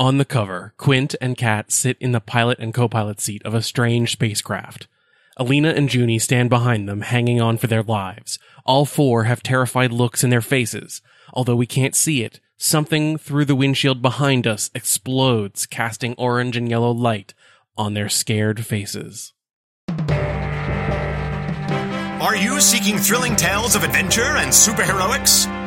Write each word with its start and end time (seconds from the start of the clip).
On 0.00 0.16
the 0.16 0.24
cover, 0.24 0.74
Quint 0.76 1.16
and 1.20 1.36
Kat 1.36 1.72
sit 1.72 1.96
in 1.98 2.12
the 2.12 2.20
pilot 2.20 2.60
and 2.60 2.72
co-pilot 2.72 3.20
seat 3.20 3.42
of 3.44 3.52
a 3.52 3.60
strange 3.60 4.12
spacecraft. 4.12 4.86
Alina 5.36 5.70
and 5.70 5.88
Juni 5.88 6.20
stand 6.20 6.50
behind 6.50 6.88
them, 6.88 7.00
hanging 7.00 7.40
on 7.40 7.58
for 7.58 7.66
their 7.66 7.82
lives. 7.82 8.38
All 8.64 8.84
four 8.84 9.24
have 9.24 9.42
terrified 9.42 9.90
looks 9.90 10.22
in 10.22 10.30
their 10.30 10.40
faces. 10.40 11.02
Although 11.32 11.56
we 11.56 11.66
can't 11.66 11.96
see 11.96 12.22
it, 12.22 12.38
something 12.56 13.18
through 13.18 13.46
the 13.46 13.56
windshield 13.56 14.00
behind 14.00 14.46
us 14.46 14.70
explodes, 14.72 15.66
casting 15.66 16.14
orange 16.16 16.56
and 16.56 16.68
yellow 16.68 16.92
light 16.92 17.34
on 17.76 17.94
their 17.94 18.08
scared 18.08 18.64
faces. 18.64 19.32
Are 22.20 22.36
you 22.36 22.60
seeking 22.60 22.98
thrilling 22.98 23.34
tales 23.34 23.74
of 23.74 23.82
adventure 23.82 24.36
and 24.36 24.52
superheroics? 24.52 25.57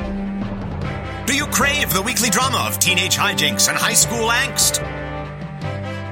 Do 1.31 1.37
you 1.37 1.45
crave 1.45 1.93
the 1.93 2.01
weekly 2.01 2.29
drama 2.29 2.57
of 2.67 2.77
teenage 2.77 3.15
hijinks 3.15 3.69
and 3.69 3.77
high 3.77 3.93
school 3.93 4.27
angst? 4.27 4.79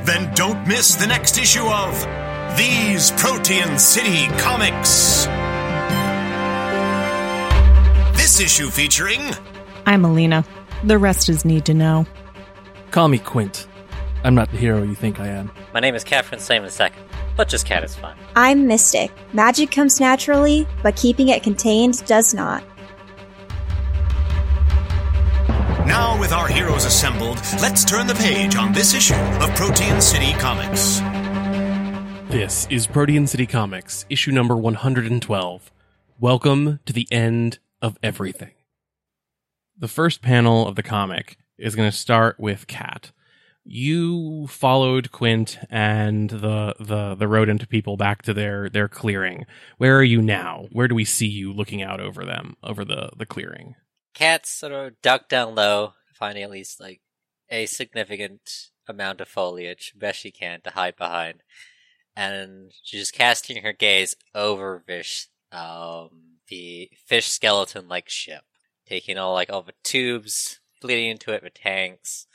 Then 0.05 0.33
don't 0.33 0.65
miss 0.65 0.95
the 0.95 1.07
next 1.07 1.37
issue 1.37 1.65
of 1.65 1.93
These 2.57 3.11
Protean 3.11 3.77
City 3.77 4.27
Comics. 4.37 5.25
This 8.17 8.39
issue 8.39 8.69
featuring 8.69 9.19
I'm 9.85 10.05
Alina. 10.05 10.45
The 10.85 10.97
rest 10.97 11.27
is 11.27 11.43
need 11.43 11.65
to 11.65 11.73
know. 11.73 12.05
Call 12.91 13.09
me 13.09 13.17
Quint. 13.17 13.67
I'm 14.23 14.35
not 14.35 14.49
the 14.51 14.57
hero 14.57 14.83
you 14.83 14.95
think 14.95 15.19
I 15.19 15.27
am. 15.27 15.51
My 15.73 15.81
name 15.81 15.95
is 15.95 16.05
Katherine 16.05 16.39
Simon 16.39 16.71
II, 16.79 16.91
but 17.35 17.49
just 17.49 17.65
Kat 17.65 17.83
is 17.83 17.93
fine. 17.93 18.15
I'm 18.37 18.67
Mystic. 18.67 19.11
Magic 19.33 19.69
comes 19.69 19.99
naturally, 19.99 20.65
but 20.81 20.95
keeping 20.95 21.27
it 21.27 21.43
contained 21.43 22.05
does 22.05 22.33
not. 22.33 22.63
Now, 25.85 26.19
with 26.19 26.31
our 26.31 26.47
heroes 26.47 26.85
assembled, 26.85 27.37
let's 27.61 27.85
turn 27.85 28.07
the 28.07 28.15
page 28.15 28.55
on 28.55 28.73
this 28.73 28.93
issue 28.93 29.13
of 29.13 29.55
Protean 29.55 30.01
City 30.01 30.33
Comics. 30.33 30.99
This 32.29 32.67
is 32.69 32.85
Protean 32.85 33.27
City 33.27 33.45
Comics, 33.45 34.05
issue 34.09 34.31
number 34.31 34.55
112. 34.55 35.71
Welcome 36.19 36.79
to 36.85 36.93
the 36.93 37.07
end 37.11 37.59
of 37.81 37.97
everything. 38.03 38.51
The 39.77 39.87
first 39.87 40.21
panel 40.21 40.67
of 40.67 40.75
the 40.75 40.83
comic 40.83 41.37
is 41.57 41.75
going 41.75 41.89
to 41.89 41.97
start 41.97 42.39
with 42.39 42.67
Kat. 42.67 43.11
You 43.63 44.47
followed 44.47 45.11
Quint 45.11 45.59
and 45.69 46.29
the, 46.29 46.75
the, 46.79 47.15
the 47.15 47.27
rodent 47.27 47.69
people 47.69 47.97
back 47.97 48.23
to 48.23 48.33
their, 48.33 48.69
their 48.69 48.87
clearing. 48.87 49.45
Where 49.77 49.97
are 49.97 50.03
you 50.03 50.21
now? 50.21 50.67
Where 50.71 50.87
do 50.87 50.95
we 50.95 51.05
see 51.05 51.27
you 51.27 51.53
looking 51.53 51.81
out 51.81 51.99
over 51.99 52.25
them, 52.25 52.57
over 52.63 52.83
the, 52.83 53.11
the 53.15 53.25
clearing? 53.25 53.75
Kat's 54.13 54.49
sort 54.49 54.71
of 54.71 55.01
duck 55.01 55.29
down 55.29 55.55
low, 55.55 55.93
finding 56.13 56.43
at 56.43 56.49
least 56.51 56.79
like 56.79 57.01
a 57.49 57.65
significant 57.65 58.69
amount 58.87 59.21
of 59.21 59.27
foliage, 59.27 59.93
best 59.95 60.19
she 60.19 60.31
can, 60.31 60.61
to 60.61 60.71
hide 60.71 60.95
behind. 60.95 61.43
And 62.15 62.71
she's 62.83 63.11
casting 63.11 63.63
her 63.63 63.73
gaze 63.73 64.15
over 64.35 64.83
Vish, 64.85 65.27
um, 65.51 66.37
the 66.47 66.89
fish 67.05 67.27
skeleton 67.27 67.87
like 67.87 68.09
ship, 68.09 68.43
taking 68.85 69.17
all 69.17 69.33
like 69.33 69.49
all 69.51 69.61
the 69.61 69.73
tubes, 69.83 70.59
bleeding 70.81 71.11
into 71.11 71.31
it 71.31 71.43
with 71.43 71.53
tanks, 71.53 72.27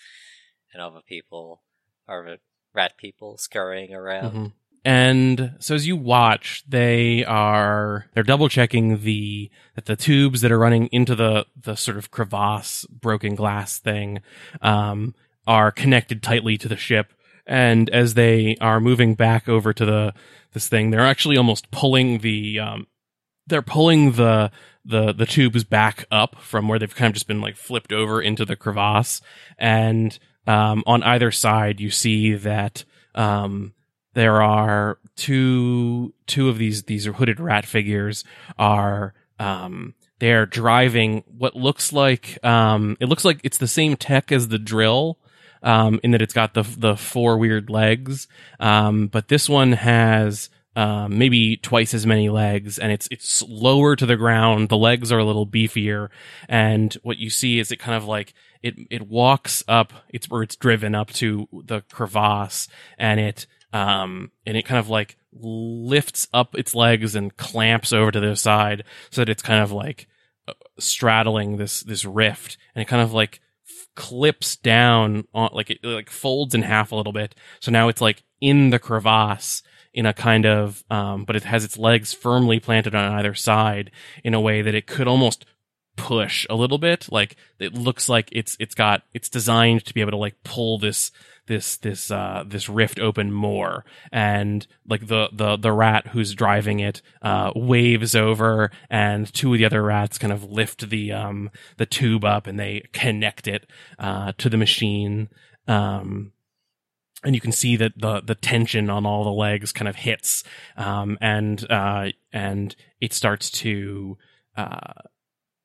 and 0.73 0.81
all 0.81 0.91
the 0.93 1.03
people, 1.03 1.63
or 2.09 2.25
the 2.25 2.41
rat 2.73 2.97
people 2.97 3.37
scurrying 3.37 3.93
around. 3.93 4.33
Mhm. 4.33 4.53
And 4.85 5.55
so 5.61 5.75
as 5.75 5.87
you 5.87 5.97
watch, 5.97 6.63
they 6.69 7.25
are 7.25 8.07
they're 8.13 8.23
double 8.23 8.49
checking 8.51 9.03
the 9.03 9.51
that 9.75 9.87
the 9.87 9.97
tubes 9.97 10.43
that 10.43 10.53
are 10.53 10.59
running 10.59 10.89
into 10.89 11.15
the 11.15 11.47
the 11.59 11.75
sort 11.75 11.97
of 11.97 12.11
crevasse 12.11 12.85
broken 12.87 13.35
glass 13.35 13.79
thing 13.79 14.21
um, 14.61 15.15
are 15.47 15.73
connected 15.73 16.23
tightly 16.23 16.59
to 16.59 16.69
the 16.69 16.77
ship. 16.77 17.15
And 17.47 17.89
as 17.91 18.15
they 18.15 18.57
are 18.61 18.81
moving 18.81 19.15
back 19.15 19.49
over 19.49 19.73
to 19.73 19.85
the 19.87 20.15
this 20.53 20.69
thing, 20.69 20.91
they're 20.91 21.01
actually 21.01 21.39
almost 21.39 21.71
pulling 21.71 22.19
the 22.19 22.61
um, 22.61 22.87
they're 23.47 23.63
pulling 23.63 24.13
the 24.13 24.51
the 24.85 25.15
the 25.15 25.27
tubes 25.27 25.65
back 25.65 26.07
up 26.11 26.37
from 26.41 26.69
where 26.69 26.79
they've 26.79 26.95
kind 26.95 27.09
of 27.09 27.15
just 27.15 27.27
been 27.27 27.41
like 27.41 27.57
flipped 27.57 27.93
over 27.93 28.21
into 28.21 28.45
the 28.45 28.57
crevasse. 28.57 29.23
And 29.59 30.19
um, 30.47 30.83
on 30.87 31.03
either 31.03 31.31
side, 31.31 31.81
you 31.81 31.91
see 31.91 32.35
that 32.35 32.85
um, 33.15 33.73
there 34.15 34.43
are 34.43 34.99
two 35.17 36.15
two 36.27 36.49
of 36.49 36.59
these 36.59 36.85
these 36.85 37.07
hooded 37.07 37.39
rat 37.39 37.67
figures 37.67 38.25
are 38.59 39.15
um 39.39 39.95
they're 40.19 40.47
driving 40.47 41.23
what 41.27 41.55
looks 41.55 41.93
like 41.93 42.43
um 42.45 42.97
it 43.01 43.09
looks 43.09 43.25
like 43.25 43.41
it's 43.45 43.59
the 43.59 43.69
same 43.69 43.97
tech 43.97 44.33
as 44.33 44.49
the 44.49 44.59
drill 44.59 45.19
um 45.63 46.01
in 46.03 46.13
that 46.13 46.23
it's 46.23 46.35
got 46.35 46.55
the 46.55 46.63
the 46.63 46.97
four 46.97 47.39
weird 47.39 47.71
legs. 47.71 48.27
Um 48.59 49.09
but 49.09 49.29
this 49.29 49.49
one 49.49 49.73
has 49.73 50.49
um, 50.77 51.19
maybe 51.19 51.57
twice 51.57 51.95
as 51.95 52.05
many 52.05 52.29
legs 52.29 52.79
and 52.79 52.91
it's 52.91 53.07
it's 53.11 53.43
lower 53.43 53.95
to 53.95 54.07
the 54.07 54.17
ground. 54.17 54.69
The 54.69 54.77
legs 54.77 55.13
are 55.13 55.19
a 55.19 55.25
little 55.25 55.47
beefier. 55.47 56.09
And 56.49 56.93
what 57.03 57.19
you 57.19 57.31
see 57.31 57.59
is 57.61 57.71
it 57.71 57.79
kind 57.79 57.97
of 57.97 58.05
like 58.05 58.35
it 58.63 58.75
it 58.91 59.07
walks 59.07 59.63
up 59.69 59.93
it's 60.09 60.29
where 60.29 60.43
it's 60.43 60.57
driven 60.57 60.95
up 60.95 61.13
to 61.13 61.49
the 61.53 61.83
crevasse 61.93 62.67
and 62.99 63.21
it 63.21 63.47
um, 63.75 64.31
and 64.47 64.57
it 64.57 64.65
kind 64.65 64.79
of 64.79 64.89
like 64.89 65.19
lifts 65.33 66.29
up 66.33 66.55
its 66.55 66.77
legs 66.77 67.17
and 67.17 67.37
clamps 67.37 67.93
over 67.93 68.13
to 68.13 68.21
the 68.21 68.37
side 68.37 68.85
so 69.11 69.21
that 69.21 69.29
it's 69.29 69.43
kind 69.43 69.63
of 69.63 69.73
like 69.73 70.07
uh, 70.47 70.53
straddling 70.79 71.57
this 71.57 71.83
this 71.83 72.05
rift, 72.05 72.57
and 72.75 72.83
it 72.83 72.87
kind 72.87 73.03
of 73.03 73.13
like 73.13 73.41
clips 73.97 74.57
down 74.57 75.27
on 75.35 75.51
like 75.53 75.71
it 75.71 75.81
like 75.83 76.09
folds 76.09 76.55
in 76.55 76.63
half 76.63 76.93
a 76.93 76.97
little 76.97 77.13
bit. 77.13 77.35
So 77.59 77.73
now 77.73 77.89
it's 77.89 78.01
like 78.01 78.23
in 78.41 78.71
the 78.71 78.79
crevasse 78.79 79.63
in 79.93 80.07
a 80.07 80.13
kind 80.13 80.47
of 80.47 80.85
um, 80.89 81.25
but 81.25 81.35
it 81.35 81.43
has 81.43 81.65
its 81.65 81.77
legs 81.77 82.13
firmly 82.13 82.61
planted 82.61 82.95
on 82.95 83.13
either 83.13 83.35
side 83.35 83.91
in 84.23 84.35
a 84.35 84.41
way 84.41 84.63
that 84.63 84.75
it 84.75 84.87
could 84.87 85.09
almost 85.09 85.45
push 85.97 86.45
a 86.51 86.57
little 86.57 86.79
bit 86.79 87.07
like 87.13 87.37
it 87.61 87.73
looks 87.73 88.09
like 88.09 88.29
it's 88.33 88.57
it's 88.59 88.75
got 88.75 89.03
it's 89.13 89.29
designed 89.29 89.85
to 89.85 89.95
be 89.95 90.01
able 90.01 90.11
to 90.11 90.17
like 90.17 90.35
pull 90.43 90.77
this 90.77 91.13
this 91.47 91.77
this 91.77 92.11
uh 92.11 92.45
this 92.47 92.69
rift 92.69 92.99
open 92.99 93.33
more. 93.33 93.85
And 94.13 94.67
like 94.89 95.07
the 95.07 95.29
the 95.33 95.57
the 95.57 95.73
rat 95.73 96.09
who's 96.09 96.35
driving 96.35 96.81
it 96.81 97.03
uh 97.23 97.53
waves 97.55 98.15
over 98.15 98.71
and 98.91 99.33
two 99.33 99.53
of 99.53 99.59
the 99.59 99.65
other 99.65 99.83
rats 99.83 100.19
kind 100.19 100.33
of 100.33 100.45
lift 100.45 100.89
the 100.89 101.13
um 101.13 101.51
the 101.77 101.87
tube 101.87 102.25
up 102.25 102.47
and 102.47 102.59
they 102.59 102.89
connect 102.93 103.47
it 103.47 103.67
uh 103.99 104.33
to 104.39 104.49
the 104.49 104.57
machine. 104.57 105.29
Um 105.69 106.33
and 107.23 107.35
you 107.35 107.41
can 107.41 107.53
see 107.53 107.77
that 107.77 107.93
the 107.97 108.21
the 108.21 108.35
tension 108.35 108.91
on 108.91 109.07
all 109.07 109.25
the 109.25 109.31
legs 109.31 109.73
kind 109.73 109.89
of 109.89 109.97
hits 109.97 110.45
um 110.77 111.19
and 111.21 111.71
uh 111.71 112.11
and 112.33 112.77
it 113.01 113.13
starts 113.13 113.51
to 113.51 114.17
uh 114.57 114.93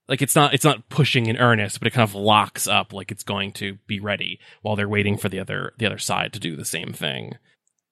like 0.09 0.21
it's 0.21 0.35
not 0.35 0.53
it's 0.53 0.65
not 0.65 0.89
pushing 0.89 1.27
in 1.27 1.37
earnest, 1.37 1.79
but 1.79 1.87
it 1.87 1.91
kind 1.91 2.07
of 2.07 2.15
locks 2.15 2.67
up 2.67 2.91
like 2.91 3.11
it's 3.11 3.23
going 3.23 3.51
to 3.53 3.77
be 3.87 3.99
ready 3.99 4.39
while 4.61 4.75
they're 4.75 4.89
waiting 4.89 5.17
for 5.17 5.29
the 5.29 5.39
other 5.39 5.73
the 5.77 5.85
other 5.85 5.99
side 5.99 6.33
to 6.33 6.39
do 6.39 6.55
the 6.55 6.65
same 6.65 6.91
thing. 6.91 7.37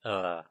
Uh, 0.03 0.41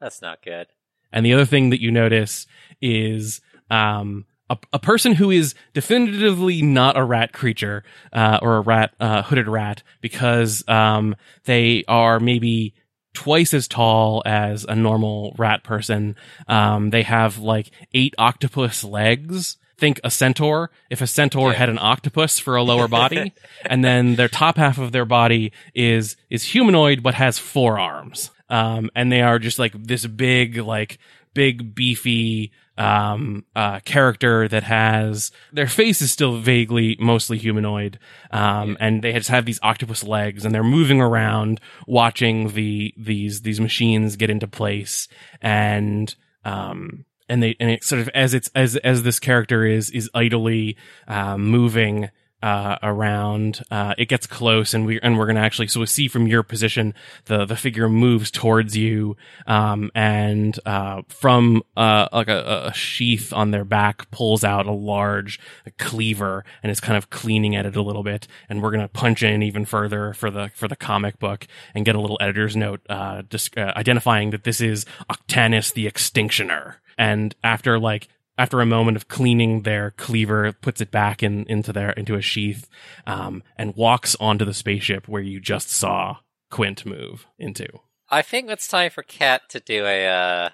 that's 0.00 0.20
not 0.20 0.42
good. 0.42 0.66
And 1.12 1.24
the 1.24 1.32
other 1.32 1.44
thing 1.44 1.70
that 1.70 1.80
you 1.80 1.90
notice 1.90 2.46
is 2.80 3.40
um, 3.70 4.24
a, 4.50 4.58
a 4.72 4.78
person 4.78 5.14
who 5.14 5.30
is 5.30 5.54
definitively 5.74 6.60
not 6.60 6.96
a 6.96 7.04
rat 7.04 7.32
creature 7.32 7.84
uh, 8.12 8.38
or 8.42 8.56
a 8.56 8.60
rat 8.60 8.94
uh, 8.98 9.22
hooded 9.22 9.46
rat 9.46 9.82
because 10.00 10.66
um, 10.68 11.14
they 11.44 11.84
are 11.86 12.18
maybe 12.18 12.74
twice 13.14 13.54
as 13.54 13.68
tall 13.68 14.22
as 14.24 14.64
a 14.64 14.74
normal 14.74 15.34
rat 15.38 15.62
person. 15.62 16.16
Um, 16.48 16.90
they 16.90 17.02
have 17.02 17.38
like 17.38 17.70
eight 17.92 18.14
octopus 18.18 18.82
legs. 18.82 19.56
Think 19.82 19.98
a 20.04 20.12
centaur. 20.12 20.70
If 20.90 21.00
a 21.00 21.08
centaur 21.08 21.50
Yeah. 21.50 21.58
had 21.58 21.68
an 21.68 21.78
octopus 21.80 22.38
for 22.38 22.54
a 22.54 22.62
lower 22.62 22.86
body, 22.86 23.32
and 23.66 23.82
then 23.84 24.14
their 24.14 24.28
top 24.28 24.56
half 24.56 24.78
of 24.78 24.92
their 24.92 25.04
body 25.04 25.50
is 25.74 26.14
is 26.30 26.44
humanoid 26.44 27.02
but 27.02 27.14
has 27.14 27.36
four 27.40 27.80
arms. 27.80 28.30
Um, 28.48 28.90
and 28.94 29.10
they 29.10 29.22
are 29.22 29.40
just 29.40 29.58
like 29.58 29.72
this 29.76 30.06
big, 30.06 30.56
like 30.58 30.98
big 31.34 31.74
beefy 31.74 32.52
um 32.78 33.44
uh 33.56 33.80
character 33.80 34.46
that 34.48 34.62
has 34.62 35.30
their 35.52 35.66
face 35.66 36.00
is 36.00 36.10
still 36.12 36.38
vaguely 36.38 36.96
mostly 37.00 37.36
humanoid 37.36 37.98
um 38.30 38.76
and 38.80 39.02
they 39.02 39.12
just 39.12 39.28
have 39.28 39.44
these 39.44 39.60
octopus 39.62 40.02
legs 40.04 40.44
and 40.44 40.54
they're 40.54 40.64
moving 40.78 41.00
around 41.00 41.60
watching 41.86 42.48
the 42.54 42.94
these 42.96 43.42
these 43.42 43.60
machines 43.60 44.16
get 44.16 44.30
into 44.30 44.46
place 44.48 45.06
and 45.42 46.14
um 46.46 47.04
and 47.32 47.42
they 47.42 47.56
and 47.58 47.70
it 47.70 47.82
sort 47.82 48.00
of 48.00 48.08
as 48.10 48.34
it's 48.34 48.50
as 48.54 48.76
as 48.76 49.02
this 49.02 49.18
character 49.18 49.64
is 49.64 49.90
is 49.90 50.10
idly 50.14 50.76
um 51.08 51.44
moving 51.44 52.10
uh, 52.42 52.76
around. 52.82 53.62
Uh, 53.70 53.94
it 53.96 54.08
gets 54.08 54.26
close, 54.26 54.74
and 54.74 54.84
we 54.84 55.00
and 55.00 55.16
we're 55.16 55.26
gonna 55.26 55.40
actually. 55.40 55.68
So 55.68 55.80
we 55.80 55.86
see 55.86 56.08
from 56.08 56.26
your 56.26 56.42
position, 56.42 56.94
the 57.26 57.44
the 57.44 57.56
figure 57.56 57.88
moves 57.88 58.30
towards 58.30 58.76
you, 58.76 59.16
um, 59.46 59.90
and 59.94 60.58
uh, 60.66 61.02
from 61.08 61.62
uh, 61.76 62.08
like 62.12 62.28
a, 62.28 62.68
a 62.68 62.74
sheath 62.74 63.32
on 63.32 63.52
their 63.52 63.64
back 63.64 64.10
pulls 64.10 64.42
out 64.42 64.66
a 64.66 64.72
large 64.72 65.38
cleaver, 65.78 66.44
and 66.62 66.72
is 66.72 66.80
kind 66.80 66.96
of 66.96 67.10
cleaning 67.10 67.54
at 67.54 67.66
it 67.66 67.76
a 67.76 67.82
little 67.82 68.02
bit. 68.02 68.26
And 68.48 68.62
we're 68.62 68.72
gonna 68.72 68.88
punch 68.88 69.22
in 69.22 69.42
even 69.42 69.64
further 69.64 70.12
for 70.12 70.30
the 70.30 70.50
for 70.54 70.66
the 70.66 70.76
comic 70.76 71.18
book 71.18 71.46
and 71.74 71.84
get 71.84 71.94
a 71.94 72.00
little 72.00 72.18
editor's 72.20 72.56
note, 72.56 72.80
uh, 72.88 73.22
dis- 73.28 73.50
uh 73.56 73.72
identifying 73.76 74.30
that 74.30 74.44
this 74.44 74.60
is 74.60 74.84
Octanus 75.08 75.72
the 75.72 75.86
Extinctioner. 75.86 76.74
And 77.02 77.34
after 77.42 77.80
like 77.80 78.06
after 78.38 78.60
a 78.60 78.66
moment 78.66 78.96
of 78.96 79.08
cleaning 79.08 79.62
their 79.62 79.90
cleaver, 79.90 80.52
puts 80.52 80.80
it 80.80 80.92
back 80.92 81.20
in 81.20 81.44
into 81.48 81.72
their 81.72 81.90
into 81.90 82.14
a 82.14 82.22
sheath, 82.22 82.68
um, 83.08 83.42
and 83.56 83.74
walks 83.74 84.14
onto 84.20 84.44
the 84.44 84.54
spaceship 84.54 85.08
where 85.08 85.20
you 85.20 85.40
just 85.40 85.68
saw 85.68 86.18
Quint 86.48 86.86
move 86.86 87.26
into. 87.40 87.66
I 88.08 88.22
think 88.22 88.48
it's 88.48 88.68
time 88.68 88.90
for 88.92 89.02
Kat 89.02 89.48
to 89.48 89.58
do 89.58 89.84
a 89.84 90.06
uh, 90.06 90.50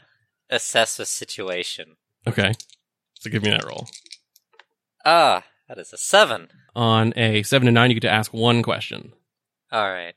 assess 0.49 0.97
the 0.97 1.05
situation. 1.05 1.97
Okay, 2.27 2.55
so 3.21 3.29
give 3.29 3.43
me 3.43 3.51
that 3.51 3.67
roll. 3.67 3.87
Ah, 5.05 5.45
that 5.69 5.77
is 5.77 5.93
a 5.93 5.99
seven. 5.99 6.49
On 6.75 7.13
a 7.15 7.43
seven 7.43 7.67
to 7.67 7.73
nine, 7.73 7.91
you 7.91 7.95
get 7.95 8.09
to 8.09 8.11
ask 8.11 8.33
one 8.33 8.63
question. 8.63 9.13
All 9.71 9.91
right. 9.91 10.15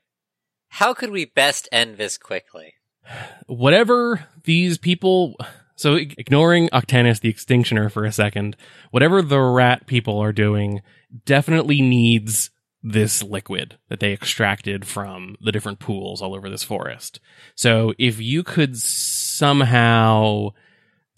How 0.70 0.94
could 0.94 1.10
we 1.10 1.26
best 1.26 1.68
end 1.74 1.98
this 1.98 2.18
quickly? 2.18 2.76
Whatever 3.48 4.28
these 4.46 4.78
people. 4.78 5.36
So 5.82 5.96
ignoring 5.96 6.70
Octanus 6.70 7.22
the 7.22 7.34
Extinctioner 7.34 7.92
for 7.92 8.06
a 8.06 8.12
second, 8.12 8.56
whatever 8.92 9.24
the 9.24 9.40
rat 9.40 9.88
people 9.88 10.20
are 10.20 10.32
doing 10.32 10.84
definitely 11.26 11.82
needs 11.82 12.52
this 12.84 13.24
liquid 13.24 13.80
that 13.90 14.00
they 14.00 14.14
extracted 14.14 14.86
from 14.86 15.38
the 15.42 15.52
different 15.52 15.80
pools 15.80 16.22
all 16.22 16.36
over 16.36 16.52
this 16.52 16.64
forest. 16.64 17.20
So 17.56 17.96
if 17.98 18.22
you 18.22 18.44
could 18.44 18.78
somehow 18.78 20.50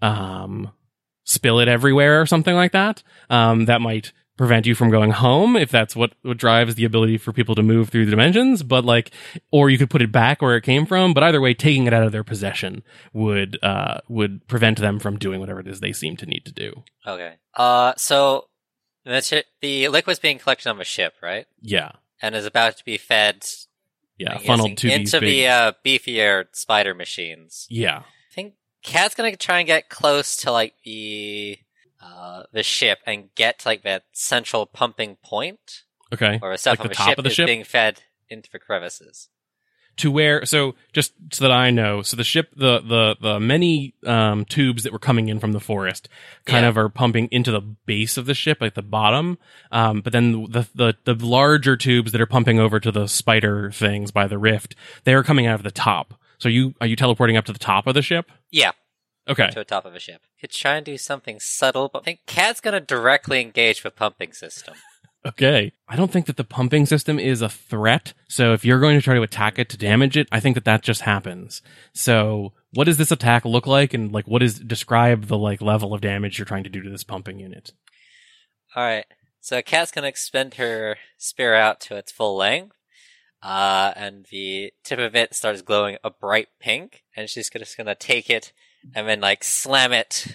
um 0.01 0.71
spill 1.25 1.59
it 1.59 1.67
everywhere 1.67 2.21
or 2.21 2.25
something 2.25 2.55
like 2.55 2.71
that, 2.71 3.03
um 3.29 3.65
that 3.65 3.81
might 3.81 4.13
prevent 4.37 4.65
you 4.65 4.73
from 4.75 4.89
going 4.89 5.11
home 5.11 5.55
if 5.55 5.69
that's 5.69 5.95
what, 5.95 6.13
what 6.23 6.37
drives 6.37 6.75
the 6.75 6.85
ability 6.85 7.17
for 7.17 7.31
people 7.31 7.53
to 7.55 7.61
move 7.63 7.89
through 7.89 8.03
the 8.05 8.11
dimensions 8.11 8.63
but 8.63 8.83
like 8.83 9.11
or 9.51 9.69
you 9.69 9.77
could 9.77 9.89
put 9.89 10.01
it 10.01 10.11
back 10.11 10.41
where 10.41 10.55
it 10.57 10.61
came 10.63 10.85
from 10.85 11.13
but 11.13 11.21
either 11.23 11.39
way 11.39 11.53
taking 11.53 11.85
it 11.85 11.93
out 11.93 12.03
of 12.03 12.11
their 12.11 12.23
possession 12.23 12.81
would 13.13 13.59
uh 13.63 13.99
would 14.07 14.45
prevent 14.47 14.79
them 14.79 14.97
from 14.99 15.17
doing 15.17 15.39
whatever 15.39 15.59
it 15.59 15.67
is 15.67 15.79
they 15.81 15.91
seem 15.93 16.15
to 16.17 16.25
need 16.25 16.43
to 16.45 16.51
do 16.51 16.83
Okay. 17.05 17.33
Uh, 17.55 17.93
so 17.97 18.47
the 19.05 19.21
chi- 19.29 19.43
the 19.61 19.87
liquid's 19.89 20.19
being 20.19 20.39
collected 20.39 20.69
on 20.69 20.79
a 20.79 20.83
ship, 20.85 21.13
right? 21.21 21.45
yeah 21.61 21.91
And 22.21 22.33
is 22.33 22.45
about 22.45 22.77
to 22.77 22.85
be 22.85 22.97
fed 22.97 23.45
yeah 24.17 24.35
I'm 24.37 24.43
funneled 24.43 24.77
to 24.77 24.87
guessing, 24.87 25.01
into 25.01 25.19
big 25.19 25.29
the 25.29 25.47
uh, 25.47 25.71
beefier 25.85 26.45
spider 26.53 26.95
machines. 26.95 27.67
yeah 27.69 27.99
I 27.99 28.33
think 28.33 28.53
Kat's 28.83 29.13
gonna 29.15 29.35
try 29.35 29.59
and 29.59 29.67
get 29.67 29.89
close 29.89 30.37
to 30.37 30.51
like 30.51 30.73
the 30.85 31.57
uh, 32.03 32.43
the 32.51 32.63
ship 32.63 32.99
and 33.05 33.33
get 33.35 33.59
to 33.59 33.67
like 33.69 33.83
that 33.83 34.03
central 34.11 34.65
pumping 34.65 35.15
point 35.23 35.83
okay 36.13 36.37
the 36.41 36.57
stuff 36.57 36.79
Like 36.79 36.85
of 36.85 36.85
the 36.89 36.91
a 36.91 36.95
top 36.95 37.09
ship 37.09 37.17
of 37.17 37.23
the 37.23 37.29
ship? 37.29 37.47
being 37.47 37.63
fed 37.63 38.01
into 38.29 38.49
the 38.51 38.59
crevices. 38.59 39.29
to 39.97 40.09
where 40.11 40.43
so 40.45 40.73
just 40.91 41.13
so 41.31 41.43
that 41.43 41.51
I 41.51 41.69
know 41.69 42.01
so 42.01 42.17
the 42.17 42.23
ship 42.23 42.49
the 42.55 42.79
the 42.81 43.15
the 43.21 43.39
many 43.39 43.93
um 44.05 44.43
tubes 44.45 44.83
that 44.83 44.91
were 44.91 44.99
coming 44.99 45.29
in 45.29 45.39
from 45.39 45.51
the 45.53 45.59
forest 45.59 46.09
kind 46.45 46.63
Yeah. 46.63 46.69
of 46.69 46.77
are 46.77 46.89
pumping 46.89 47.27
into 47.31 47.51
the 47.51 47.61
base 47.61 48.17
of 48.17 48.25
the 48.25 48.33
ship 48.33 48.57
like 48.59 48.73
the 48.73 48.81
bottom 48.81 49.37
um 49.71 50.01
but 50.01 50.11
then 50.11 50.47
the 50.49 50.67
the 50.73 50.95
the 51.05 51.13
larger 51.25 51.77
tubes 51.77 52.11
that 52.11 52.21
are 52.21 52.25
pumping 52.25 52.59
over 52.59 52.79
to 52.79 52.91
the 52.91 53.07
spider 53.07 53.69
things 53.71 54.09
by 54.11 54.25
the 54.27 54.37
rift 54.39 54.75
they're 55.03 55.23
coming 55.23 55.45
out 55.45 55.55
of 55.59 55.63
the 55.63 55.71
top 55.71 56.15
so 56.39 56.49
you 56.49 56.73
are 56.81 56.87
you 56.87 56.95
teleporting 56.95 57.37
up 57.37 57.45
to 57.45 57.53
the 57.53 57.59
top 57.59 57.85
of 57.87 57.93
the 57.93 58.01
ship 58.01 58.31
Yeah, 58.51 58.71
okay 59.27 59.49
to 59.49 59.55
the 59.59 59.65
top 59.65 59.85
of 59.85 59.95
a 59.95 59.99
ship. 59.99 60.21
Could 60.39 60.51
try 60.51 60.75
and 60.75 60.85
do 60.85 60.97
something 60.97 61.39
subtle, 61.39 61.89
but 61.91 61.99
I 61.99 62.05
think 62.05 62.19
Kat's 62.25 62.61
gonna 62.61 62.79
directly 62.79 63.41
engage 63.41 63.83
the 63.83 63.91
pumping 63.91 64.33
system. 64.33 64.75
Okay. 65.25 65.71
I 65.87 65.95
don't 65.95 66.11
think 66.11 66.25
that 66.25 66.35
the 66.35 66.43
pumping 66.43 66.85
system 66.85 67.17
is 67.17 67.41
a 67.41 67.47
threat. 67.47 68.13
So 68.27 68.51
if 68.51 68.65
you're 68.65 68.79
going 68.79 68.97
to 68.97 69.01
try 69.01 69.15
to 69.15 69.21
attack 69.21 69.57
it 69.57 69.69
to 69.69 69.77
damage 69.77 70.17
it, 70.17 70.27
I 70.33 70.41
think 70.41 70.55
that 70.55 70.65
that 70.65 70.83
just 70.83 71.01
happens. 71.01 71.61
So 71.93 72.51
what 72.73 72.85
does 72.85 72.97
this 72.97 73.11
attack 73.11 73.45
look 73.45 73.65
like? 73.65 73.93
And 73.93 74.11
like, 74.11 74.27
what 74.27 74.43
is, 74.43 74.59
describe 74.59 75.27
the 75.27 75.37
like 75.37 75.61
level 75.61 75.93
of 75.93 76.01
damage 76.01 76.37
you're 76.37 76.45
trying 76.45 76.65
to 76.65 76.69
do 76.69 76.81
to 76.81 76.89
this 76.89 77.05
pumping 77.05 77.39
unit. 77.39 77.71
All 78.75 78.83
right. 78.83 79.05
So 79.39 79.61
Kat's 79.61 79.91
gonna 79.91 80.07
extend 80.07 80.53
her 80.55 80.97
spear 81.17 81.53
out 81.53 81.81
to 81.81 81.97
its 81.97 82.13
full 82.13 82.37
length, 82.37 82.77
uh, 83.41 83.91
and 83.93 84.25
the 84.31 84.71
tip 84.85 84.99
of 84.99 85.17
it 85.17 85.35
starts 85.35 85.61
glowing 85.61 85.97
a 86.01 86.09
bright 86.09 86.47
pink, 86.61 87.03
and 87.13 87.29
she's 87.29 87.49
just 87.49 87.75
gonna 87.75 87.93
take 87.93 88.29
it 88.29 88.53
and 88.95 89.07
then 89.07 89.21
like 89.21 89.43
slam 89.43 89.91
it 89.93 90.27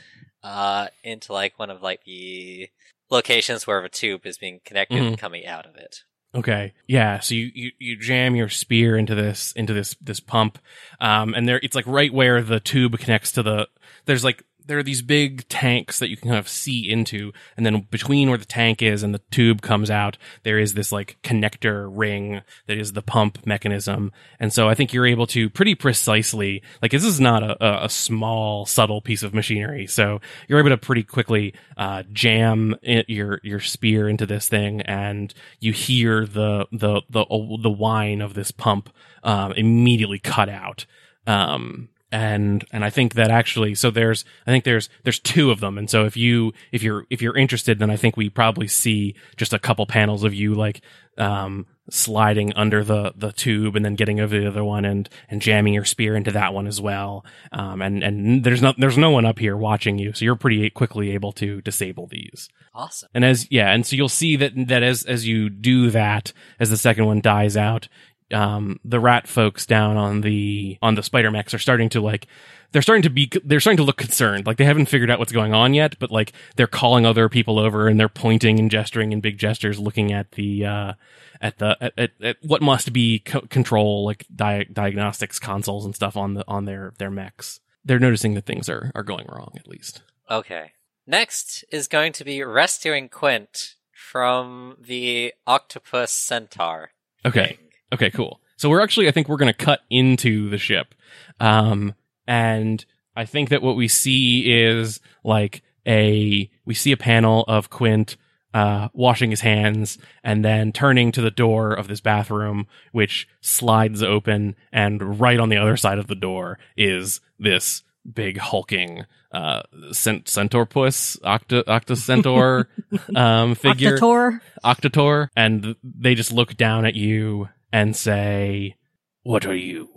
uh, 0.43 0.89
into 1.03 1.33
like 1.33 1.59
one 1.59 1.71
of 1.71 1.83
like 1.83 2.05
the 2.05 2.69
locations 3.11 3.67
where 3.67 3.83
the 3.83 3.89
tube 3.89 4.27
is 4.27 4.39
being 4.39 4.61
connected 4.65 4.99
and 4.99 5.19
coming 5.19 5.47
out 5.47 5.67
of 5.67 5.77
it. 5.77 6.03
Okay. 6.35 6.75
Yeah. 6.87 7.21
So 7.21 7.35
you, 7.35 7.51
you, 7.55 7.71
you 7.79 7.99
jam 7.99 8.37
your 8.37 8.51
spear 8.51 8.97
into 8.99 9.15
this, 9.15 9.53
into 9.53 9.73
this, 9.73 9.97
this 10.01 10.21
pump. 10.21 10.59
Um, 11.01 11.33
and 11.35 11.49
there, 11.49 11.59
it's 11.63 11.75
like 11.75 11.87
right 11.87 12.13
where 12.13 12.43
the 12.43 12.61
tube 12.61 12.99
connects 12.99 13.33
to 13.33 13.43
the, 13.43 13.69
there's 14.05 14.25
like, 14.25 14.45
there 14.69 14.79
are 14.79 14.83
these 14.83 15.03
big 15.03 15.49
tanks 15.49 15.99
that 15.99 16.09
you 16.09 16.17
can 16.17 16.29
kind 16.29 16.39
of 16.39 16.49
see 16.49 16.89
into. 16.89 17.33
And 17.57 17.67
then 17.67 17.87
between 17.91 18.29
where 18.29 18.39
the 18.39 18.45
tank 18.45 18.83
is 18.83 19.03
and 19.03 19.15
the 19.15 19.23
tube 19.31 19.63
comes 19.63 19.91
out, 19.91 20.19
there 20.45 20.59
is 20.59 20.75
this 20.75 20.93
like 20.93 21.17
connector 21.25 21.91
ring 21.91 22.43
that 22.67 22.79
is 22.79 22.93
the 22.93 23.03
pump 23.03 23.45
mechanism. 23.47 24.13
And 24.39 24.53
so 24.53 24.69
I 24.69 24.75
think 24.75 24.93
you're 24.93 25.07
able 25.07 25.27
to 25.29 25.51
pretty 25.51 25.75
precisely, 25.75 26.63
like 26.83 26.93
this 26.93 27.05
is 27.05 27.19
not 27.19 27.43
a, 27.43 27.85
a, 27.85 27.89
small, 27.89 28.67
subtle 28.67 29.01
piece 29.01 29.23
of 29.23 29.35
machinery. 29.35 29.87
So 29.87 30.21
you're 30.47 30.59
able 30.59 30.71
to 30.71 30.77
pretty 30.77 31.03
quickly, 31.03 31.55
uh, 31.79 32.03
jam 32.13 32.77
it, 32.83 33.09
your, 33.09 33.41
your 33.43 33.61
spear 33.61 34.09
into 34.09 34.27
this 34.27 34.49
thing 34.49 34.83
and 34.83 35.33
you 35.61 35.73
hear 35.73 36.27
the, 36.27 36.67
the, 36.71 37.01
the, 37.09 37.25
the 37.63 37.71
whine 37.71 38.21
of 38.21 38.35
this 38.35 38.51
pump, 38.51 38.91
um, 39.25 39.53
immediately 39.53 40.19
cut 40.19 40.51
out. 40.51 40.85
Um, 41.27 41.89
and 42.11 42.65
and 42.73 42.85
I 42.85 42.91
think 42.91 43.15
that 43.15 43.31
actually 43.31 43.75
so 43.75 43.91
there's 43.91 44.25
I 44.47 44.51
think 44.51 44.65
there's 44.65 44.89
there's 45.05 45.19
two 45.19 45.51
of 45.51 45.61
them. 45.61 45.77
And 45.79 45.91
so 45.91 46.05
if 46.07 46.17
you 46.17 46.53
if 46.73 46.83
you're 46.83 47.07
if 47.11 47.21
you're 47.21 47.37
interested 47.37 47.79
then 47.79 47.91
I 47.91 47.97
think 47.97 48.17
we 48.17 48.31
probably 48.31 48.69
see 48.69 49.15
just 49.37 49.53
a 49.53 49.59
couple 49.59 49.87
panels 49.87 50.25
of 50.25 50.33
you 50.35 50.55
like 50.55 50.81
um 51.19 51.67
sliding 51.91 52.53
under 52.55 52.85
the 52.85 53.13
the 53.17 53.33
tube 53.33 53.75
and 53.75 53.85
then 53.85 53.95
getting 53.95 54.21
over 54.21 54.39
the 54.39 54.47
other 54.47 54.65
one 54.65 54.85
and 54.85 55.09
and 55.29 55.43
jamming 55.43 55.75
your 55.75 55.85
spear 55.85 56.15
into 56.15 56.31
that 56.33 56.55
one 56.55 56.67
as 56.67 56.81
well. 56.81 57.25
Um 57.53 57.83
and 57.83 58.03
and 58.03 58.45
there's 58.45 58.63
no 58.63 58.73
there's 58.79 58.99
no 58.99 59.11
one 59.11 59.27
up 59.27 59.39
here 59.39 59.57
watching 59.57 59.99
you 59.99 60.13
so 60.13 60.25
you're 60.25 60.37
pretty 60.37 60.71
quickly 60.71 61.13
able 61.13 61.33
to 61.33 61.61
disable 61.63 62.07
these. 62.07 62.49
Awesome. 62.75 63.09
and 63.13 63.25
as 63.25 63.51
yeah, 63.51 63.73
and 63.73 63.85
so 63.85 63.97
you'll 63.97 64.09
see 64.09 64.37
that 64.37 64.53
that 64.69 64.85
as 64.85 65.05
as 65.05 65.27
you 65.27 65.51
do 65.51 65.91
that, 65.91 66.33
as 66.61 66.71
the 66.71 66.77
second 66.77 67.07
one 67.07 67.21
dies 67.21 67.57
out, 67.57 67.89
um, 68.33 68.81
the 68.85 69.01
rat 69.01 69.27
folks 69.27 69.67
down 69.67 69.97
on 69.97 70.21
the 70.21 70.79
on 70.83 70.95
the 70.95 71.03
spider 71.03 71.31
mechs 71.31 71.55
are 71.55 71.59
starting 71.59 71.89
to 71.91 72.01
like 72.01 72.27
they're 72.73 72.83
starting 72.83 73.03
to 73.03 73.11
be 73.11 73.31
they're 73.45 73.61
starting 73.61 73.79
to 73.79 73.83
look 73.83 73.97
concerned. 73.97 74.47
Like 74.47 74.59
they 74.59 74.65
haven't 74.65 74.87
figured 74.87 75.11
out 75.11 75.19
what's 75.19 75.33
going 75.33 75.55
on 75.55 75.75
yet, 75.75 75.99
but 75.99 76.11
like 76.11 76.33
they're 76.57 76.67
calling 76.67 77.07
other 77.07 77.29
people 77.29 77.59
over 77.59 77.89
and 77.89 77.99
they're 77.99 78.09
pointing 78.09 78.59
and 78.59 78.71
gesturing 78.71 79.13
in 79.13 79.21
big 79.21 79.39
gestures, 79.39 79.79
looking 79.79 80.13
at 80.13 80.33
the 80.33 80.67
uh 80.67 80.93
at 81.41 81.59
the 81.59 81.77
at, 81.81 81.93
at, 81.97 82.11
at 82.23 82.37
what 82.43 82.63
must 82.63 82.93
be 82.93 83.21
co- 83.21 83.43
control 83.43 84.05
like 84.05 84.27
di- 84.35 84.67
diagnostics 84.73 85.39
consoles 85.39 85.85
and 85.85 85.95
stuff 85.95 86.17
on 86.17 86.35
the 86.35 86.45
on 86.47 86.67
their 86.67 86.93
their 86.99 87.11
mechs. 87.11 87.61
They're 87.85 87.99
noticing 87.99 88.35
that 88.35 88.45
things 88.45 88.69
are 88.69 88.93
are 88.95 89.05
going 89.05 89.27
wrong 89.29 89.53
at 89.57 89.69
least. 89.69 90.03
Okay. 90.31 90.73
Next 91.07 91.65
is 91.73 91.89
going 91.89 92.13
to 92.13 92.25
be 92.25 92.43
rescuing 92.43 93.09
Quint 93.09 93.77
from 93.93 94.77
the 94.79 95.33
octopus 95.47 96.13
centaur. 96.13 96.91
Okay. 97.25 97.59
Okay, 97.93 98.11
cool. 98.11 98.41
So 98.57 98.69
we're 98.69 98.83
actually, 98.83 99.09
I 99.09 99.13
think 99.13 99.29
we're 99.29 99.37
going 99.37 99.53
to 99.53 99.65
cut 99.65 99.81
into 99.89 100.51
the 100.51 100.59
ship. 100.59 100.95
Um, 101.41 101.95
and 102.27 102.85
I 103.17 103.25
think 103.25 103.51
that 103.51 103.63
what 103.63 103.77
we 103.77 103.89
see 103.89 104.53
is 104.53 105.01
like 105.25 105.63
a, 105.87 106.51
we 106.65 106.75
see 106.75 106.93
a 106.93 106.97
panel 106.97 107.45
of 107.49 107.71
Quint, 107.71 108.17
uh, 108.55 108.89
washing 108.93 109.31
his 109.31 109.43
hands 109.43 109.99
and 110.25 110.45
then 110.45 110.73
turning 110.73 111.13
to 111.13 111.21
the 111.21 111.31
door 111.31 111.73
of 111.73 111.87
this 111.87 112.01
bathroom, 112.01 112.67
which 112.93 113.29
slides 113.41 114.03
open. 114.03 114.57
And 114.73 115.21
right 115.21 115.39
on 115.39 115.49
the 115.49 115.59
other 115.59 115.77
side 115.77 115.99
of 115.99 116.07
the 116.07 116.15
door 116.15 116.59
is 116.77 117.21
this 117.39 117.83
big 118.11 118.39
hulking, 118.39 119.05
uh, 119.33 119.63
cent- 119.93 120.25
centaurpuss, 120.25 121.21
octa, 121.21 121.63
octocentaur, 121.65 122.67
um, 123.17 123.55
figure. 123.55 123.99
Octator. 123.99 124.41
Octator, 124.65 125.29
and 125.37 125.77
they 125.83 126.15
just 126.15 126.33
look 126.33 126.57
down 126.57 126.87
at 126.87 126.95
you 126.95 127.49
and 127.73 127.95
say, 127.97 128.77
"What 129.23 129.47
are 129.47 129.55
you?" 129.57 129.89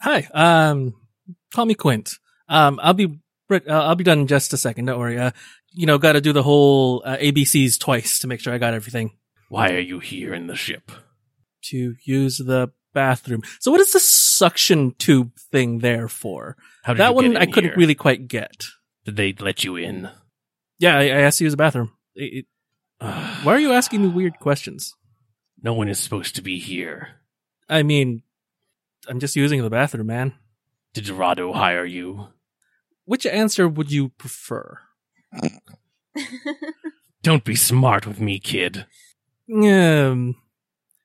Hi, 0.00 0.28
um, 0.34 0.94
call 1.54 1.64
me 1.66 1.74
Quint. 1.74 2.18
Um, 2.48 2.78
I'll 2.82 2.92
be, 2.94 3.18
uh, 3.50 3.60
I'll 3.68 3.94
be 3.94 4.04
done 4.04 4.20
in 4.20 4.26
just 4.26 4.52
a 4.52 4.56
second. 4.58 4.84
Don't 4.86 4.98
worry. 4.98 5.18
Uh, 5.18 5.30
you 5.72 5.86
know, 5.86 5.98
got 5.98 6.12
to 6.12 6.20
do 6.20 6.32
the 6.32 6.42
whole 6.42 7.02
uh, 7.04 7.16
ABCs 7.16 7.78
twice 7.78 8.18
to 8.20 8.26
make 8.26 8.40
sure 8.40 8.52
I 8.52 8.58
got 8.58 8.74
everything. 8.74 9.12
Why 9.48 9.70
are 9.72 9.80
you 9.80 9.98
here 10.00 10.34
in 10.34 10.46
the 10.46 10.56
ship? 10.56 10.92
To 11.70 11.94
use 12.04 12.38
the 12.38 12.70
bathroom. 12.92 13.42
So 13.60 13.70
what 13.70 13.80
is 13.80 13.92
the 13.92 14.00
suction 14.00 14.92
tube 14.98 15.32
thing 15.50 15.78
there 15.78 16.06
for? 16.08 16.56
That 16.86 17.14
one 17.14 17.36
I 17.36 17.46
couldn't 17.46 17.70
here? 17.70 17.76
really 17.78 17.94
quite 17.94 18.28
get. 18.28 18.66
Did 19.04 19.16
they 19.16 19.32
let 19.32 19.64
you 19.64 19.76
in? 19.76 20.10
Yeah, 20.78 20.98
I, 20.98 21.02
I 21.04 21.20
asked 21.22 21.38
to 21.38 21.44
use 21.44 21.52
the 21.54 21.56
bathroom. 21.56 21.92
It- 22.14 22.44
it- 22.44 22.46
why 23.42 23.54
are 23.54 23.58
you 23.58 23.72
asking 23.72 24.02
me 24.02 24.08
weird 24.08 24.38
questions? 24.38 24.94
No 25.64 25.72
one 25.74 25.88
is 25.88 25.98
supposed 25.98 26.36
to 26.36 26.42
be 26.42 26.58
here. 26.60 27.08
I 27.68 27.82
mean, 27.82 28.22
I'm 29.08 29.18
just 29.18 29.34
using 29.34 29.62
the 29.62 29.70
bathroom, 29.70 30.06
man. 30.06 30.34
Did 30.92 31.06
Dorado 31.06 31.52
hire 31.52 31.84
you? 31.86 32.28
Which 33.06 33.26
answer 33.26 33.66
would 33.66 33.90
you 33.90 34.10
prefer? 34.10 34.78
Don't 37.22 37.44
be 37.44 37.56
smart 37.56 38.06
with 38.06 38.20
me, 38.20 38.38
kid. 38.38 38.86
Um, 39.50 40.36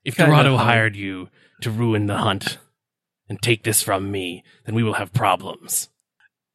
If 0.03 0.15
Kinda 0.17 0.31
Dorado 0.31 0.57
hired 0.57 0.95
you 0.95 1.29
to 1.61 1.71
ruin 1.71 2.05
the 2.07 2.17
hunt 2.17 2.57
and 3.29 3.41
take 3.41 3.63
this 3.63 3.81
from 3.81 4.11
me, 4.11 4.43
then 4.65 4.75
we 4.75 4.83
will 4.83 4.93
have 4.93 5.13
problems. 5.13 5.89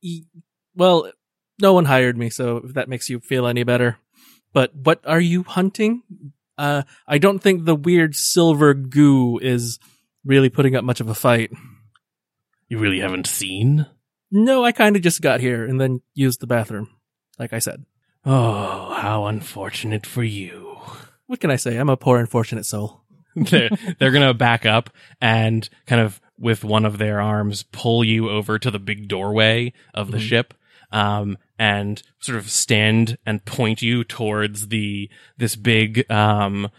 e- 0.02 0.24
well, 0.76 1.10
no 1.60 1.72
one 1.72 1.84
hired 1.86 2.18
me, 2.18 2.28
so 2.30 2.58
if 2.58 2.74
that 2.74 2.88
makes 2.88 3.08
you 3.08 3.20
feel 3.20 3.46
any 3.46 3.62
better. 3.62 3.98
But 4.52 4.74
what 4.74 5.00
are 5.06 5.20
you 5.20 5.42
hunting? 5.44 6.02
Uh, 6.56 6.82
I 7.06 7.18
don't 7.18 7.38
think 7.40 7.64
the 7.64 7.74
weird 7.74 8.14
silver 8.14 8.74
goo 8.74 9.38
is 9.38 9.78
really 10.24 10.48
putting 10.50 10.76
up 10.76 10.84
much 10.84 11.00
of 11.00 11.08
a 11.08 11.14
fight. 11.14 11.50
You 12.68 12.78
really 12.78 13.00
haven't 13.00 13.26
seen? 13.26 13.86
No, 14.30 14.64
I 14.64 14.72
kind 14.72 14.96
of 14.96 15.02
just 15.02 15.20
got 15.20 15.40
here 15.40 15.64
and 15.64 15.80
then 15.80 16.00
used 16.14 16.40
the 16.40 16.46
bathroom, 16.46 16.88
like 17.38 17.52
I 17.52 17.58
said. 17.58 17.84
Oh, 18.24 18.94
how 18.94 19.26
unfortunate 19.26 20.06
for 20.06 20.22
you. 20.24 20.78
What 21.26 21.40
can 21.40 21.50
I 21.50 21.56
say? 21.56 21.76
I'm 21.76 21.88
a 21.90 21.96
poor, 21.96 22.18
unfortunate 22.18 22.64
soul. 22.66 23.02
they're, 23.36 23.70
they're 23.98 24.12
gonna 24.12 24.32
back 24.34 24.64
up 24.64 24.90
and 25.20 25.68
kind 25.86 26.00
of 26.00 26.20
with 26.38 26.62
one 26.64 26.84
of 26.84 26.98
their 26.98 27.20
arms 27.20 27.64
pull 27.72 28.04
you 28.04 28.30
over 28.30 28.58
to 28.58 28.70
the 28.70 28.78
big 28.78 29.08
doorway 29.08 29.72
of 29.92 30.10
the 30.10 30.18
Mhm. 30.18 30.28
ship 30.28 30.54
um 30.94 31.36
and 31.58 32.02
sort 32.20 32.38
of 32.38 32.50
stand 32.50 33.18
and 33.26 33.44
point 33.44 33.82
you 33.82 34.04
towards 34.04 34.68
the 34.68 35.10
this 35.36 35.56
big 35.56 36.10
um 36.10 36.70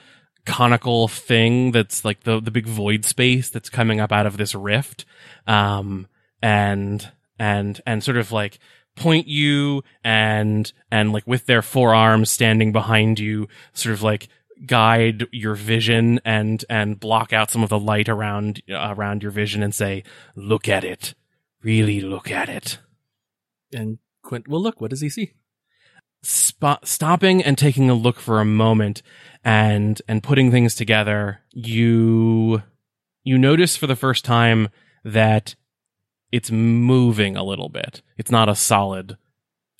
conical 0.45 1.07
thing 1.07 1.71
that's 1.71 2.03
like 2.03 2.23
the 2.23 2.39
the 2.39 2.51
big 2.51 2.67
void 2.67 3.05
space 3.05 3.49
that's 3.49 3.69
coming 3.69 3.99
up 3.99 4.11
out 4.11 4.25
of 4.25 4.37
this 4.37 4.55
rift 4.55 5.05
um 5.47 6.07
and 6.41 7.11
and 7.37 7.81
and 7.85 8.03
sort 8.03 8.17
of 8.17 8.31
like 8.31 8.59
point 8.95 9.27
you 9.27 9.83
and 10.03 10.71
and 10.91 11.11
like 11.11 11.27
with 11.27 11.45
their 11.45 11.61
forearms 11.61 12.31
standing 12.31 12.71
behind 12.71 13.19
you 13.19 13.47
sort 13.73 13.93
of 13.93 14.01
like 14.01 14.29
guide 14.65 15.27
your 15.31 15.55
vision 15.55 16.19
and 16.23 16.63
and 16.69 16.99
block 16.99 17.33
out 17.33 17.51
some 17.51 17.63
of 17.63 17.69
the 17.69 17.79
light 17.79 18.07
around 18.07 18.61
around 18.69 19.21
your 19.21 19.31
vision 19.31 19.61
and 19.63 19.73
say 19.75 20.03
look 20.35 20.69
at 20.69 20.83
it. 20.83 21.13
Really 21.61 21.99
look 22.01 22.31
at 22.31 22.47
it. 22.47 22.77
And 23.73 23.97
Quint 24.25 24.47
will 24.47 24.61
look. 24.61 24.81
What 24.81 24.89
does 24.89 25.01
he 25.01 25.09
see? 25.09 25.33
Spot, 26.23 26.85
stopping 26.87 27.41
and 27.43 27.57
taking 27.57 27.89
a 27.89 27.93
look 27.93 28.19
for 28.19 28.41
a 28.41 28.45
moment 28.45 29.01
and 29.43 30.01
and 30.07 30.23
putting 30.23 30.49
things 30.49 30.73
together 30.73 31.41
you 31.51 32.63
you 33.23 33.37
notice 33.37 33.77
for 33.77 33.85
the 33.85 33.95
first 33.95 34.25
time 34.25 34.69
that 35.03 35.55
it's 36.31 36.49
moving 36.49 37.37
a 37.37 37.43
little 37.43 37.69
bit 37.69 38.01
it's 38.17 38.31
not 38.31 38.49
a 38.49 38.55
solid 38.55 39.17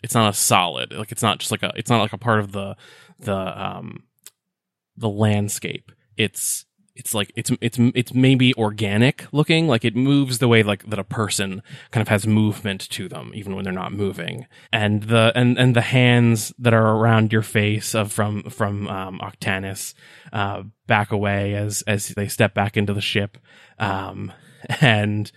it's 0.03 0.13
not 0.13 0.29
a 0.29 0.37
solid 0.37 0.93
like 0.93 1.11
it's 1.11 1.23
not 1.23 1.39
just 1.39 1.49
like 1.49 1.63
a 1.63 1.73
it's 1.75 1.89
not 1.89 1.99
like 1.99 2.13
a 2.13 2.17
part 2.17 2.39
of 2.39 2.51
the 2.51 2.75
the 3.17 3.35
um 3.35 4.03
the 4.95 5.09
landscape 5.09 5.91
it's 6.15 6.65
it's 6.95 7.13
like 7.13 7.31
it's 7.35 7.51
it's 7.59 7.77
it's 7.93 8.13
maybe 8.13 8.53
organic 8.55 9.27
looking 9.33 9.67
like 9.67 9.83
it 9.83 9.95
moves 9.95 10.39
the 10.39 10.47
way 10.47 10.63
like 10.63 10.89
that 10.89 10.97
a 10.97 11.03
person 11.03 11.61
kind 11.91 12.01
of 12.01 12.07
has 12.07 12.25
movement 12.25 12.89
to 12.89 13.09
them 13.09 13.31
even 13.35 13.53
when 13.53 13.63
they're 13.63 13.73
not 13.73 13.91
moving. 13.91 14.47
And 14.71 15.03
the 15.03 15.31
and 15.35 15.57
and 15.59 15.75
the 15.75 15.81
hands 15.81 16.53
that 16.57 16.73
are 16.73 16.95
around 16.95 17.33
your 17.33 17.41
face 17.41 17.93
of 17.93 18.11
from 18.11 18.43
from 18.43 18.87
um 18.87 19.19
Octanus 19.19 19.93
uh 20.31 20.63
back 20.87 21.11
away 21.11 21.53
as 21.55 21.81
as 21.85 22.09
they 22.09 22.27
step 22.27 22.53
back 22.53 22.77
into 22.77 22.93
the 22.93 23.01
ship 23.01 23.37
um 23.77 24.31
and 24.81 25.31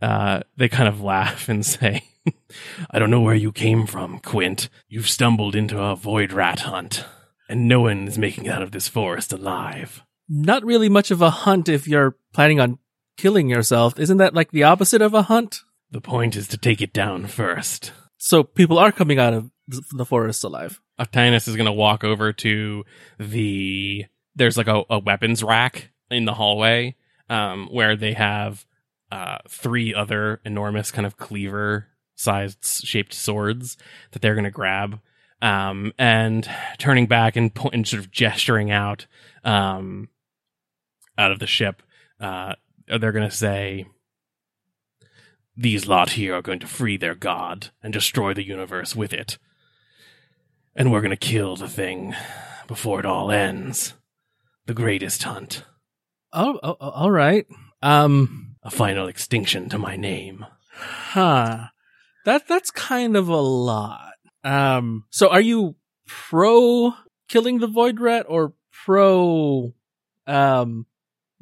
uh 0.00 0.40
they 0.56 0.68
kind 0.68 0.88
of 0.88 1.02
laugh 1.02 1.48
and 1.48 1.66
say 1.76 2.04
I 2.90 2.98
don't 2.98 3.10
know 3.10 3.20
where 3.20 3.34
you 3.34 3.50
came 3.50 3.86
from 3.86 4.20
Quint. 4.20 4.68
You've 4.88 5.08
stumbled 5.08 5.56
into 5.56 5.80
a 5.82 5.96
void 5.96 6.32
rat 6.32 6.60
hunt 6.60 7.04
and 7.48 7.66
no 7.66 7.80
one 7.80 8.06
is 8.06 8.16
making 8.16 8.46
it 8.46 8.52
out 8.52 8.62
of 8.62 8.70
this 8.70 8.86
forest 8.86 9.32
alive 9.32 10.04
Not 10.30 10.64
really 10.64 10.88
much 10.88 11.10
of 11.10 11.20
a 11.20 11.30
hunt 11.30 11.68
if 11.68 11.88
you're 11.88 12.16
planning 12.32 12.60
on 12.60 12.78
killing 13.16 13.50
yourself. 13.50 13.98
Isn't 13.98 14.18
that 14.18 14.32
like 14.32 14.52
the 14.52 14.62
opposite 14.62 15.02
of 15.02 15.12
a 15.12 15.22
hunt? 15.22 15.62
the 15.90 16.00
point 16.00 16.36
is 16.36 16.48
to 16.48 16.56
take 16.56 16.80
it 16.80 16.92
down 16.92 17.26
first 17.26 17.92
So 18.18 18.42
people 18.42 18.78
are 18.78 18.92
coming 18.92 19.18
out 19.18 19.34
of 19.34 19.50
the 19.92 20.04
forest 20.04 20.44
alive. 20.44 20.80
Octanus 20.98 21.48
is 21.48 21.56
going 21.56 21.66
to 21.66 21.72
walk 21.72 22.04
over 22.04 22.32
to 22.34 22.84
the 23.18 24.04
there's 24.34 24.56
like 24.56 24.68
a, 24.68 24.82
a 24.90 24.98
weapons 24.98 25.42
rack 25.42 25.90
in 26.10 26.24
the 26.24 26.34
hallway 26.34 26.96
um, 27.28 27.68
where 27.70 27.96
they 27.96 28.12
have 28.12 28.64
uh, 29.10 29.38
three 29.48 29.94
other 29.94 30.40
enormous 30.44 30.90
kind 30.90 31.06
of 31.06 31.16
cleaver 31.16 31.86
sized 32.14 32.64
shaped 32.64 33.14
swords 33.14 33.76
that 34.12 34.22
they're 34.22 34.34
going 34.34 34.44
to 34.44 34.50
grab 34.50 35.00
um, 35.42 35.92
and 35.98 36.48
turning 36.78 37.06
back 37.06 37.36
and, 37.36 37.54
po- 37.54 37.70
and 37.72 37.88
sort 37.88 38.00
of 38.00 38.10
gesturing 38.10 38.70
out 38.70 39.06
um, 39.44 40.08
out 41.20 41.30
of 41.32 41.38
the 41.38 41.46
ship 41.46 41.82
uh, 42.20 42.54
they're 42.98 43.12
going 43.12 43.28
to 43.28 43.36
say 43.36 43.86
these 45.56 45.86
lot 45.86 46.10
here 46.10 46.34
are 46.34 46.42
going 46.42 46.58
to 46.58 46.66
free 46.66 46.96
their 46.96 47.14
god 47.14 47.68
and 47.82 47.92
destroy 47.92 48.32
the 48.34 48.46
universe 48.46 48.96
with 48.96 49.12
it 49.12 49.38
and 50.74 50.90
we're 50.90 51.00
gonna 51.00 51.16
kill 51.16 51.56
the 51.56 51.68
thing 51.68 52.14
before 52.66 53.00
it 53.00 53.06
all 53.06 53.30
ends. 53.30 53.94
The 54.66 54.74
greatest 54.74 55.24
hunt. 55.24 55.64
Oh, 56.32 56.58
oh, 56.62 56.76
oh, 56.80 56.90
all 56.90 57.10
right. 57.10 57.46
Um, 57.82 58.54
A 58.62 58.70
final 58.70 59.08
extinction 59.08 59.68
to 59.70 59.78
my 59.78 59.96
name. 59.96 60.46
huh. 60.72 61.66
That 62.24 62.46
that's 62.46 62.70
kind 62.70 63.16
of 63.16 63.28
a 63.28 63.36
lot. 63.40 64.12
Um, 64.44 65.04
so 65.10 65.28
are 65.28 65.40
you 65.40 65.74
pro 66.06 66.94
killing 67.28 67.58
the 67.58 67.66
void 67.66 67.98
rat 68.00 68.26
or 68.28 68.54
pro 68.84 69.74
um 70.26 70.86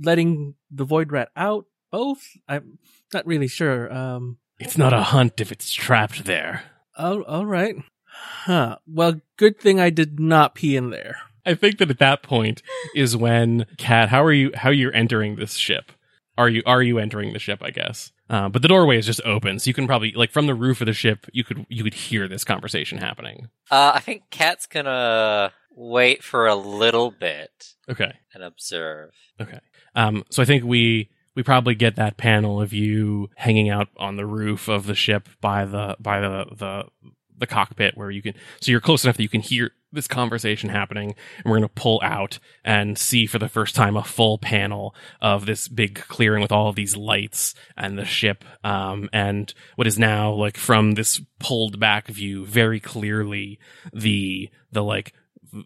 letting 0.00 0.54
the 0.70 0.84
void 0.84 1.12
rat 1.12 1.30
out? 1.36 1.66
Both? 1.90 2.22
I'm 2.48 2.78
not 3.14 3.26
really 3.26 3.48
sure. 3.48 3.92
Um, 3.92 4.38
It's 4.58 4.76
not 4.78 4.92
a 4.92 5.02
hunt 5.02 5.40
if 5.40 5.50
it's 5.52 5.72
trapped 5.72 6.24
there. 6.24 6.62
oh, 6.96 7.22
all 7.22 7.46
right. 7.46 7.76
Huh. 8.10 8.78
Well, 8.86 9.20
good 9.36 9.58
thing 9.60 9.78
I 9.80 9.90
did 9.90 10.18
not 10.18 10.54
pee 10.54 10.76
in 10.76 10.90
there. 10.90 11.16
I 11.46 11.54
think 11.54 11.78
that 11.78 11.90
at 11.90 11.98
that 12.00 12.22
point 12.22 12.62
is 12.94 13.16
when 13.16 13.64
Kat, 13.78 14.08
how 14.10 14.22
are 14.24 14.32
you? 14.32 14.50
How 14.54 14.70
you're 14.70 14.94
entering 14.94 15.36
this 15.36 15.54
ship? 15.54 15.92
Are 16.36 16.48
you 16.48 16.62
are 16.66 16.82
you 16.82 16.98
entering 16.98 17.32
the 17.32 17.38
ship? 17.38 17.62
I 17.62 17.70
guess. 17.70 18.12
Uh, 18.28 18.48
but 18.50 18.60
the 18.60 18.68
doorway 18.68 18.98
is 18.98 19.06
just 19.06 19.22
open, 19.24 19.58
so 19.58 19.68
you 19.68 19.74
can 19.74 19.86
probably 19.86 20.12
like 20.12 20.30
from 20.30 20.46
the 20.46 20.54
roof 20.54 20.82
of 20.82 20.86
the 20.86 20.92
ship, 20.92 21.26
you 21.32 21.44
could 21.44 21.64
you 21.70 21.82
could 21.82 21.94
hear 21.94 22.28
this 22.28 22.44
conversation 22.44 22.98
happening. 22.98 23.48
Uh, 23.70 23.92
I 23.94 24.00
think 24.00 24.24
Kat's 24.30 24.66
gonna 24.66 25.52
wait 25.78 26.24
for 26.24 26.46
a 26.46 26.54
little 26.56 27.10
bit 27.10 27.74
Okay. 27.88 28.12
and 28.34 28.42
observe. 28.42 29.10
Okay. 29.40 29.60
Um, 29.94 30.24
so 30.30 30.42
I 30.42 30.46
think 30.46 30.64
we 30.64 31.08
we 31.34 31.42
probably 31.44 31.76
get 31.76 31.94
that 31.96 32.16
panel 32.16 32.60
of 32.60 32.72
you 32.72 33.30
hanging 33.36 33.70
out 33.70 33.88
on 33.96 34.16
the 34.16 34.26
roof 34.26 34.68
of 34.68 34.86
the 34.86 34.94
ship 34.96 35.28
by 35.40 35.64
the 35.64 35.96
by 36.00 36.20
the 36.20 36.46
the 36.56 36.84
the 37.38 37.46
cockpit 37.46 37.96
where 37.96 38.10
you 38.10 38.20
can 38.20 38.34
so 38.60 38.72
you're 38.72 38.80
close 38.80 39.04
enough 39.04 39.16
that 39.16 39.22
you 39.22 39.28
can 39.28 39.40
hear 39.40 39.70
this 39.92 40.08
conversation 40.08 40.68
happening 40.68 41.14
and 41.36 41.44
we're 41.44 41.58
going 41.58 41.62
to 41.62 41.68
pull 41.68 42.00
out 42.02 42.40
and 42.64 42.98
see 42.98 43.26
for 43.26 43.38
the 43.38 43.48
first 43.48 43.76
time 43.76 43.96
a 43.96 44.02
full 44.02 44.36
panel 44.36 44.92
of 45.22 45.46
this 45.46 45.68
big 45.68 45.94
clearing 46.08 46.42
with 46.42 46.50
all 46.50 46.68
of 46.68 46.74
these 46.74 46.96
lights 46.96 47.54
and 47.76 47.96
the 47.96 48.04
ship 48.04 48.44
um 48.64 49.08
and 49.12 49.54
what 49.76 49.86
is 49.86 49.98
now 49.98 50.32
like 50.32 50.56
from 50.56 50.92
this 50.94 51.20
pulled 51.38 51.78
back 51.78 52.08
view 52.08 52.44
very 52.44 52.80
clearly 52.80 53.58
the 53.92 54.50
the 54.72 54.82
like 54.82 55.14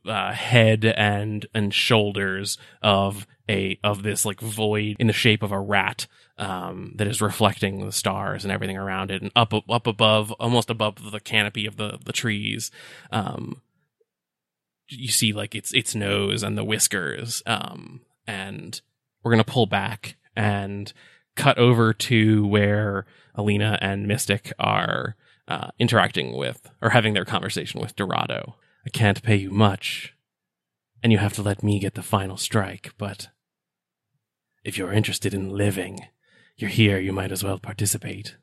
uh, 0.07 0.33
head 0.33 0.85
and 0.85 1.47
and 1.55 1.73
shoulders 1.73 2.59
of 2.83 3.27
a 3.49 3.79
of 3.83 4.03
this 4.03 4.25
like 4.25 4.41
void 4.41 4.97
in 4.99 5.07
the 5.07 5.12
shape 5.12 5.43
of 5.43 5.53
a 5.53 5.61
rat 5.61 6.07
um, 6.39 6.93
that 6.97 7.07
is 7.07 7.21
reflecting 7.21 7.85
the 7.85 7.93
stars 7.93 8.45
and 8.45 8.53
everything 8.53 8.77
around 8.77 9.11
it, 9.11 9.23
and 9.23 9.31
up 9.37 9.53
up 9.69 9.87
above, 9.87 10.33
almost 10.33 10.71
above 10.71 11.11
the 11.11 11.21
canopy 11.21 11.67
of 11.67 11.77
the 11.77 11.99
the 12.05 12.12
trees, 12.12 12.71
um, 13.11 13.61
you 14.89 15.09
see 15.09 15.33
like 15.33 15.55
its 15.55 15.73
its 15.75 15.95
nose 15.95 16.43
and 16.43 16.57
the 16.57 16.65
whiskers, 16.65 17.43
um, 17.47 18.01
and 18.27 18.81
we're 19.23 19.33
gonna 19.33 19.45
pull 19.45 19.67
back 19.67 20.17
and 20.35 20.93
cut 21.37 21.59
over 21.59 21.93
to 21.93 22.47
where 22.47 23.07
Alina 23.35 23.79
and 23.81 24.07
Mystic 24.07 24.53
are 24.59 25.17
uh, 25.49 25.71
interacting 25.79 26.37
with 26.37 26.71
or 26.81 26.91
having 26.91 27.15
their 27.15 27.25
conversation 27.25 27.81
with 27.81 27.97
Dorado. 27.97 28.57
I 28.85 28.91
can't 28.91 29.23
pay 29.23 29.37
you 29.37 29.51
much, 29.51 30.15
and 31.03 31.12
you 31.12 31.19
have 31.19 31.33
to 31.35 31.43
let 31.43 31.62
me 31.62 31.79
get 31.79 31.95
the 31.95 32.03
final 32.03 32.37
strike, 32.37 32.93
but 32.99 33.29
if 34.65 34.77
you're 34.77 34.93
interested 34.93 35.33
in 35.35 35.51
living, 35.51 36.01
you're 36.57 36.71
here, 36.71 36.99
you 36.99 37.12
might 37.12 37.33
as 37.33 37.43
well 37.45 37.59
participate. 37.59 38.37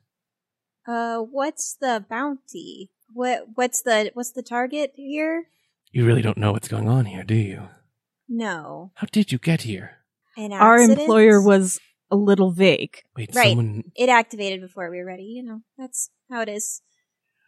Uh, 0.86 1.18
what's 1.18 1.76
the 1.80 2.04
bounty? 2.08 2.90
What 3.12 3.48
what's 3.54 3.82
the 3.82 4.10
what's 4.14 4.32
the 4.32 4.42
target 4.42 4.92
here? 4.94 5.44
You 5.92 6.06
really 6.06 6.22
don't 6.22 6.38
know 6.38 6.52
what's 6.52 6.68
going 6.68 6.88
on 6.88 7.04
here, 7.06 7.22
do 7.24 7.34
you? 7.34 7.68
No, 8.28 8.92
How 8.94 9.08
did 9.10 9.32
you 9.32 9.38
get 9.38 9.62
here? 9.62 9.96
an 10.36 10.52
Our 10.52 10.78
employer 10.78 11.40
was 11.42 11.80
a 12.10 12.16
little 12.16 12.52
vague. 12.52 13.02
Wait, 13.16 13.34
Right. 13.34 13.48
someone 13.48 13.82
It 13.96 14.08
activated 14.08 14.60
before 14.60 14.88
we 14.90 14.98
were 14.98 15.04
ready. 15.04 15.24
You 15.24 15.42
know, 15.42 15.60
that's 15.76 16.10
how 16.30 16.40
it 16.40 16.48
is. 16.48 16.80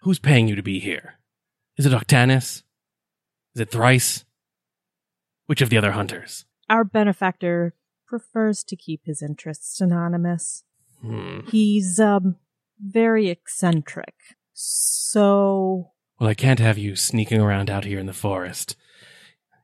who's 0.03 0.19
paying 0.19 0.49
you 0.49 0.57
to 0.57 0.63
be 0.63 0.81
here? 0.81 1.15
Is 1.77 1.87
it 1.87 1.93
Octanus? 1.93 2.65
Is 3.55 3.61
it 3.61 3.71
Thrice? 3.71 4.25
Which 5.47 5.61
of 5.61 5.71
the 5.71 5.77
other 5.79 5.93
hunters? 5.93 6.47
Our 6.71 6.85
benefactor 6.85 7.75
prefers 8.07 8.65
to 8.65 8.77
keep 8.77 9.03
his 9.05 9.23
interests 9.23 9.81
anonymous. 9.81 10.65
Hmm. 11.01 11.41
He's 11.49 11.99
um 12.01 12.37
very 12.81 13.29
eccentric. 13.29 14.15
So 14.55 15.91
Well, 16.19 16.31
I 16.31 16.35
can't 16.35 16.61
have 16.61 16.79
you 16.79 16.97
sneaking 16.97 17.41
around 17.41 17.69
out 17.71 17.85
here 17.85 17.99
in 17.99 18.07
the 18.07 18.13
forest, 18.13 18.77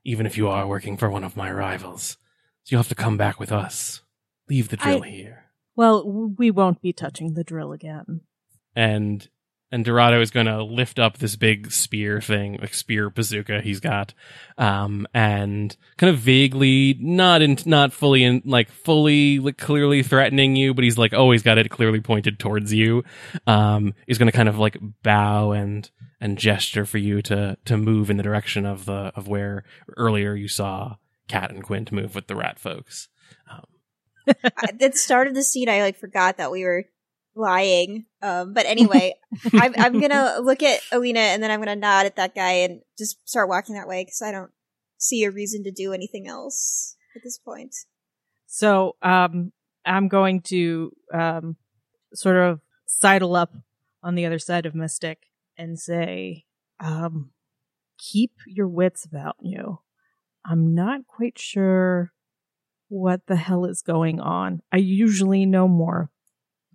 even 0.05 0.27
if 0.27 0.37
you 0.37 0.49
are 0.49 0.67
working 0.67 0.97
for 0.97 1.09
one 1.11 1.25
of 1.25 1.37
my 1.37 1.51
rivals. 1.51 2.17
So 2.65 2.75
you'll 2.75 2.81
have 2.81 2.89
to 2.89 2.95
come 2.95 3.17
back 3.17 3.39
with 3.41 3.53
us. 3.53 4.03
Leave 4.49 4.69
the 4.69 4.77
drill 4.77 5.05
I- 5.05 5.09
here. 5.09 5.45
well, 5.77 6.05
we 6.37 6.51
won't 6.51 6.83
be 6.83 6.93
touching 6.93 7.35
the 7.35 7.45
drill 7.45 7.73
again. 7.73 8.23
And 8.75 9.29
and 9.71 9.85
Dorado 9.85 10.21
is 10.21 10.31
going 10.31 10.47
to 10.47 10.63
lift 10.63 10.99
up 10.99 11.19
this 11.19 11.37
big 11.37 11.71
spear 11.71 12.21
thing, 12.21 12.59
like 12.61 12.73
spear 12.75 13.11
bazooka 13.11 13.61
he's 13.61 13.81
got, 13.81 14.15
um, 14.57 15.07
and 15.13 15.77
kind 15.97 16.11
of 16.13 16.19
vaguely, 16.21 16.97
not 17.01 17.43
in, 17.43 17.59
not 17.67 17.93
fully 17.93 18.25
in, 18.25 18.43
like 18.45 18.71
fully, 18.71 19.39
like 19.39 19.59
clearly 19.59 20.03
threatening 20.03 20.57
you, 20.57 20.73
but 20.75 20.85
he's 20.85 20.97
like 20.99 21.13
always 21.13 21.43
got 21.43 21.59
it 21.59 21.71
clearly 21.71 22.01
pointed 22.01 22.39
towards 22.39 22.73
you. 22.73 23.05
Um, 23.47 23.95
he's 24.07 24.19
going 24.19 24.31
to 24.31 24.37
kind 24.37 24.49
of 24.49 24.59
like 24.59 24.79
bow 25.03 25.53
and 25.53 25.91
and 26.21 26.37
gesture 26.39 26.85
for 26.85 26.99
you 26.99 27.23
to 27.23 27.57
to 27.67 27.77
move 27.77 28.11
in 28.11 28.17
the 28.17 28.23
direction 28.23 28.67
of 28.67 28.87
the 28.87 29.13
of 29.15 29.29
where 29.29 29.65
earlier 29.97 30.35
you 30.35 30.49
saw 30.49 30.97
Kat 31.29 31.51
and 31.53 31.63
Quint 31.63 31.93
move 31.93 32.15
with 32.15 32.27
the 32.27 32.35
rat 32.37 32.59
folks. 32.59 33.09
Um, 33.51 33.65
I- 34.27 34.51
At 34.69 34.79
the 34.79 34.93
start 34.93 35.27
of 35.27 35.35
the 35.35 35.43
scene, 35.45 35.69
I 35.69 35.81
like 35.83 35.97
forgot 35.99 36.39
that 36.39 36.51
we 36.51 36.65
were 36.65 36.85
lying. 37.39 38.07
Um, 38.21 38.53
but 38.53 38.67
anyway, 38.67 39.15
I'm, 39.53 39.75
I'm 39.79 40.01
gonna 40.01 40.41
look 40.41 40.63
at 40.63 40.81
Alina 40.93 41.21
and 41.21 41.43
then 41.43 41.51
I'm 41.51 41.61
gonna 41.61 41.77
nod 41.77 42.07
at 42.07 42.17
that 42.17 42.35
guy 42.35 42.53
and 42.53 42.83
just 42.99 43.17
start 43.29 43.49
walking 43.49 43.75
that 43.77 43.89
way 43.89 44.05
because 44.05 44.23
I 44.23 44.33
don't 44.33 44.51
see 44.99 45.25
a 45.25 45.31
reason 45.31 45.65
to 45.65 45.71
do 45.71 45.93
anything 45.93 46.29
else 46.29 46.97
at 47.17 47.23
this 47.23 47.39
point. 47.39 47.75
So 48.47 48.97
um 49.03 49.53
I'm 49.87 50.09
going 50.09 50.43
to 50.43 50.93
um 51.15 51.57
sort 52.15 52.37
of 52.37 52.61
sidle 52.87 53.37
up 53.37 53.53
on 54.03 54.15
the 54.15 54.27
other 54.27 54.39
side 54.39 54.67
of 54.67 54.75
Mystic 54.75 55.25
and 55.57 55.79
say, 55.79 56.45
um, 56.81 57.31
keep 57.99 58.33
your 58.47 58.69
wits 58.69 59.05
about 59.05 59.37
you. 59.41 59.81
I'm 60.45 60.75
not 60.75 61.07
quite 61.07 61.39
sure 61.39 62.13
what 62.89 63.27
the 63.27 63.37
hell 63.37 63.65
is 63.65 63.83
going 63.83 64.21
on. 64.21 64.63
I 64.73 64.79
usually 64.79 65.45
know 65.45 65.69
more 65.69 66.11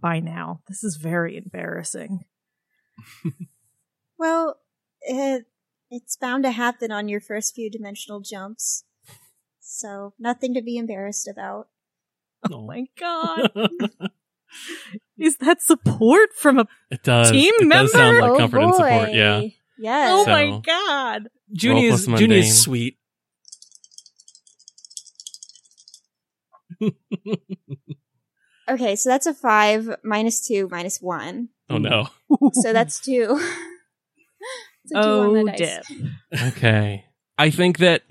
by 0.03 0.19
now. 0.19 0.61
This 0.67 0.83
is 0.83 0.97
very 0.97 1.35
embarrassing. 1.37 2.25
Well, 4.15 4.55
it, 5.01 5.47
it's 5.89 6.15
bound 6.15 6.43
to 6.45 6.51
happen 6.51 6.91
on 6.93 7.09
your 7.09 7.19
first 7.19 7.55
few 7.55 7.69
dimensional 7.69 8.21
jumps. 8.21 8.85
So, 9.59 10.13
nothing 10.17 10.53
to 10.53 10.61
be 10.61 10.77
embarrassed 10.77 11.27
about. 11.27 11.67
Oh 12.49 12.65
my 12.65 12.85
god. 12.97 13.51
is 15.17 15.35
that 15.37 15.61
support 15.61 16.29
from 16.35 16.59
a 16.59 16.67
it 16.89 17.03
does. 17.03 17.31
Team 17.31 17.53
it 17.59 17.69
does 17.69 17.91
sound 17.91 18.17
member? 18.17 18.21
like 18.21 18.31
oh 18.31 18.37
comfort 18.37 18.57
boy. 18.59 18.63
and 18.65 18.75
support. 18.75 19.13
Yeah. 19.13 19.41
Yes. 19.77 20.11
Oh 20.13 20.23
So- 20.23 20.31
my 20.31 20.61
god. 20.63 21.29
Juni 21.53 21.91
is 21.91 22.07
Juni 22.07 22.37
is 22.37 22.61
sweet. 22.61 22.97
Okay, 28.69 28.95
so 28.95 29.09
that's 29.09 29.25
a 29.25 29.33
five 29.33 29.95
minus 30.03 30.45
two 30.47 30.67
minus 30.71 30.99
one. 31.01 31.49
Oh 31.69 31.77
no. 31.77 32.07
So 32.53 32.73
that's 32.73 32.99
two. 32.99 33.39
It's 34.85 34.91
a 34.91 34.95
two 34.95 34.99
on 34.99 35.25
Oh 35.29 35.45
the 35.45 35.51
dice. 35.51 35.57
dip. 35.87 36.41
Okay. 36.57 37.05
I 37.37 37.49
think 37.49 37.77
that 37.77 38.01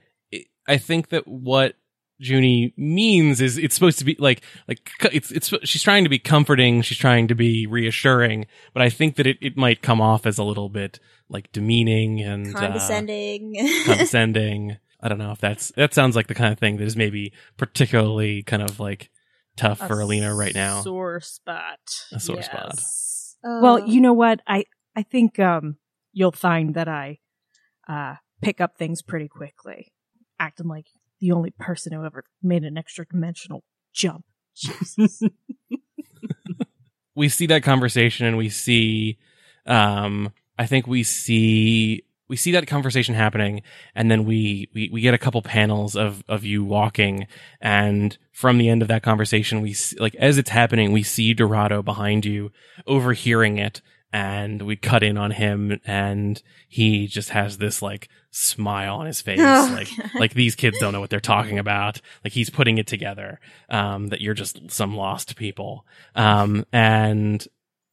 I 0.67 0.79
think 0.79 1.11
that 1.11 1.29
what 1.29 1.75
Juni 2.23 2.73
means 2.79 3.41
is 3.43 3.59
it's 3.59 3.75
supposed 3.75 3.99
to 3.99 4.05
be 4.07 4.17
like 4.19 4.43
like 4.69 4.91
it's 5.12 5.31
it's 5.31 5.53
she's 5.65 5.83
trying 5.83 6.05
to 6.05 6.09
be 6.11 6.19
comforting, 6.19 6.81
she's 6.81 6.97
trying 6.97 7.29
to 7.29 7.35
be 7.35 7.67
reassuring, 7.67 8.47
but 8.73 8.83
I 8.83 8.88
think 8.88 9.17
that 9.17 9.27
it, 9.27 9.37
it 9.43 9.57
might 9.57 9.83
come 9.83 10.01
off 10.01 10.25
as 10.25 10.38
a 10.38 10.45
little 10.45 10.71
bit 10.71 10.99
like 11.29 11.53
demeaning 11.53 12.21
and 12.23 12.55
uh, 12.57 12.59
Condescending. 12.61 13.55
condescending. 13.85 14.79
I 15.01 15.09
don't 15.09 15.19
know 15.19 15.33
if 15.33 15.41
that's 15.41 15.73
that 15.73 15.93
sounds 15.93 16.17
like 16.17 16.29
the 16.29 16.35
kind 16.35 16.53
of 16.55 16.59
thing 16.59 16.79
that 16.79 16.85
is 16.85 16.97
maybe 16.97 17.33
particularly 17.59 18.43
kind 18.45 18.62
of 18.62 18.81
like 18.81 19.11
tough 19.57 19.79
for 19.79 20.01
Alina 20.01 20.35
right 20.35 20.55
now. 20.55 20.83
Sore 20.83 21.21
spot. 21.21 21.79
A 22.12 22.21
sore 22.21 22.43
spot. 22.43 22.79
Oh. 23.45 23.62
Well, 23.62 23.88
you 23.88 24.01
know 24.01 24.12
what? 24.12 24.41
I 24.47 24.65
I 24.97 25.03
think 25.03 25.38
um 25.38 25.77
you'll 26.12 26.33
find 26.33 26.75
that 26.75 26.88
I 26.88 27.19
uh 27.88 28.17
pick 28.41 28.61
up 28.61 28.77
things 28.77 29.03
pretty 29.03 29.29
quickly. 29.29 29.93
Acting 30.38 30.69
like 30.69 30.87
the 31.21 31.33
only 31.33 31.51
person 31.51 31.93
who 31.93 32.05
ever 32.05 32.25
made 32.43 32.65
an 32.65 32.77
extra 32.77 33.07
dimensional 33.07 33.65
jump. 33.93 34.25
Jesus. 34.55 35.23
we 37.15 37.29
see 37.29 37.47
that 37.47 37.62
conversation 37.62 38.27
and 38.27 38.37
we 38.37 38.49
see 38.49 39.19
um 39.67 40.33
i 40.59 40.67
think 40.67 40.87
we 40.87 41.03
see 41.03 42.05
we 42.33 42.37
see 42.37 42.53
that 42.53 42.66
conversation 42.66 43.14
happening 43.14 43.61
and 43.95 44.11
then 44.11 44.25
we, 44.25 44.66
we 44.73 44.88
we 44.90 45.03
get 45.03 45.12
a 45.12 45.18
couple 45.18 45.42
panels 45.42 45.95
of 45.95 46.25
of 46.29 46.45
you 46.45 46.64
walking 46.64 47.27
and 47.61 48.16
from 48.33 48.57
the 48.57 48.71
end 48.71 48.81
of 48.81 48.88
that 48.88 49.03
conversation 49.03 49.61
we 49.61 49.75
see, 49.75 49.95
like 49.99 50.14
as 50.14 50.38
it's 50.38 50.49
happening 50.49 50.92
we 50.92 51.03
see 51.03 51.35
dorado 51.35 51.83
behind 51.83 52.25
you 52.25 52.51
overhearing 52.87 53.59
it 53.59 53.83
and 54.14 54.62
we 54.62 54.77
cut 54.77 55.03
in 55.03 55.18
on 55.18 55.33
him 55.33 55.79
and 55.85 56.42
he 56.68 57.07
just 57.07 57.29
has 57.29 57.59
this 57.59 57.83
like 57.83 58.09
smile 58.31 58.97
on 58.97 59.07
his 59.07 59.21
face 59.21 59.38
Oh, 59.42 59.71
like 59.77 59.88
God. 59.95 60.11
like 60.18 60.33
these 60.33 60.55
kids 60.55 60.79
don't 60.79 60.95
know 60.95 61.01
what 61.01 61.11
they're 61.11 61.21
talking 61.21 61.59
about. 61.59 62.01
Like 62.25 62.33
he's 62.33 62.49
putting 62.49 62.79
it 62.79 62.87
together 62.87 63.40
um 63.68 64.07
that 64.09 64.23
you're 64.23 64.33
just 64.33 64.71
some 64.71 64.97
lost 64.97 65.37
people. 65.37 65.85
Um 66.14 66.64
and 66.73 67.47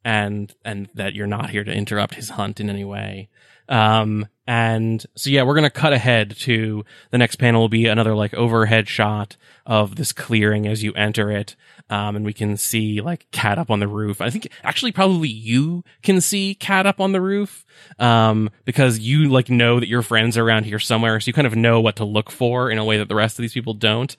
and 0.06 0.56
and 0.64 0.88
that 0.94 1.14
you're 1.14 1.28
not 1.28 1.50
here 1.50 1.66
to 1.66 1.74
interrupt 1.74 2.16
his 2.16 2.30
hunt 2.30 2.62
in 2.62 2.70
any 2.70 2.86
way 2.86 3.28
um 3.70 4.28
and 4.48 5.06
so 5.16 5.30
yeah 5.30 5.44
we're 5.44 5.54
gonna 5.56 5.70
cut 5.70 5.94
ahead 5.94 6.36
to 6.36 6.84
the 7.12 7.18
next 7.18 7.36
panel 7.36 7.62
will 7.62 7.70
be 7.70 7.86
another 7.86 8.16
like 8.16 8.34
overhead 8.34 8.88
shot 8.90 9.38
of 9.66 9.96
this 9.96 10.12
clearing 10.12 10.68
as 10.68 10.84
you 10.84 10.92
enter 10.94 11.30
it. 11.32 11.56
Um 11.90 12.16
and 12.16 12.26
we 12.26 12.34
can 12.34 12.58
see 12.58 13.00
like 13.00 13.28
Kat 13.32 13.60
up 13.60 13.70
on 13.70 13.80
the 13.80 13.88
roof. 13.88 14.22
I 14.22 14.30
think 14.32 14.50
actually 14.64 14.92
probably 14.92 15.30
you 15.30 15.84
can 16.02 16.20
see 16.20 16.56
Kat 16.56 16.88
up 16.88 17.00
on 17.00 17.12
the 17.12 17.22
roof 17.22 17.64
um 18.00 18.50
because 18.66 18.98
you 19.00 19.30
like 19.30 19.50
know 19.50 19.80
that 19.80 19.88
your 19.88 20.02
friends 20.02 20.36
are 20.38 20.44
around 20.44 20.66
here 20.66 20.80
somewhere 20.80 21.20
so 21.20 21.28
you 21.30 21.34
kind 21.34 21.48
of 21.48 21.56
know 21.56 21.80
what 21.80 21.96
to 21.98 22.06
look 22.06 22.32
for 22.32 22.72
in 22.72 22.80
a 22.80 22.86
way 22.86 22.98
that 22.98 23.08
the 23.08 23.16
rest 23.16 23.38
of 23.38 23.44
these 23.44 23.54
people 23.54 23.76
don't. 23.76 24.18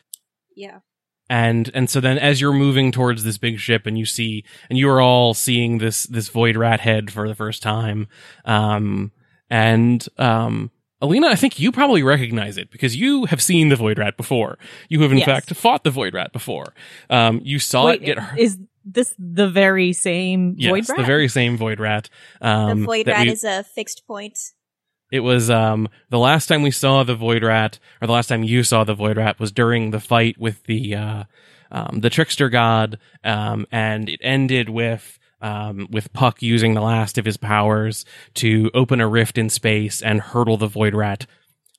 Yeah. 0.54 0.78
and 1.28 1.70
and 1.74 1.90
so 1.90 2.00
then 2.00 2.18
as 2.18 2.40
you're 2.40 2.52
moving 2.52 2.92
towards 2.92 3.24
this 3.24 3.38
big 3.38 3.58
ship 3.58 3.86
and 3.86 3.98
you 3.98 4.04
see 4.06 4.44
and 4.68 4.78
you 4.78 4.88
are 4.90 5.00
all 5.00 5.34
seeing 5.34 5.78
this 5.78 6.04
this 6.04 6.28
void 6.28 6.56
rat 6.56 6.80
head 6.80 7.10
for 7.10 7.26
the 7.28 7.34
first 7.34 7.62
time 7.62 8.06
um 8.44 9.10
and 9.50 10.06
um 10.18 10.70
Alina, 11.02 11.28
I 11.28 11.34
think 11.34 11.58
you 11.58 11.72
probably 11.72 12.02
recognize 12.02 12.58
it 12.58 12.70
because 12.70 12.94
you 12.94 13.24
have 13.24 13.40
seen 13.42 13.70
the 13.70 13.76
Void 13.76 13.98
Rat 13.98 14.18
before. 14.18 14.58
You 14.90 15.00
have 15.00 15.12
in 15.12 15.16
Yes. 15.18 15.24
fact 15.26 15.54
fought 15.56 15.82
the 15.82 15.90
Void 15.90 16.12
Rat 16.12 16.30
before. 16.30 16.74
Um, 17.08 17.40
you 17.42 17.58
saw 17.58 17.86
Wait, 17.86 18.02
it 18.02 18.04
get 18.04 18.18
hurt. 18.18 18.38
is 18.38 18.58
this 18.84 19.14
the 19.18 19.48
very 19.48 19.94
same 19.94 20.56
yes, 20.58 20.68
void 20.70 20.88
rat? 20.90 20.98
the 20.98 21.04
very 21.04 21.28
same 21.28 21.56
Void 21.56 21.80
Rat. 21.80 22.10
Um, 22.42 22.80
the 22.80 22.84
void 22.86 23.06
that 23.06 23.12
rat 23.12 23.26
we- 23.28 23.32
is 23.32 23.44
a 23.44 23.64
fixed 23.64 24.06
point. 24.06 24.38
It 25.10 25.20
was 25.20 25.48
um 25.50 25.88
the 26.10 26.18
last 26.18 26.48
time 26.48 26.60
we 26.62 26.70
saw 26.70 27.02
the 27.02 27.14
Void 27.16 27.42
Rat, 27.44 27.78
or 28.02 28.06
the 28.06 28.12
last 28.12 28.26
time 28.26 28.44
you 28.44 28.62
saw 28.62 28.84
the 28.84 28.94
Void 28.94 29.16
Rat, 29.16 29.40
was 29.40 29.52
during 29.52 29.92
the 29.92 30.00
fight 30.00 30.36
with 30.38 30.62
the 30.64 30.94
uh, 30.94 31.24
um, 31.72 32.00
the 32.00 32.10
Trickster 32.10 32.50
God, 32.50 32.98
um, 33.24 33.66
and 33.72 34.08
it 34.10 34.20
ended 34.22 34.68
with 34.68 35.18
um, 35.40 35.88
with 35.90 36.12
Puck 36.12 36.42
using 36.42 36.74
the 36.74 36.80
last 36.80 37.18
of 37.18 37.24
his 37.24 37.36
powers 37.36 38.04
to 38.34 38.70
open 38.74 39.00
a 39.00 39.08
rift 39.08 39.38
in 39.38 39.48
space 39.48 40.02
and 40.02 40.20
hurtle 40.20 40.56
the 40.56 40.66
Void 40.66 40.94
Rat 40.94 41.26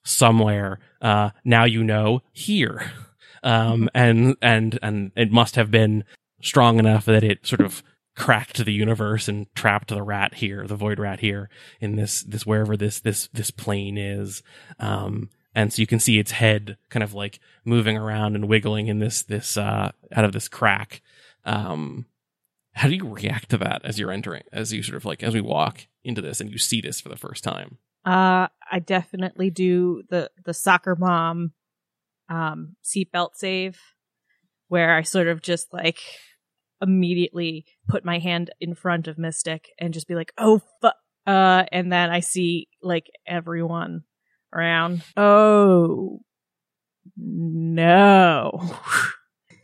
somewhere. 0.04 0.80
Uh, 1.02 1.32
now 1.44 1.66
you 1.66 1.84
know 1.84 2.22
here, 2.32 2.92
um, 3.44 3.90
and 3.94 4.36
and 4.42 4.80
and 4.82 5.12
it 5.16 5.32
must 5.32 5.56
have 5.56 5.72
been 5.72 6.04
strong 6.42 6.80
enough 6.80 7.06
that 7.06 7.24
it 7.24 7.46
sort 7.46 7.62
of 7.62 7.84
cracked 8.16 8.64
the 8.66 8.74
universe 8.74 9.28
and 9.28 9.48
trapped 9.56 9.90
the 9.90 10.04
rat 10.04 10.36
here, 10.36 10.68
the 10.68 10.76
void 10.76 11.00
rat 11.00 11.20
here 11.20 11.50
in 11.80 11.96
this 11.96 12.24
this 12.24 12.46
wherever 12.46 12.76
this 12.76 13.00
this 13.00 13.30
this 13.34 13.52
plane 13.52 13.98
is. 13.98 14.44
Um, 14.80 15.30
and 15.54 15.72
so 15.74 15.82
you 15.82 15.88
can 15.88 16.00
see 16.00 16.20
its 16.20 16.32
head 16.32 16.78
kind 16.90 17.04
of 17.04 17.14
like 17.14 17.40
moving 17.66 17.98
around 17.98 18.36
and 18.36 18.48
wiggling 18.48 18.88
in 18.88 19.00
this 19.00 19.24
this 19.24 19.58
uh 19.58 19.92
out 20.14 20.26
of 20.26 20.32
this 20.32 20.48
crack 20.48 21.02
um 21.46 22.06
how 22.74 22.88
do 22.88 22.96
you 22.96 23.08
react 23.08 23.50
to 23.50 23.58
that 23.58 23.82
as 23.84 24.00
you're 24.00 24.12
entering 24.12 24.44
as 24.52 24.72
you 24.72 24.82
sort 24.84 24.96
of 24.98 25.06
like 25.06 25.24
as 25.24 25.34
we 25.34 25.42
walk 25.42 25.88
into 26.04 26.22
this 26.22 26.40
and 26.42 26.50
you 26.50 26.58
see 26.58 26.82
this 26.82 27.00
for 27.02 27.10
the 27.10 27.18
first 27.18 27.44
time 27.44 27.78
Uh, 28.06 28.48
I 28.72 28.80
definitely 28.80 29.50
do 29.52 30.04
the 30.10 30.32
the 30.46 30.54
soccer 30.54 30.96
mom 30.96 31.52
um 32.30 32.76
seatbelt 32.84 33.36
save, 33.36 33.78
where 34.70 34.96
I 34.96 35.04
sort 35.04 35.28
of 35.28 35.42
just 35.42 35.72
like 35.74 36.00
immediately 36.82 37.66
put 37.88 38.04
my 38.04 38.18
hand 38.18 38.50
in 38.60 38.74
front 38.74 39.08
of 39.08 39.20
Mystic 39.20 39.70
and 39.78 39.94
just 39.94 40.08
be 40.08 40.16
like, 40.16 40.34
"Oh 40.38 40.62
fuck!" 40.82 40.96
Uh, 41.28 41.66
and 41.72 41.92
then 41.92 42.10
I 42.10 42.22
see 42.22 42.70
like 42.82 43.06
everyone 43.28 44.04
around. 44.52 45.04
Oh 45.16 46.22
no! 47.18 48.76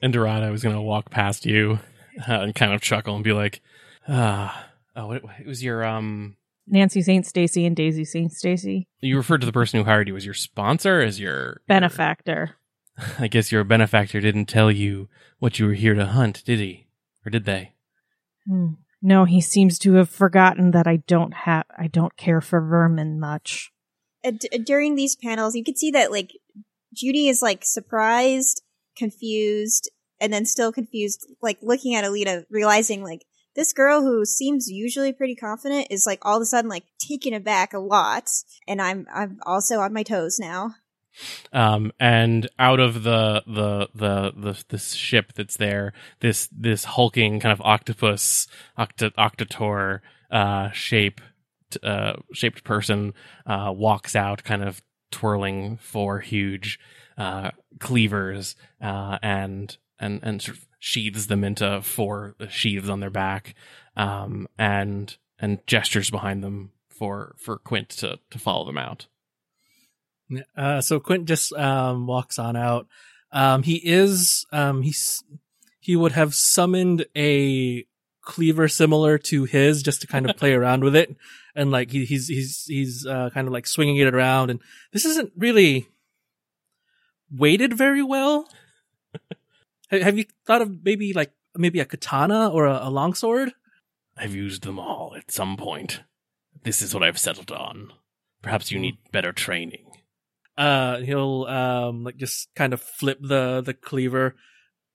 and 0.01 0.13
dorado 0.13 0.51
was 0.51 0.61
gonna 0.61 0.81
walk 0.81 1.09
past 1.09 1.45
you 1.45 1.79
uh, 2.27 2.33
and 2.41 2.55
kind 2.55 2.73
of 2.73 2.81
chuckle 2.81 3.15
and 3.15 3.23
be 3.23 3.33
like 3.33 3.61
ah 4.07 4.69
oh 4.95 5.11
it, 5.11 5.23
it 5.39 5.47
was 5.47 5.63
your 5.63 5.83
um 5.83 6.35
Nancy 6.69 7.01
Saint 7.01 7.25
Stacy 7.25 7.65
and 7.65 7.75
Daisy 7.75 8.03
Saint 8.03 8.33
Stacy, 8.33 8.87
you 8.99 9.15
referred 9.15 9.39
to 9.39 9.45
the 9.45 9.53
person 9.53 9.79
who 9.79 9.85
hired 9.85 10.07
you 10.07 10.17
as 10.17 10.25
your 10.25 10.33
sponsor 10.33 10.99
as 10.99 11.19
your 11.19 11.61
benefactor. 11.67 12.57
I 13.19 13.27
guess 13.27 13.51
your 13.51 13.63
benefactor 13.63 14.19
didn't 14.19 14.47
tell 14.47 14.71
you 14.71 15.07
what 15.39 15.59
you 15.59 15.67
were 15.67 15.73
here 15.73 15.93
to 15.93 16.05
hunt, 16.05 16.43
did 16.45 16.59
he? 16.59 16.87
Or 17.25 17.29
did 17.29 17.45
they? 17.45 17.73
Hmm. 18.45 18.73
No, 19.01 19.25
he 19.25 19.41
seems 19.41 19.77
to 19.79 19.93
have 19.93 20.09
forgotten 20.09 20.71
that 20.71 20.87
I 20.87 20.97
don't 21.07 21.33
have 21.33 21.65
I 21.77 21.87
don't 21.87 22.17
care 22.17 22.41
for 22.41 22.59
vermin 22.61 23.19
much. 23.19 23.71
Uh, 24.25 24.31
d- 24.31 24.57
during 24.57 24.95
these 24.95 25.15
panels, 25.15 25.55
you 25.55 25.63
can 25.63 25.75
see 25.75 25.91
that 25.91 26.11
like 26.11 26.31
Juni 26.95 27.29
is 27.29 27.41
like 27.41 27.63
surprised, 27.63 28.63
confused, 28.97 29.91
and 30.19 30.31
then 30.31 30.45
still 30.45 30.71
confused, 30.71 31.25
like 31.41 31.57
looking 31.61 31.95
at 31.95 32.03
Alina, 32.03 32.45
realizing 32.49 33.03
like 33.03 33.25
this 33.55 33.73
girl 33.73 34.01
who 34.01 34.23
seems 34.25 34.69
usually 34.69 35.11
pretty 35.11 35.35
confident 35.35 35.87
is 35.89 36.05
like 36.05 36.19
all 36.23 36.37
of 36.37 36.41
a 36.41 36.45
sudden 36.45 36.69
like 36.69 36.85
taken 36.99 37.33
aback 37.33 37.73
a 37.73 37.79
lot, 37.79 38.29
and 38.67 38.81
I'm 38.81 39.07
I'm 39.13 39.39
also 39.45 39.79
on 39.79 39.93
my 39.93 40.03
toes 40.03 40.39
now. 40.39 40.75
Um, 41.51 41.91
and 41.99 42.47
out 42.59 42.79
of 42.79 43.03
the, 43.03 43.43
the 43.47 43.89
the 43.95 44.33
the 44.35 44.63
this 44.69 44.93
ship 44.93 45.33
that's 45.33 45.57
there, 45.57 45.93
this 46.19 46.47
this 46.51 46.83
hulking 46.83 47.39
kind 47.39 47.51
of 47.51 47.61
octopus, 47.61 48.47
octa, 48.77 49.11
octator 49.15 50.01
uh, 50.31 50.69
shape 50.71 51.21
uh, 51.83 52.13
shaped 52.33 52.63
person 52.63 53.13
uh, 53.45 53.73
walks 53.75 54.15
out, 54.15 54.43
kind 54.43 54.63
of 54.63 54.81
twirling 55.11 55.77
four 55.81 56.19
huge 56.19 56.79
uh, 57.17 57.51
cleavers, 57.79 58.55
uh, 58.81 59.17
and 59.21 59.77
and 59.99 60.19
and 60.23 60.41
sort 60.41 60.57
of 60.57 60.65
sheathes 60.79 61.27
them 61.27 61.43
into 61.43 61.81
four 61.81 62.35
sheaths 62.49 62.89
on 62.89 62.99
their 62.99 63.09
back, 63.09 63.55
um, 63.95 64.47
and 64.57 65.17
and 65.39 65.59
gestures 65.67 66.09
behind 66.09 66.43
them 66.43 66.71
for 66.89 67.35
for 67.37 67.57
Quint 67.57 67.89
to 67.89 68.19
to 68.29 68.39
follow 68.39 68.65
them 68.65 68.77
out. 68.77 69.07
Uh, 70.55 70.81
so 70.81 70.99
Quint 70.99 71.25
just 71.25 71.53
um, 71.53 72.07
walks 72.07 72.37
on 72.37 72.55
out. 72.55 72.87
Um, 73.31 73.63
he 73.63 73.75
is 73.75 74.45
um, 74.51 74.81
he's 74.81 75.23
he 75.79 75.95
would 75.95 76.13
have 76.13 76.33
summoned 76.33 77.05
a 77.15 77.85
cleaver 78.21 78.67
similar 78.67 79.17
to 79.17 79.45
his 79.45 79.81
just 79.81 80.01
to 80.01 80.07
kind 80.07 80.29
of 80.29 80.35
play 80.35 80.53
around 80.53 80.83
with 80.83 80.95
it, 80.95 81.15
and 81.55 81.71
like 81.71 81.91
he, 81.91 82.05
he's 82.05 82.27
he's 82.27 82.65
he's 82.67 83.05
uh, 83.05 83.29
kind 83.33 83.47
of 83.47 83.53
like 83.53 83.67
swinging 83.67 83.97
it 83.97 84.13
around. 84.13 84.49
And 84.49 84.59
this 84.91 85.05
isn't 85.05 85.31
really 85.37 85.87
weighted 87.31 87.73
very 87.73 88.03
well. 88.03 88.47
Ha- 89.91 90.03
have 90.03 90.17
you 90.17 90.25
thought 90.45 90.61
of 90.61 90.83
maybe 90.83 91.13
like 91.13 91.31
maybe 91.55 91.79
a 91.79 91.85
katana 91.85 92.49
or 92.49 92.65
a, 92.65 92.79
a 92.83 92.89
longsword? 92.89 93.53
I've 94.17 94.35
used 94.35 94.63
them 94.63 94.79
all 94.79 95.13
at 95.15 95.31
some 95.31 95.57
point. 95.57 96.01
This 96.63 96.81
is 96.81 96.93
what 96.93 97.03
I've 97.03 97.19
settled 97.19 97.51
on. 97.51 97.93
Perhaps 98.41 98.71
you 98.71 98.79
need 98.79 98.97
better 99.11 99.31
training. 99.31 99.85
uh 100.57 100.97
he'll 100.99 101.45
um 101.45 102.03
like 102.03 102.17
just 102.17 102.49
kind 102.55 102.73
of 102.73 102.81
flip 102.81 103.19
the 103.21 103.61
the 103.63 103.73
cleaver 103.75 104.35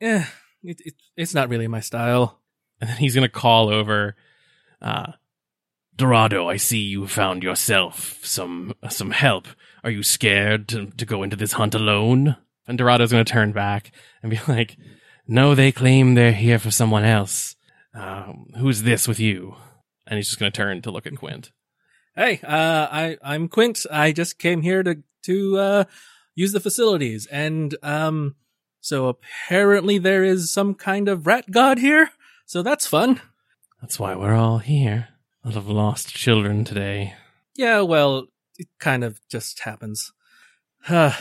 eh 0.01 0.25
it, 0.65 0.81
it 0.85 0.95
it's 1.17 1.35
not 1.35 1.49
really 1.49 1.69
my 1.69 1.81
style 1.81 2.41
And 2.81 2.91
then 2.91 2.97
he's 2.99 3.15
going 3.15 3.29
to 3.29 3.41
call 3.41 3.69
over, 3.69 4.17
uh, 4.81 5.13
Dorado, 5.95 6.49
I 6.49 6.57
see 6.59 6.79
you 6.81 7.07
found 7.07 7.45
yourself 7.45 8.19
some 8.25 8.75
some 8.89 9.13
help. 9.13 9.47
Are 9.85 9.91
you 9.91 10.03
scared 10.03 10.67
to, 10.69 10.87
to 10.87 11.07
go 11.07 11.23
into 11.23 11.37
this 11.37 11.53
hunt 11.53 11.75
alone? 11.77 12.37
And 12.67 12.79
Dorado's 12.79 13.13
going 13.13 13.25
to 13.25 13.33
turn 13.33 13.53
back 13.53 13.93
and 14.23 14.31
be 14.31 14.39
like, 14.49 14.77
No, 15.27 15.55
they 15.55 15.73
claim 15.73 16.15
they're 16.15 16.33
here 16.33 16.59
for 16.59 16.71
someone 16.71 17.05
else. 17.05 17.57
Um, 17.95 18.47
who's 18.59 18.83
this 18.83 19.07
with 19.09 19.21
you? 19.21 19.57
And 20.07 20.17
he's 20.17 20.29
just 20.29 20.39
going 20.39 20.51
to 20.53 20.57
turn 20.57 20.83
to 20.83 20.91
look 20.91 21.07
at 21.07 21.17
Quint. 21.17 21.53
hey 22.15 22.41
uh 22.45 22.87
i 22.93 23.17
i'm 23.23 23.49
quint 23.49 23.87
i 23.91 24.13
just 24.13 24.39
came 24.39 24.61
here 24.61 24.83
to 24.83 24.97
to 25.23 25.57
uh 25.59 25.85
use 26.35 26.53
the 26.53 26.61
facilities 26.61 27.27
and 27.33 27.75
um 27.83 28.35
so 28.83 29.07
apparently 29.09 29.97
there 29.99 30.23
is 30.25 30.53
some 30.53 30.75
kind 30.75 31.09
of 31.09 31.27
rat 31.27 31.51
god 31.51 31.79
here 31.79 32.11
so 32.45 32.63
that's 32.63 32.87
fun 32.87 33.21
That's 33.81 33.99
why 33.99 34.15
we're 34.15 34.35
all 34.35 34.59
here. 34.59 35.09
A 35.45 35.49
lot 35.49 35.57
of 35.57 35.69
lost 35.69 36.15
children 36.15 36.65
today. 36.65 37.15
yeah 37.57 37.81
well 37.81 38.27
it 38.59 38.69
kind 38.79 39.05
of 39.05 39.21
just 39.31 39.61
happens 39.61 40.13
Huh. 40.83 41.13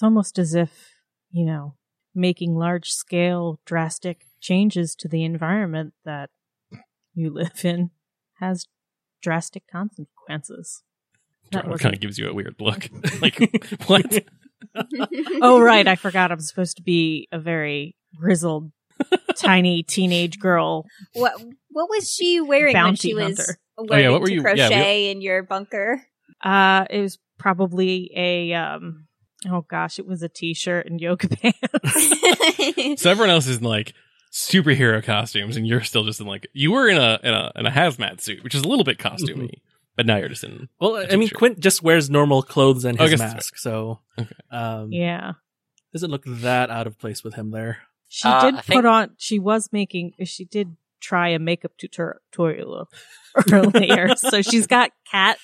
It's 0.00 0.04
almost 0.04 0.38
as 0.38 0.54
if, 0.54 0.94
you 1.30 1.44
know, 1.44 1.74
making 2.14 2.54
large 2.54 2.88
scale 2.88 3.60
drastic 3.66 4.22
changes 4.40 4.94
to 4.94 5.08
the 5.08 5.24
environment 5.24 5.92
that 6.06 6.30
you 7.12 7.28
live 7.28 7.62
in 7.66 7.90
has 8.38 8.64
drastic 9.20 9.64
consequences. 9.70 10.82
That 11.52 11.68
was 11.68 11.82
kind 11.82 11.94
of 11.94 12.00
gives 12.00 12.18
you 12.18 12.30
a 12.30 12.32
weird 12.32 12.54
look. 12.58 12.88
like, 13.20 13.38
what? 13.88 14.24
Oh 15.42 15.60
right, 15.60 15.86
I 15.86 15.96
forgot 15.96 16.32
I'm 16.32 16.40
supposed 16.40 16.78
to 16.78 16.82
be 16.82 17.28
a 17.30 17.38
very 17.38 17.94
grizzled 18.16 18.72
tiny 19.36 19.82
teenage 19.82 20.38
girl. 20.38 20.86
What 21.12 21.34
what 21.68 21.90
was 21.90 22.10
she 22.10 22.40
wearing 22.40 22.72
when 22.74 22.84
Bounty 22.84 23.08
she 23.10 23.14
was 23.14 23.36
hunter. 23.36 23.58
learning 23.76 24.12
what 24.12 24.22
were 24.22 24.28
to 24.28 24.32
you- 24.32 24.40
yeah, 24.46 24.54
crochet 24.68 25.04
we- 25.04 25.10
in 25.10 25.20
your 25.20 25.42
bunker? 25.42 26.02
Uh 26.42 26.86
it 26.88 27.02
was 27.02 27.18
probably 27.38 28.10
a 28.16 28.54
um 28.54 29.06
oh 29.48 29.62
gosh, 29.68 29.98
it 29.98 30.06
was 30.06 30.22
a 30.22 30.28
t-shirt 30.28 30.86
and 30.86 31.00
yoga 31.00 31.28
pants. 31.36 31.58
So 33.02 33.10
everyone 33.10 33.30
else 33.30 33.46
is 33.46 33.58
in 33.58 33.64
like 33.64 33.94
superhero 34.32 35.02
costumes, 35.02 35.56
and 35.56 35.66
you're 35.66 35.82
still 35.82 36.04
just 36.04 36.20
in 36.20 36.26
like 36.26 36.46
you 36.52 36.72
were 36.72 36.88
in 36.88 36.96
a 36.98 37.18
in 37.22 37.32
a 37.34 37.52
in 37.56 37.66
a 37.66 37.70
hazmat 37.70 38.20
suit, 38.20 38.42
which 38.44 38.54
is 38.54 38.62
a 38.62 38.68
little 38.68 38.84
bit 38.84 38.98
costumey, 38.98 39.60
but 39.96 40.06
now 40.06 40.16
you're 40.16 40.28
just 40.28 40.44
in. 40.44 40.68
well 40.80 40.96
A 40.96 41.12
i 41.12 41.16
mean 41.16 41.28
quint 41.30 41.58
just 41.60 41.82
wears 41.82 42.08
normal 42.10 42.42
clothes 42.42 42.84
and 42.84 42.98
Oh, 43.00 43.04
his 43.04 43.12
guess 43.12 43.20
that's 43.20 43.34
mask 43.34 43.58
so 43.58 44.00
Okay. 44.18 44.30
um 44.50 44.92
yeah. 44.92 45.32
doesn't 45.92 46.10
look 46.10 46.22
that 46.26 46.70
out 46.70 46.86
of 46.86 46.98
place 46.98 47.24
with 47.24 47.34
him 47.34 47.50
there 47.50 47.78
She 48.08 48.28
Uh, 48.28 48.44
did 48.50 48.54
I 48.56 48.60
think- 48.60 48.78
put 48.78 48.84
on. 48.86 49.10
She 49.18 49.38
was 49.38 49.70
making. 49.72 50.12
She 50.24 50.44
did 50.44 50.76
try 51.00 51.28
a 51.30 51.38
makeup 51.38 51.72
tutor- 51.78 52.20
tutorial 52.30 52.88
earlier, 53.52 54.14
so 54.16 54.42
she's 54.42 54.66
got 54.66 54.90
cat 55.10 55.38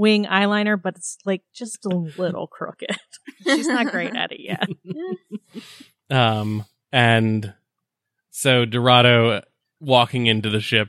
wing 0.00 0.24
eyeliner, 0.24 0.80
but 0.80 0.96
it's 0.96 1.18
like 1.26 1.42
just 1.52 1.84
a 1.84 1.94
little 1.94 2.46
crooked. 2.46 2.96
she's 3.44 3.68
not 3.68 3.88
great 3.88 4.16
at 4.16 4.32
it 4.32 4.40
yet. 4.40 4.68
Um, 6.12 6.64
and 6.90 7.54
so 8.30 8.64
Dorado 8.64 9.42
walking 9.78 10.26
into 10.26 10.50
the 10.50 10.58
ship 10.58 10.88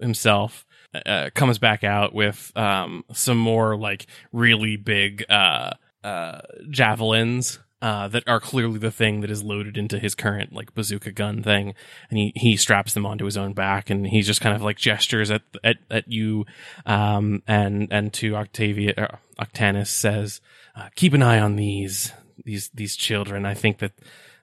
himself 0.00 0.64
uh, 1.04 1.28
comes 1.34 1.58
back 1.58 1.84
out 1.84 2.14
with 2.14 2.50
um 2.56 3.04
some 3.12 3.36
more 3.36 3.76
like 3.76 4.06
really 4.32 4.76
big 4.76 5.22
uh 5.28 5.72
uh 6.02 6.40
javelins. 6.70 7.58
Uh, 7.84 8.08
that 8.08 8.26
are 8.26 8.40
clearly 8.40 8.78
the 8.78 8.90
thing 8.90 9.20
that 9.20 9.30
is 9.30 9.42
loaded 9.42 9.76
into 9.76 9.98
his 9.98 10.14
current 10.14 10.54
like 10.54 10.74
bazooka 10.74 11.12
gun 11.12 11.42
thing, 11.42 11.74
and 12.08 12.18
he, 12.18 12.32
he 12.34 12.56
straps 12.56 12.94
them 12.94 13.04
onto 13.04 13.26
his 13.26 13.36
own 13.36 13.52
back, 13.52 13.90
and 13.90 14.06
he 14.06 14.22
just 14.22 14.40
kind 14.40 14.56
of 14.56 14.62
like 14.62 14.78
gestures 14.78 15.30
at 15.30 15.42
at, 15.62 15.76
at 15.90 16.10
you, 16.10 16.46
um, 16.86 17.42
and 17.46 17.88
and 17.90 18.10
to 18.14 18.36
Octavia, 18.36 18.94
uh, 18.96 19.44
Octanus 19.44 19.88
says, 19.88 20.40
uh, 20.74 20.88
"Keep 20.94 21.12
an 21.12 21.22
eye 21.22 21.38
on 21.38 21.56
these 21.56 22.10
these 22.42 22.70
these 22.70 22.96
children. 22.96 23.44
I 23.44 23.52
think 23.52 23.80
that 23.80 23.92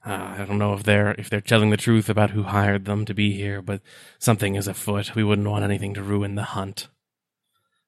uh, 0.06 0.36
I 0.38 0.46
don't 0.48 0.60
know 0.60 0.76
if 0.76 0.84
they're 0.84 1.16
if 1.18 1.28
they're 1.28 1.42
telling 1.42 1.72
the 1.72 1.78
truth 1.78 2.10
about 2.10 2.30
who 2.30 2.44
hired 2.44 2.86
them 2.86 3.06
to 3.06 3.16
be 3.16 3.34
here, 3.34 3.64
but 3.64 3.82
something 4.20 4.54
is 4.54 4.68
afoot. 4.68 5.16
We 5.16 5.24
wouldn't 5.24 5.50
want 5.50 5.66
anything 5.66 5.96
to 5.96 6.04
ruin 6.04 6.36
the 6.36 6.44
hunt. 6.44 6.90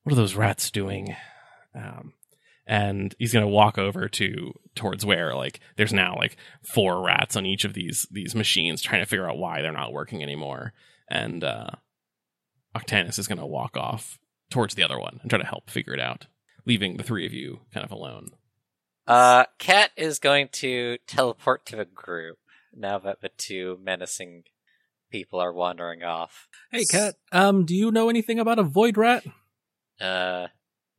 What 0.01 0.13
are 0.13 0.15
those 0.15 0.33
rats 0.33 0.71
doing? 0.71 1.15
Um, 1.75 2.13
and 2.65 3.13
he's 3.19 3.33
gonna 3.33 3.47
walk 3.47 3.77
over 3.77 4.07
to 4.07 4.53
towards 4.75 5.05
where 5.05 5.35
like 5.35 5.59
there's 5.77 5.93
now 5.93 6.15
like 6.15 6.37
four 6.63 7.01
rats 7.03 7.35
on 7.35 7.45
each 7.45 7.65
of 7.65 7.73
these 7.73 8.07
these 8.11 8.35
machines, 8.35 8.81
trying 8.81 9.01
to 9.01 9.09
figure 9.09 9.29
out 9.29 9.37
why 9.37 9.61
they're 9.61 9.71
not 9.71 9.93
working 9.93 10.23
anymore. 10.23 10.73
And 11.09 11.43
uh, 11.43 11.71
Octanus 12.75 13.19
is 13.19 13.27
gonna 13.27 13.47
walk 13.47 13.77
off 13.77 14.17
towards 14.49 14.75
the 14.75 14.83
other 14.83 14.99
one 14.99 15.19
and 15.21 15.29
try 15.29 15.39
to 15.39 15.45
help 15.45 15.69
figure 15.69 15.93
it 15.93 15.99
out, 15.99 16.27
leaving 16.65 16.97
the 16.97 17.03
three 17.03 17.25
of 17.25 17.33
you 17.33 17.61
kind 17.73 17.85
of 17.85 17.91
alone. 17.91 18.29
Uh, 19.05 19.45
Kat 19.59 19.91
is 19.97 20.19
going 20.19 20.47
to 20.53 20.97
teleport 21.07 21.65
to 21.67 21.79
a 21.81 21.85
group 21.85 22.37
now 22.73 22.97
that 22.99 23.21
the 23.21 23.29
two 23.29 23.77
menacing 23.81 24.43
people 25.11 25.39
are 25.39 25.53
wandering 25.53 26.03
off. 26.03 26.47
Hey, 26.71 26.85
Kat 26.85 27.15
Um, 27.31 27.65
do 27.65 27.75
you 27.75 27.91
know 27.91 28.09
anything 28.09 28.39
about 28.39 28.59
a 28.59 28.63
void 28.63 28.97
rat? 28.97 29.25
Uh, 29.99 30.47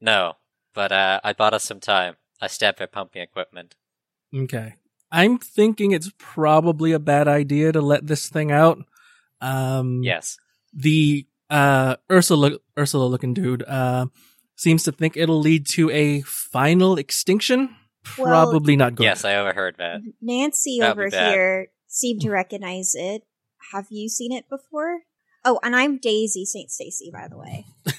no, 0.01 0.35
but 0.75 0.93
uh, 0.93 1.21
I 1.25 1.33
bought 1.33 1.55
us 1.55 1.65
some 1.65 1.81
time. 1.81 2.17
I 2.41 2.47
stepped 2.49 2.79
their 2.79 2.87
pumping 2.87 3.23
equipment. 3.23 3.75
Okay. 4.35 4.75
I'm 5.11 5.39
thinking 5.39 5.93
it's 5.93 6.11
probably 6.19 6.93
a 6.93 6.99
bad 6.99 7.29
idea 7.29 7.73
to 7.73 7.81
let 7.81 8.07
this 8.07 8.29
thing 8.29 8.51
out. 8.51 8.79
Um, 9.41 10.03
Yes. 10.03 10.37
the 10.73 11.27
uh 11.51 11.97
Ursula 12.11 12.53
Ursula 12.79 13.05
looking 13.07 13.35
dude 13.35 13.63
uh 13.69 14.07
seems 14.57 14.83
to 14.85 14.93
think 14.93 15.15
it'll 15.17 15.39
lead 15.41 15.67
to 15.67 15.91
a 15.91 16.23
final 16.23 16.97
extinction. 16.97 17.77
Well, 18.19 18.27
Probably 18.27 18.77
not 18.77 18.95
good. 18.97 19.05
Yes, 19.05 19.25
I 19.25 19.37
overheard 19.37 19.77
that. 19.79 20.01
Nancy 20.23 20.79
That'd 20.81 20.93
over 20.99 21.09
here 21.11 21.69
seemed 21.87 22.23
to 22.23 22.31
recognize 22.31 22.93
it. 22.95 23.23
Have 23.73 23.87
you 23.91 24.09
seen 24.09 24.33
it 24.33 24.49
before? 24.49 25.01
Oh, 25.45 25.61
and 25.63 25.77
I'm 25.77 25.99
Daisy 25.99 26.45
St. 26.47 26.71
Stacy, 26.71 27.11
by 27.13 27.29
the 27.29 27.37
way. 27.39 27.67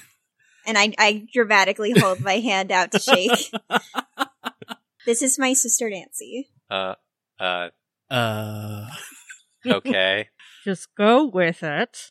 and 0.66 0.76
I, 0.76 0.92
I 0.98 1.26
dramatically 1.32 1.92
hold 1.96 2.20
my 2.20 2.34
hand 2.40 2.70
out 2.72 2.92
to 2.92 2.98
shake. 2.98 3.30
this 5.06 5.22
is 5.22 5.38
my 5.38 5.52
sister 5.52 5.88
Nancy. 5.88 6.48
Uh, 6.70 6.94
uh, 7.38 7.68
Uh 8.10 8.86
okay. 9.66 10.28
Just 10.64 10.88
go 10.96 11.24
with 11.26 11.62
it. 11.62 12.10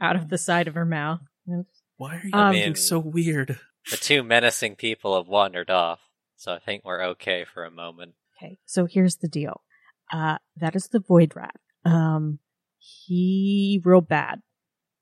Out 0.00 0.16
of 0.16 0.28
the 0.28 0.38
side 0.38 0.68
of 0.68 0.74
her 0.74 0.84
mouth. 0.84 1.20
why 1.96 2.16
are 2.16 2.22
you 2.24 2.30
Um, 2.32 2.52
being 2.52 2.74
so 2.76 2.98
weird? 2.98 3.58
the 3.90 3.96
two 3.96 4.22
menacing 4.22 4.76
people 4.76 5.16
have 5.16 5.28
wandered 5.28 5.70
off, 5.70 6.00
so 6.36 6.52
I 6.52 6.58
think 6.58 6.84
we're 6.84 7.02
okay 7.02 7.44
for 7.52 7.64
a 7.64 7.70
moment. 7.70 8.12
Okay, 8.36 8.58
so 8.66 8.84
here's 8.84 9.16
the 9.16 9.28
deal. 9.28 9.62
Uh, 10.12 10.38
that 10.56 10.76
is 10.76 10.88
the 10.88 11.00
void 11.00 11.34
rat. 11.34 11.56
Um, 11.84 12.38
he 12.78 13.80
real 13.84 14.00
bad. 14.02 14.42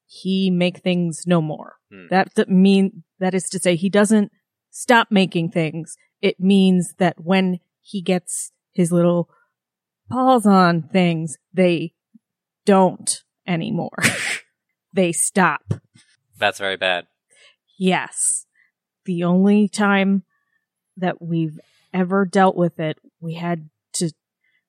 He 0.06 0.50
make 0.50 0.78
things 0.78 1.24
no 1.26 1.40
more. 1.40 1.76
Hmm. 1.92 2.06
That 2.10 2.34
d- 2.34 2.44
mean 2.48 3.04
that 3.18 3.34
is 3.34 3.44
to 3.50 3.58
say 3.58 3.76
he 3.76 3.88
doesn't 3.88 4.30
stop 4.70 5.08
making 5.10 5.50
things. 5.50 5.96
It 6.20 6.40
means 6.40 6.94
that 6.98 7.16
when 7.18 7.60
he 7.80 8.00
gets 8.00 8.52
his 8.72 8.92
little 8.92 9.28
paws 10.10 10.46
on 10.46 10.82
things, 10.82 11.36
they 11.52 11.94
don't 12.64 13.22
anymore. 13.46 13.98
they 14.92 15.12
stop. 15.12 15.74
That's 16.38 16.58
very 16.58 16.76
bad. 16.76 17.06
Yes. 17.78 18.46
The 19.04 19.24
only 19.24 19.68
time 19.68 20.24
that 20.96 21.20
we've 21.20 21.58
ever 21.92 22.24
dealt 22.24 22.56
with 22.56 22.78
it, 22.78 22.98
we 23.20 23.34
had 23.34 23.70
to 23.94 24.12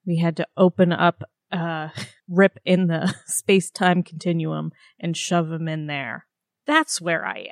we 0.06 0.17
had 0.17 0.38
to 0.38 0.47
open 0.56 0.91
up 0.91 1.23
a 1.52 1.92
rip 2.30 2.58
in 2.66 2.88
the 2.88 3.14
space-time 3.26 4.04
continuum 4.04 4.72
and 5.00 5.16
shove 5.16 5.52
him 5.52 5.68
in 5.68 5.88
there. 5.88 6.26
That's 6.66 7.00
where 7.00 7.26
I 7.26 7.48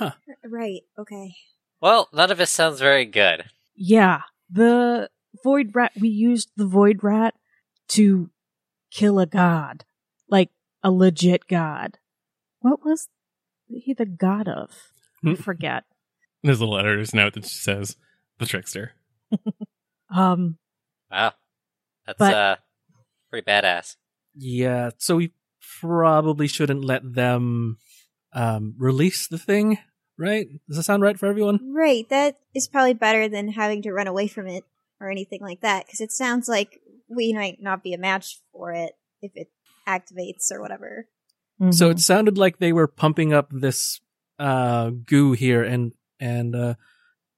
am. 0.00 0.14
Right, 0.44 0.82
okay. 0.98 1.34
Well, 1.80 2.08
none 2.12 2.30
of 2.30 2.38
this 2.38 2.50
sounds 2.50 2.78
very 2.78 3.04
good. 3.04 3.44
Yeah, 3.74 4.20
the 4.50 5.10
void 5.42 5.74
rat 5.74 5.92
we 6.00 6.08
used 6.08 6.50
the 6.56 6.66
void 6.66 7.00
rat 7.02 7.34
to 7.88 8.30
kill 8.92 9.18
a 9.18 9.26
god. 9.26 9.84
Like 10.28 10.50
a 10.82 10.90
legit 10.92 11.48
god. 11.48 11.98
What 12.60 12.84
was 12.84 13.08
he 13.68 13.92
the 13.94 14.06
god 14.06 14.46
of? 14.48 14.70
I 15.24 15.30
Hmm. 15.30 15.34
forget. 15.34 15.84
There's 16.44 16.60
a 16.60 16.64
little 16.64 16.78
editor's 16.78 17.12
note 17.14 17.34
that 17.34 17.42
just 17.44 17.62
says 17.62 17.96
the 18.38 18.46
trickster. 18.46 18.92
Um 20.14 20.58
Wow. 21.10 21.32
That's, 22.06 22.18
But- 22.18 22.34
uh, 22.34 22.56
pretty 23.32 23.50
badass. 23.50 23.96
Yeah, 24.34 24.90
so 24.98 25.16
we 25.16 25.32
probably 25.80 26.46
shouldn't 26.46 26.84
let 26.84 27.02
them 27.14 27.78
um 28.32 28.74
release 28.78 29.26
the 29.28 29.38
thing, 29.38 29.78
right? 30.18 30.46
Does 30.68 30.76
that 30.76 30.82
sound 30.84 31.02
right 31.02 31.18
for 31.18 31.26
everyone? 31.26 31.72
Right, 31.74 32.08
that 32.10 32.38
is 32.54 32.68
probably 32.68 32.94
better 32.94 33.28
than 33.28 33.48
having 33.48 33.82
to 33.82 33.92
run 33.92 34.06
away 34.06 34.28
from 34.28 34.46
it 34.46 34.64
or 35.00 35.10
anything 35.10 35.40
like 35.40 35.62
that, 35.62 35.86
because 35.86 36.00
it 36.00 36.12
sounds 36.12 36.48
like 36.48 36.80
we 37.08 37.32
might 37.32 37.58
not 37.60 37.82
be 37.82 37.94
a 37.94 37.98
match 37.98 38.40
for 38.52 38.72
it 38.72 38.92
if 39.20 39.32
it 39.34 39.48
activates 39.88 40.50
or 40.52 40.60
whatever. 40.60 41.06
So 41.70 41.88
mhm. 41.88 41.92
it 41.92 42.00
sounded 42.00 42.38
like 42.38 42.58
they 42.58 42.72
were 42.72 42.86
pumping 42.86 43.32
up 43.32 43.48
this 43.50 44.00
uh 44.38 44.90
goo 44.90 45.32
here 45.32 45.62
and 45.62 45.92
and 46.18 46.56
uh 46.56 46.74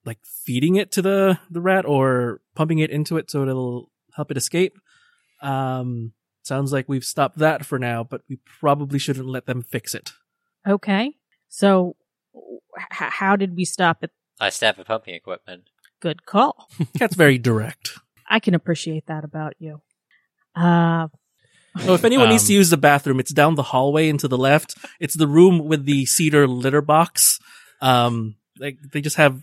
like 0.05 0.19
feeding 0.25 0.77
it 0.77 0.93
to 0.93 1.03
the 1.03 1.39
the 1.51 1.61
rat 1.61 1.85
or 1.85 2.41
pumping 2.55 2.79
it 2.79 2.91
into 2.91 3.17
it 3.17 3.31
so 3.31 3.43
it'll 3.43 3.91
help 4.15 4.31
it 4.31 4.37
escape. 4.37 4.79
Um 5.45 6.13
sounds 6.43 6.73
like 6.73 6.89
we've 6.89 7.05
stopped 7.05 7.39
that 7.39 7.65
for 7.65 7.79
now, 7.79 8.05
but 8.05 8.23
we 8.29 8.39
probably 8.61 8.99
shouldn't 8.99 9.27
let 9.27 9.47
them 9.47 9.63
fix 9.63 9.95
it. 9.95 10.13
Okay. 10.67 11.15
So, 11.49 11.97
h- 12.79 12.87
how 12.91 13.37
did 13.37 13.57
we 13.57 13.65
stop 13.65 14.03
it? 14.03 14.11
I 14.41 14.51
stabbed 14.51 14.79
the 14.79 14.85
pumping 14.85 15.15
equipment. 15.15 15.71
Good 16.01 16.27
call. 16.27 16.69
That's 16.99 17.15
very 17.15 17.39
direct. 17.39 17.93
I 18.29 18.41
can 18.41 18.55
appreciate 18.55 19.07
that 19.07 19.25
about 19.25 19.55
you. 19.59 19.81
Uh, 20.55 21.09
Oh, 21.87 21.95
if 21.95 22.05
anyone 22.05 22.29
needs 22.29 22.45
Um, 22.45 22.47
to 22.49 22.53
use 22.53 22.71
the 22.71 22.77
bathroom, 22.77 23.19
it's 23.19 23.33
down 23.33 23.57
the 23.57 23.65
hallway 23.65 24.09
and 24.09 24.21
to 24.21 24.29
the 24.29 24.39
left. 24.39 24.77
It's 25.01 25.15
the 25.17 25.27
room 25.27 25.67
with 25.67 25.87
the 25.87 26.07
cedar 26.07 26.47
litter 26.47 26.81
box. 26.81 27.41
Um, 27.81 28.37
like 28.61 28.79
they 28.93 29.01
just 29.01 29.17
have, 29.17 29.43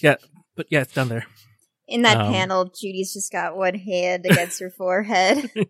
yeah, 0.00 0.14
but 0.56 0.66
yeah, 0.70 0.80
it's 0.80 0.94
down 0.94 1.08
there. 1.10 1.26
In 1.88 2.02
that 2.02 2.18
Um, 2.18 2.32
panel, 2.32 2.64
Juni's 2.64 3.12
just 3.12 3.30
got 3.30 3.56
one 3.56 3.74
hand 3.74 4.26
against 4.26 4.60
her 4.60 4.70
forehead. 4.70 5.50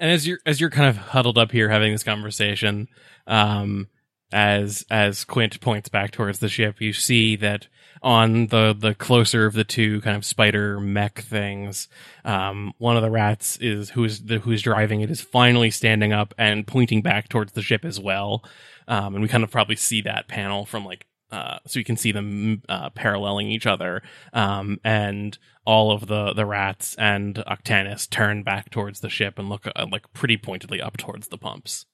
And 0.00 0.10
as 0.10 0.26
you're 0.26 0.40
as 0.44 0.60
you're 0.60 0.70
kind 0.70 0.88
of 0.88 0.96
huddled 0.96 1.38
up 1.38 1.52
here 1.52 1.68
having 1.68 1.92
this 1.92 2.02
conversation, 2.02 2.88
um, 3.28 3.86
as 4.32 4.84
as 4.90 5.24
Quint 5.24 5.60
points 5.60 5.88
back 5.88 6.10
towards 6.10 6.40
the 6.40 6.48
ship, 6.48 6.80
you 6.80 6.92
see 6.92 7.36
that 7.36 7.68
on 8.02 8.48
the 8.48 8.74
the 8.76 8.94
closer 8.94 9.46
of 9.46 9.54
the 9.54 9.62
two 9.64 10.00
kind 10.00 10.16
of 10.16 10.24
spider 10.24 10.80
mech 10.80 11.20
things, 11.20 11.88
um, 12.24 12.72
one 12.78 12.96
of 12.96 13.02
the 13.02 13.10
rats 13.10 13.56
is 13.60 13.90
who 13.90 14.02
is 14.02 14.24
the, 14.24 14.40
who's 14.40 14.62
driving 14.62 15.00
it 15.00 15.10
is 15.12 15.20
finally 15.20 15.70
standing 15.70 16.12
up 16.12 16.34
and 16.36 16.66
pointing 16.66 17.00
back 17.00 17.28
towards 17.28 17.52
the 17.52 17.62
ship 17.62 17.84
as 17.84 18.00
well. 18.00 18.44
Um, 18.88 19.14
and 19.14 19.22
we 19.22 19.28
kind 19.28 19.44
of 19.44 19.50
probably 19.52 19.76
see 19.76 20.02
that 20.02 20.26
panel 20.26 20.66
from 20.66 20.84
like 20.84 21.06
uh, 21.34 21.58
so 21.66 21.80
you 21.80 21.84
can 21.84 21.96
see 21.96 22.12
them 22.12 22.62
uh, 22.68 22.90
paralleling 22.90 23.48
each 23.48 23.66
other. 23.66 24.02
Um, 24.32 24.78
and 24.84 25.36
all 25.66 25.90
of 25.90 26.06
the 26.06 26.32
the 26.32 26.46
rats 26.46 26.94
and 26.96 27.34
Octanus 27.36 28.08
turn 28.08 28.44
back 28.44 28.70
towards 28.70 29.00
the 29.00 29.08
ship 29.08 29.38
and 29.38 29.48
look 29.48 29.66
uh, 29.74 29.86
like 29.90 30.12
pretty 30.12 30.36
pointedly 30.36 30.80
up 30.80 30.96
towards 30.96 31.28
the 31.28 31.38
pumps. 31.38 31.86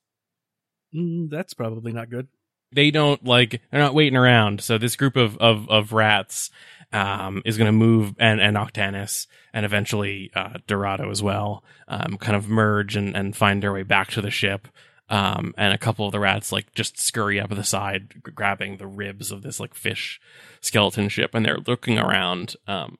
Mm, 0.94 1.30
that's 1.30 1.54
probably 1.54 1.92
not 1.92 2.10
good. 2.10 2.28
They 2.72 2.90
don't 2.90 3.24
like 3.24 3.62
they're 3.70 3.80
not 3.80 3.94
waiting 3.94 4.16
around. 4.16 4.60
So 4.60 4.76
this 4.76 4.96
group 4.96 5.16
of 5.16 5.38
of, 5.38 5.70
of 5.70 5.92
rats 5.92 6.50
um, 6.92 7.40
is 7.46 7.56
going 7.56 7.66
to 7.66 7.72
move 7.72 8.14
and 8.18 8.40
and 8.42 8.58
Octanus 8.58 9.26
and 9.54 9.64
eventually 9.64 10.30
uh, 10.34 10.58
Dorado 10.66 11.10
as 11.10 11.22
well, 11.22 11.64
um, 11.88 12.18
kind 12.18 12.36
of 12.36 12.48
merge 12.48 12.94
and 12.94 13.16
and 13.16 13.34
find 13.34 13.62
their 13.62 13.72
way 13.72 13.84
back 13.84 14.10
to 14.10 14.20
the 14.20 14.30
ship. 14.30 14.68
Um, 15.10 15.54
and 15.58 15.74
a 15.74 15.78
couple 15.78 16.06
of 16.06 16.12
the 16.12 16.20
rats 16.20 16.52
like 16.52 16.72
just 16.74 16.96
scurry 17.00 17.40
up 17.40 17.50
the 17.50 17.64
side, 17.64 18.10
g- 18.24 18.30
grabbing 18.32 18.76
the 18.76 18.86
ribs 18.86 19.32
of 19.32 19.42
this 19.42 19.58
like 19.58 19.74
fish 19.74 20.20
skeleton 20.60 21.08
ship, 21.08 21.34
and 21.34 21.44
they're 21.44 21.58
looking 21.66 21.98
around 21.98 22.54
um, 22.68 22.96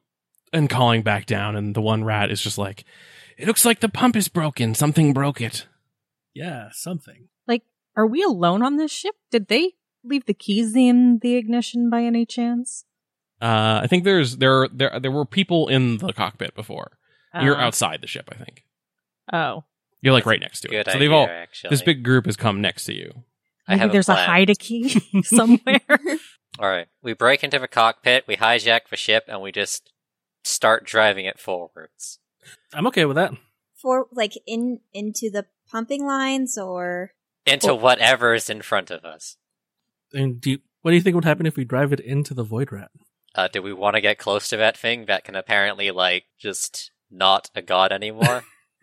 and 0.53 0.68
calling 0.68 1.03
back 1.03 1.25
down. 1.25 1.55
And 1.55 1.75
the 1.75 1.81
one 1.81 2.03
rat 2.03 2.33
is 2.33 2.40
just 2.42 2.59
like, 2.59 2.85
"It 3.38 3.46
looks 3.46 3.64
like 3.64 3.79
the 3.79 3.88
pump 3.88 4.16
is 4.16 4.27
broken. 4.27 4.75
Something 4.75 5.12
broke 5.12 5.40
it." 5.40 5.66
Yeah, 6.35 6.70
something. 6.73 7.29
like, 7.46 7.62
are 7.96 8.07
we 8.07 8.23
alone 8.25 8.62
on 8.62 8.77
this 8.77 8.90
ship? 8.92 9.14
Did 9.31 9.46
they 9.49 9.75
leave 10.03 10.27
the 10.27 10.35
keys 10.35 10.75
in 10.75 11.18
the 11.23 11.37
ignition 11.37 11.90
by 11.90 12.03
any 12.03 12.27
chance? 12.27 12.85
Uh, 13.40 13.81
I 13.83 13.87
think 13.88 14.03
there's 14.03 14.38
there 14.38 14.66
there 14.73 14.99
there 15.01 15.11
were 15.12 15.25
people 15.25 15.68
in 15.68 15.99
the 15.99 16.12
cockpit 16.12 16.55
before. 16.57 16.99
You're 17.40 17.57
Uh, 17.57 17.66
outside 17.66 18.01
the 18.01 18.09
ship. 18.09 18.29
I 18.33 18.35
think 18.44 18.64
Oh, 19.33 19.64
you're 20.01 20.13
like 20.13 20.27
right 20.27 20.41
next 20.41 20.61
to 20.61 20.69
it. 20.69 20.85
Good 20.85 20.93
So 20.93 20.99
they've 20.99 21.13
all 21.13 21.27
actually. 21.29 21.71
this 21.71 21.83
big 21.83 22.03
group 22.03 22.27
has 22.27 22.37
come 22.37 22.61
next 22.61 22.85
to 22.85 22.95
you. 22.95 23.25
I 23.69 23.73
maybe 23.73 23.81
have 23.81 23.91
a 23.91 23.93
there's 23.93 24.09
a, 24.09 24.15
plan. 24.15 24.29
hide 24.29 24.51
a 24.51 24.55
key 24.55 24.89
somewhere. 25.23 25.81
All 26.59 26.69
right, 26.69 26.89
we 27.03 27.13
break 27.15 27.45
into 27.45 27.59
the 27.59 27.69
cockpit, 27.69 28.25
we 28.27 28.37
hijack 28.37 28.89
the 28.91 28.97
ship, 28.97 29.25
and 29.29 29.41
we 29.41 29.53
just 29.53 29.93
start 30.43 30.85
driving 30.85 31.25
it 31.25 31.39
forwards. 31.39 32.19
I'm 32.75 32.87
okay 32.89 33.05
with 33.05 33.15
that. 33.17 33.33
For 33.81 34.09
like 34.13 34.33
in 34.47 34.81
into 34.93 35.31
the 35.31 35.47
pumping 35.71 36.05
lines 36.05 36.59
or 36.59 37.13
Into 37.47 37.75
whatever's 37.75 38.51
in 38.51 38.63
front 38.63 38.91
of 38.91 39.05
us. 39.05 39.37
And 40.13 40.41
do 40.41 40.51
you, 40.51 40.59
what 40.83 40.91
do 40.91 40.97
you 40.97 41.03
think 41.03 41.15
would 41.15 41.25
happen 41.25 41.47
if 41.47 41.57
we 41.57 41.65
drive 41.65 41.93
it 41.93 42.01
into 42.01 42.35
the 42.35 42.43
void 42.43 42.73
rat? 42.73 42.91
Uh, 43.35 43.49
do 43.49 43.63
we 43.63 43.73
want 43.73 43.95
to 43.95 44.01
get 44.01 44.19
close 44.19 44.49
to 44.49 44.57
that 44.57 44.77
thing 44.77 45.07
that 45.07 45.25
can 45.25 45.37
apparently, 45.37 45.91
like, 45.93 46.25
just 46.39 46.91
not 47.11 47.49
a 47.55 47.63
god 47.63 47.93
anymore? 47.93 48.43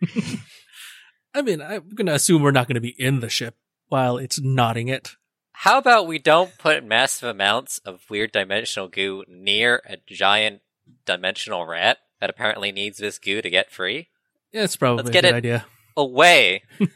I 1.34 1.42
mean, 1.42 1.60
I'm 1.62 1.88
gonna 1.94 2.14
assume 2.14 2.42
we're 2.42 2.50
not 2.50 2.66
gonna 2.68 2.80
be 2.80 2.94
in 3.00 3.20
the 3.20 3.28
ship 3.28 3.56
while 3.88 4.16
it's 4.18 4.40
nodding 4.40 4.88
it. 4.88 5.16
How 5.52 5.78
about 5.78 6.06
we 6.06 6.18
don't 6.18 6.56
put 6.58 6.84
massive 6.84 7.28
amounts 7.28 7.78
of 7.78 8.08
weird 8.08 8.32
dimensional 8.32 8.88
goo 8.88 9.24
near 9.28 9.82
a 9.88 9.96
giant 10.06 10.60
dimensional 11.04 11.66
rat? 11.66 11.98
that 12.20 12.30
apparently 12.30 12.72
needs 12.72 12.98
this 12.98 13.16
goo 13.16 13.40
to 13.40 13.48
get 13.48 13.70
free 13.70 14.08
Yeah, 14.50 14.64
it's 14.64 14.74
probably 14.74 15.04
Let's 15.04 15.10
a 15.10 15.12
get 15.12 15.22
good 15.22 15.34
it. 15.34 15.36
idea. 15.36 15.66
away 15.96 16.64
from 16.78 16.88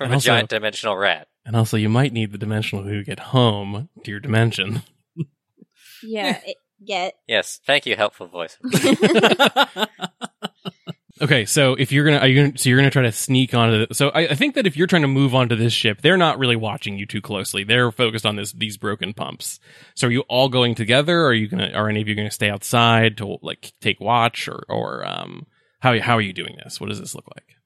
And 0.00 0.12
a 0.12 0.14
also- 0.16 0.26
giant 0.26 0.50
dimensional 0.50 0.94
rat. 0.94 1.28
And 1.46 1.56
also, 1.56 1.78
you 1.78 1.88
might 1.88 2.12
need 2.12 2.32
the 2.32 2.38
dimensional 2.38 2.84
goo 2.84 2.98
to 2.98 3.02
get 3.04 3.18
home 3.18 3.88
to 4.04 4.10
your 4.10 4.20
dimension. 4.20 4.82
Yeah, 6.02 6.38
it, 6.44 6.56
get. 6.86 7.14
Yes, 7.26 7.60
thank 7.66 7.86
you, 7.86 7.96
helpful 7.96 8.26
voice. 8.26 8.58
Okay, 11.22 11.44
so 11.44 11.74
if 11.74 11.92
you're 11.92 12.04
gonna, 12.04 12.18
are 12.18 12.26
you 12.26 12.52
so 12.56 12.68
you're 12.68 12.78
gonna 12.78 12.90
try 12.90 13.02
to 13.02 13.12
sneak 13.12 13.54
onto 13.54 13.86
the, 13.86 13.94
so 13.94 14.08
I, 14.08 14.30
I 14.30 14.34
think 14.34 14.56
that 14.56 14.66
if 14.66 14.76
you're 14.76 14.88
trying 14.88 15.02
to 15.02 15.08
move 15.08 15.36
onto 15.36 15.54
this 15.54 15.72
ship, 15.72 16.02
they're 16.02 16.16
not 16.16 16.36
really 16.36 16.56
watching 16.56 16.98
you 16.98 17.06
too 17.06 17.20
closely. 17.20 17.62
They're 17.62 17.92
focused 17.92 18.26
on 18.26 18.34
this, 18.34 18.50
these 18.52 18.76
broken 18.76 19.14
pumps. 19.14 19.60
So 19.94 20.08
are 20.08 20.10
you 20.10 20.22
all 20.22 20.48
going 20.48 20.74
together? 20.74 21.20
Or 21.20 21.26
are 21.26 21.34
you 21.34 21.46
gonna, 21.46 21.70
are 21.70 21.88
any 21.88 22.02
of 22.02 22.08
you 22.08 22.16
gonna 22.16 22.32
stay 22.32 22.50
outside 22.50 23.18
to 23.18 23.38
like 23.40 23.72
take 23.80 24.00
watch 24.00 24.48
or, 24.48 24.64
or, 24.68 25.06
um, 25.06 25.46
how, 25.78 25.96
how 26.00 26.16
are 26.16 26.20
you 26.20 26.32
doing 26.32 26.56
this? 26.64 26.80
What 26.80 26.88
does 26.88 26.98
this 26.98 27.14
look 27.14 27.28
like? 27.36 27.56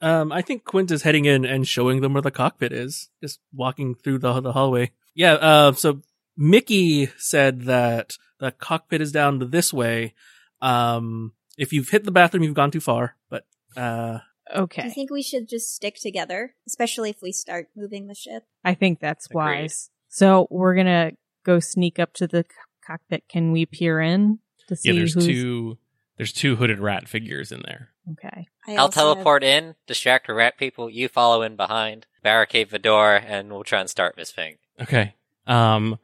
Um, 0.00 0.32
I 0.32 0.42
think 0.42 0.64
Quint 0.64 0.90
is 0.90 1.02
heading 1.02 1.26
in 1.26 1.44
and 1.44 1.68
showing 1.68 2.00
them 2.00 2.14
where 2.14 2.22
the 2.22 2.30
cockpit 2.30 2.72
is, 2.72 3.10
just 3.22 3.40
walking 3.52 3.94
through 3.94 4.18
the 4.18 4.40
the 4.40 4.52
hallway. 4.52 4.90
Yeah. 5.14 5.34
Uh, 5.34 5.72
so 5.72 6.00
Mickey 6.36 7.10
said 7.16 7.62
that 7.62 8.16
the 8.38 8.50
cockpit 8.50 9.00
is 9.00 9.12
down 9.12 9.50
this 9.50 9.72
way. 9.72 10.14
Um, 10.60 11.32
if 11.58 11.72
you've 11.72 11.88
hit 11.90 12.04
the 12.04 12.10
bathroom, 12.12 12.42
you've 12.42 12.54
gone 12.54 12.70
too 12.70 12.80
far. 12.80 13.16
But 13.30 13.46
uh, 13.76 14.18
Do 14.18 14.20
you 14.56 14.62
Okay. 14.62 14.90
think 14.90 15.10
we 15.10 15.22
should 15.22 15.48
just 15.48 15.74
stick 15.74 15.96
together, 16.00 16.54
especially 16.66 17.10
if 17.10 17.22
we 17.22 17.32
start 17.32 17.68
moving 17.76 18.06
the 18.08 18.14
ship? 18.14 18.44
I 18.64 18.74
think 18.74 19.00
that's 19.00 19.26
Agreed. 19.26 19.36
wise. 19.36 19.90
So 20.08 20.46
we're 20.50 20.74
gonna 20.74 21.12
go 21.44 21.60
sneak 21.60 21.98
up 21.98 22.12
to 22.14 22.26
the 22.26 22.42
c- 22.48 22.56
cockpit. 22.86 23.24
Can 23.28 23.52
we 23.52 23.66
peer 23.66 24.00
in 24.00 24.38
to 24.68 24.76
see 24.76 24.90
Yeah, 24.90 24.94
there's 24.96 25.14
who's 25.14 25.26
two, 25.26 25.78
there's 26.16 26.32
two 26.32 26.56
hooded 26.56 26.78
rat 26.78 27.08
figures 27.08 27.50
in 27.52 27.62
there. 27.66 27.90
okay? 28.12 28.46
I 28.66 28.72
I'll 28.74 28.82
also 28.86 29.00
have- 29.08 29.14
teleport 29.16 29.42
in, 29.44 29.74
distract 29.86 30.26
the 30.28 30.34
rat 30.34 30.56
people, 30.58 30.88
you 30.90 31.08
follow 31.08 31.42
in 31.42 31.56
behind, 31.56 32.06
barricade 32.22 32.70
the 32.70 32.78
door, 32.78 33.14
and 33.16 33.50
we'll 33.52 33.64
try 33.64 33.80
and 33.80 33.90
start 33.90 34.14
this 34.16 34.30
thing. 34.30 34.56
Okay. 34.80 35.14
Um, 35.46 35.98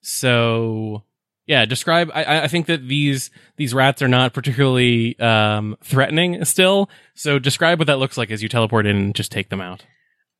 so 0.00 1.02
yeah, 1.46 1.64
describe, 1.64 2.10
I- 2.14 2.24
I, 2.24 2.42
I 2.44 2.48
think 2.48 2.66
that 2.66 2.86
these, 2.88 3.30
these 3.56 3.72
rats 3.74 4.02
are 4.02 4.08
not 4.08 4.34
particularly, 4.34 5.18
um, 5.18 5.76
threatening 5.82 6.44
still. 6.44 6.90
So 7.14 7.38
describe 7.38 7.78
what 7.78 7.86
that 7.86 7.98
looks 7.98 8.16
like 8.18 8.30
as 8.30 8.42
you 8.42 8.48
teleport 8.48 8.86
in 8.86 8.96
and 8.96 9.14
just 9.14 9.32
take 9.32 9.48
them 9.48 9.60
out. 9.60 9.84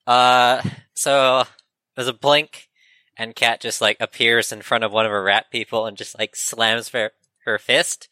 Uh, 0.06 0.62
so 0.94 1.44
there's 1.94 2.08
a 2.08 2.12
blink, 2.12 2.68
and 3.16 3.34
Kat 3.34 3.60
just 3.60 3.80
like 3.80 3.96
appears 4.00 4.52
in 4.52 4.62
front 4.62 4.84
of 4.84 4.92
one 4.92 5.06
of 5.06 5.10
her 5.12 5.22
rat 5.22 5.46
people 5.50 5.86
and 5.86 5.96
just 5.96 6.18
like 6.18 6.36
slams 6.36 6.90
her 6.90 7.12
her 7.44 7.58
fist, 7.58 8.08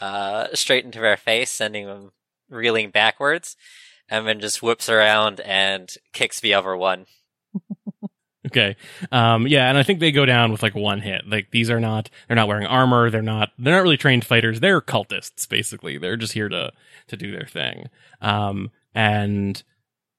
uh, 0.00 0.46
straight 0.54 0.84
into 0.84 1.00
their 1.00 1.16
face, 1.16 1.50
sending 1.50 1.86
them 1.86 2.12
reeling 2.48 2.90
backwards, 2.90 3.56
and 4.08 4.26
then 4.26 4.38
just 4.40 4.62
whips 4.62 4.88
around 4.88 5.40
and 5.40 5.94
kicks 6.12 6.40
the 6.40 6.54
other 6.54 6.76
one. 6.76 7.06
Okay. 8.56 8.76
Um, 9.12 9.46
yeah, 9.46 9.68
and 9.68 9.76
I 9.76 9.82
think 9.82 10.00
they 10.00 10.12
go 10.12 10.24
down 10.24 10.50
with 10.50 10.62
like 10.62 10.74
one 10.74 11.00
hit. 11.00 11.28
Like 11.28 11.50
these 11.50 11.68
are 11.68 11.80
not, 11.80 12.08
they're 12.26 12.36
not 12.36 12.48
wearing 12.48 12.66
armor. 12.66 13.10
They're 13.10 13.20
not, 13.20 13.50
they're 13.58 13.74
not 13.74 13.82
really 13.82 13.98
trained 13.98 14.24
fighters. 14.24 14.60
They're 14.60 14.80
cultists, 14.80 15.46
basically. 15.48 15.98
They're 15.98 16.16
just 16.16 16.32
here 16.32 16.48
to, 16.48 16.72
to 17.08 17.16
do 17.16 17.32
their 17.32 17.46
thing. 17.46 17.88
Um, 18.22 18.70
and 18.94 19.62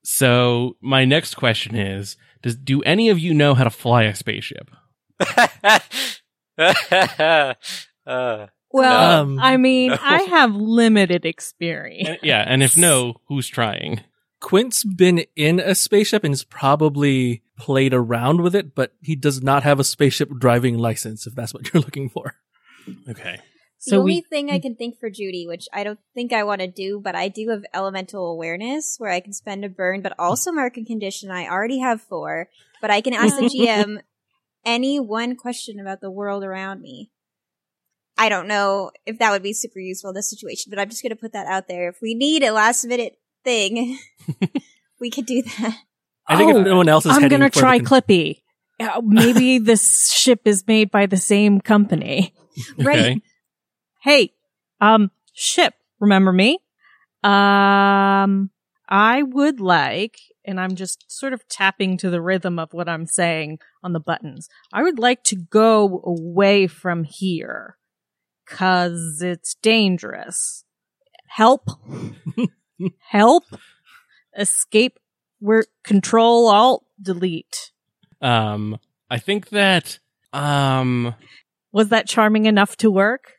so 0.03 0.77
my 0.81 1.03
next 1.05 1.33
question 1.35 1.75
is, 1.75 2.15
does, 2.43 2.55
do 2.55 2.83
any 2.83 3.09
of 3.09 3.17
you 3.17 3.33
know 3.33 3.55
how 3.55 3.63
to 3.63 3.71
fly 3.71 4.03
a 4.03 4.13
spaceship? 4.13 4.69
uh, 6.57 7.53
Well, 8.71 9.21
Um, 9.21 9.39
I 9.39 9.57
mean, 9.57 9.91
no. 9.91 9.97
I 9.99 10.21
have 10.23 10.55
limited 10.55 11.25
experience. 11.25 12.09
And- 12.09 12.19
yeah, 12.21 12.43
and 12.45 12.61
if 12.61 12.77
no, 12.77 13.15
who's 13.27 13.47
trying? 13.47 14.01
Quint's 14.39 14.83
been 14.83 15.25
in 15.35 15.59
a 15.59 15.73
spaceship 15.73 16.23
and 16.23 16.31
has 16.31 16.43
probably 16.43 17.41
played 17.57 17.93
around 17.93 18.41
with 18.41 18.55
it, 18.55 18.75
but 18.75 18.93
he 19.01 19.15
does 19.15 19.41
not 19.41 19.63
have 19.63 19.79
a 19.79 19.83
spaceship 19.83 20.29
driving 20.37 20.77
license. 20.77 21.27
If 21.27 21.35
that's 21.35 21.53
what 21.53 21.73
you're 21.73 21.81
looking 21.87 22.09
for. 22.09 22.35
Okay. 23.09 23.39
The 23.85 23.91
So 23.91 23.99
only 23.99 24.15
we 24.15 24.21
thing 24.21 24.49
I 24.49 24.59
can 24.59 24.75
think 24.75 24.99
for 24.99 25.09
Juni, 25.09 25.47
which 25.47 25.67
I 25.71 25.83
don't 25.83 25.99
think 26.15 26.33
I 26.33 26.43
want 26.43 26.61
to 26.61 26.67
do, 26.67 26.99
but 26.99 27.15
I 27.15 27.27
do 27.27 27.49
have 27.49 27.63
elemental 27.73 28.31
awareness 28.31 28.95
where 28.97 29.11
I 29.11 29.19
can 29.19 29.33
spend 29.33 29.63
a 29.63 29.69
burn, 29.69 30.01
but 30.01 30.13
also 30.17 30.51
mark 30.51 30.77
a 30.77 30.83
condition. 30.83 31.29
I 31.29 31.47
already 31.47 31.79
have 31.79 32.01
four, 32.01 32.49
but 32.81 32.89
I 32.89 33.01
can 33.01 33.13
ask 33.13 33.37
the 33.37 33.45
GM 33.45 34.01
any 34.65 34.99
one 34.99 35.35
question 35.35 35.79
about 35.79 36.01
the 36.01 36.09
world 36.09 36.43
around 36.43 36.81
me. 36.81 37.11
I 38.17 38.29
don't 38.29 38.47
know 38.47 38.89
if 39.05 39.19
that 39.19 39.31
would 39.31 39.43
be 39.43 39.53
super 39.53 39.79
useful 39.79 40.09
in 40.09 40.15
this 40.15 40.29
situation, 40.29 40.71
but 40.71 40.79
I'm 40.79 40.89
just 40.89 41.03
going 41.03 41.11
to 41.11 41.15
put 41.15 41.33
that 41.33 41.45
out 41.45 41.67
there. 41.67 41.87
If 41.87 42.01
we 42.01 42.15
need 42.15 42.41
a 42.41 42.51
last 42.51 42.83
minute 42.83 43.19
thing, 43.43 43.99
we 44.99 45.11
could 45.11 45.27
do 45.27 45.43
that. 45.43 45.77
I 46.27 46.37
think 46.37 46.53
Oh, 46.53 46.59
if 46.59 46.65
no 46.65 46.77
one 46.77 46.89
else 46.89 47.05
is 47.05 47.15
I'm 47.15 47.27
gonna 47.27 47.49
try 47.49 47.79
the, 47.79 47.85
Clippy. 47.85 48.41
Uh, 48.79 49.01
maybe 49.03 49.59
this 49.71 50.11
ship 50.11 50.41
is 50.45 50.65
made 50.67 50.91
by 50.91 51.05
the 51.05 51.17
same 51.17 51.61
company. 51.61 52.33
Right. 52.79 52.97
Okay. 52.97 53.21
Hey, 54.01 54.33
um, 54.81 55.11
ship, 55.31 55.75
remember 55.99 56.33
me? 56.33 56.57
Um, 57.23 58.49
I 58.89 59.21
would 59.21 59.59
like, 59.59 60.17
and 60.43 60.59
I'm 60.59 60.73
just 60.73 61.05
sort 61.11 61.33
of 61.33 61.47
tapping 61.47 61.97
to 61.97 62.09
the 62.09 62.19
rhythm 62.19 62.57
of 62.57 62.73
what 62.73 62.89
I'm 62.89 63.05
saying 63.05 63.59
on 63.83 63.93
the 63.93 63.99
buttons. 63.99 64.49
I 64.73 64.81
would 64.81 64.97
like 64.97 65.23
to 65.25 65.35
go 65.35 66.01
away 66.03 66.65
from 66.65 67.03
here. 67.03 67.77
Cause 68.47 69.21
it's 69.21 69.55
dangerous. 69.61 70.63
Help. 71.27 71.69
Help. 73.09 73.43
Escape. 74.37 74.97
We're 75.39 75.65
control 75.83 76.49
alt 76.49 76.85
delete. 77.01 77.71
Um, 78.21 78.79
I 79.09 79.19
think 79.19 79.49
that, 79.49 79.99
um, 80.33 81.15
Was 81.71 81.89
that 81.89 82.07
charming 82.07 82.45
enough 82.45 82.75
to 82.77 82.91
work? 82.91 83.33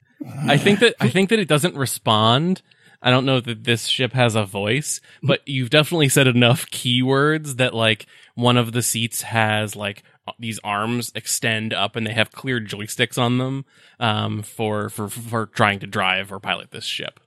I 0.46 0.56
think 0.56 0.80
that 0.80 0.94
I 1.00 1.08
think 1.08 1.30
that 1.30 1.38
it 1.38 1.48
doesn't 1.48 1.76
respond. 1.76 2.62
I 3.00 3.10
don't 3.10 3.24
know 3.24 3.40
that 3.40 3.62
this 3.62 3.86
ship 3.86 4.12
has 4.12 4.34
a 4.34 4.44
voice, 4.44 5.00
but 5.22 5.40
you've 5.46 5.70
definitely 5.70 6.08
said 6.08 6.26
enough 6.26 6.68
keywords 6.70 7.56
that 7.56 7.72
like 7.72 8.06
one 8.34 8.56
of 8.56 8.72
the 8.72 8.82
seats 8.82 9.22
has 9.22 9.76
like 9.76 10.02
these 10.38 10.58
arms 10.64 11.12
extend 11.14 11.72
up 11.72 11.94
and 11.94 12.06
they 12.06 12.12
have 12.12 12.32
clear 12.32 12.60
joysticks 12.60 13.16
on 13.16 13.38
them 13.38 13.64
um, 14.00 14.42
for 14.42 14.88
for 14.88 15.08
for 15.08 15.46
trying 15.46 15.78
to 15.80 15.86
drive 15.86 16.32
or 16.32 16.40
pilot 16.40 16.70
this 16.72 16.84
ship. 16.84 17.20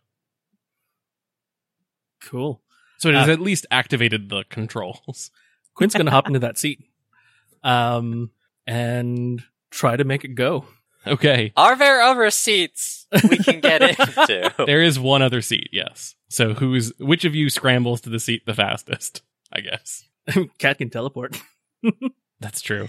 cool. 2.21 2.61
So 3.01 3.09
it 3.09 3.15
has 3.15 3.29
Uh, 3.29 3.31
at 3.33 3.39
least 3.39 3.65
activated 3.71 4.29
the 4.29 4.43
controls. 4.49 5.31
Quint's 5.73 5.95
gonna 5.95 6.11
hop 6.11 6.27
into 6.27 6.39
that 6.39 6.57
seat, 6.59 6.83
um, 7.63 8.29
and 8.67 9.43
try 9.71 9.95
to 9.97 10.03
make 10.03 10.23
it 10.23 10.35
go. 10.35 10.65
Okay, 11.07 11.51
Are 11.57 11.75
there 11.75 12.01
other 12.01 12.29
seats 12.29 13.07
we 13.27 13.37
can 13.39 13.59
get 13.59 13.81
into? 13.99 14.53
there 14.67 14.83
is 14.83 14.99
one 14.99 15.23
other 15.23 15.41
seat. 15.41 15.69
Yes. 15.71 16.13
So 16.29 16.53
who's 16.53 16.93
which 16.99 17.25
of 17.25 17.33
you 17.33 17.49
scrambles 17.49 18.01
to 18.01 18.11
the 18.11 18.19
seat 18.19 18.45
the 18.45 18.53
fastest? 18.53 19.23
I 19.51 19.61
guess 19.61 20.03
Kat 20.59 20.77
can 20.77 20.91
teleport. 20.91 21.41
that's 22.39 22.61
true. 22.61 22.87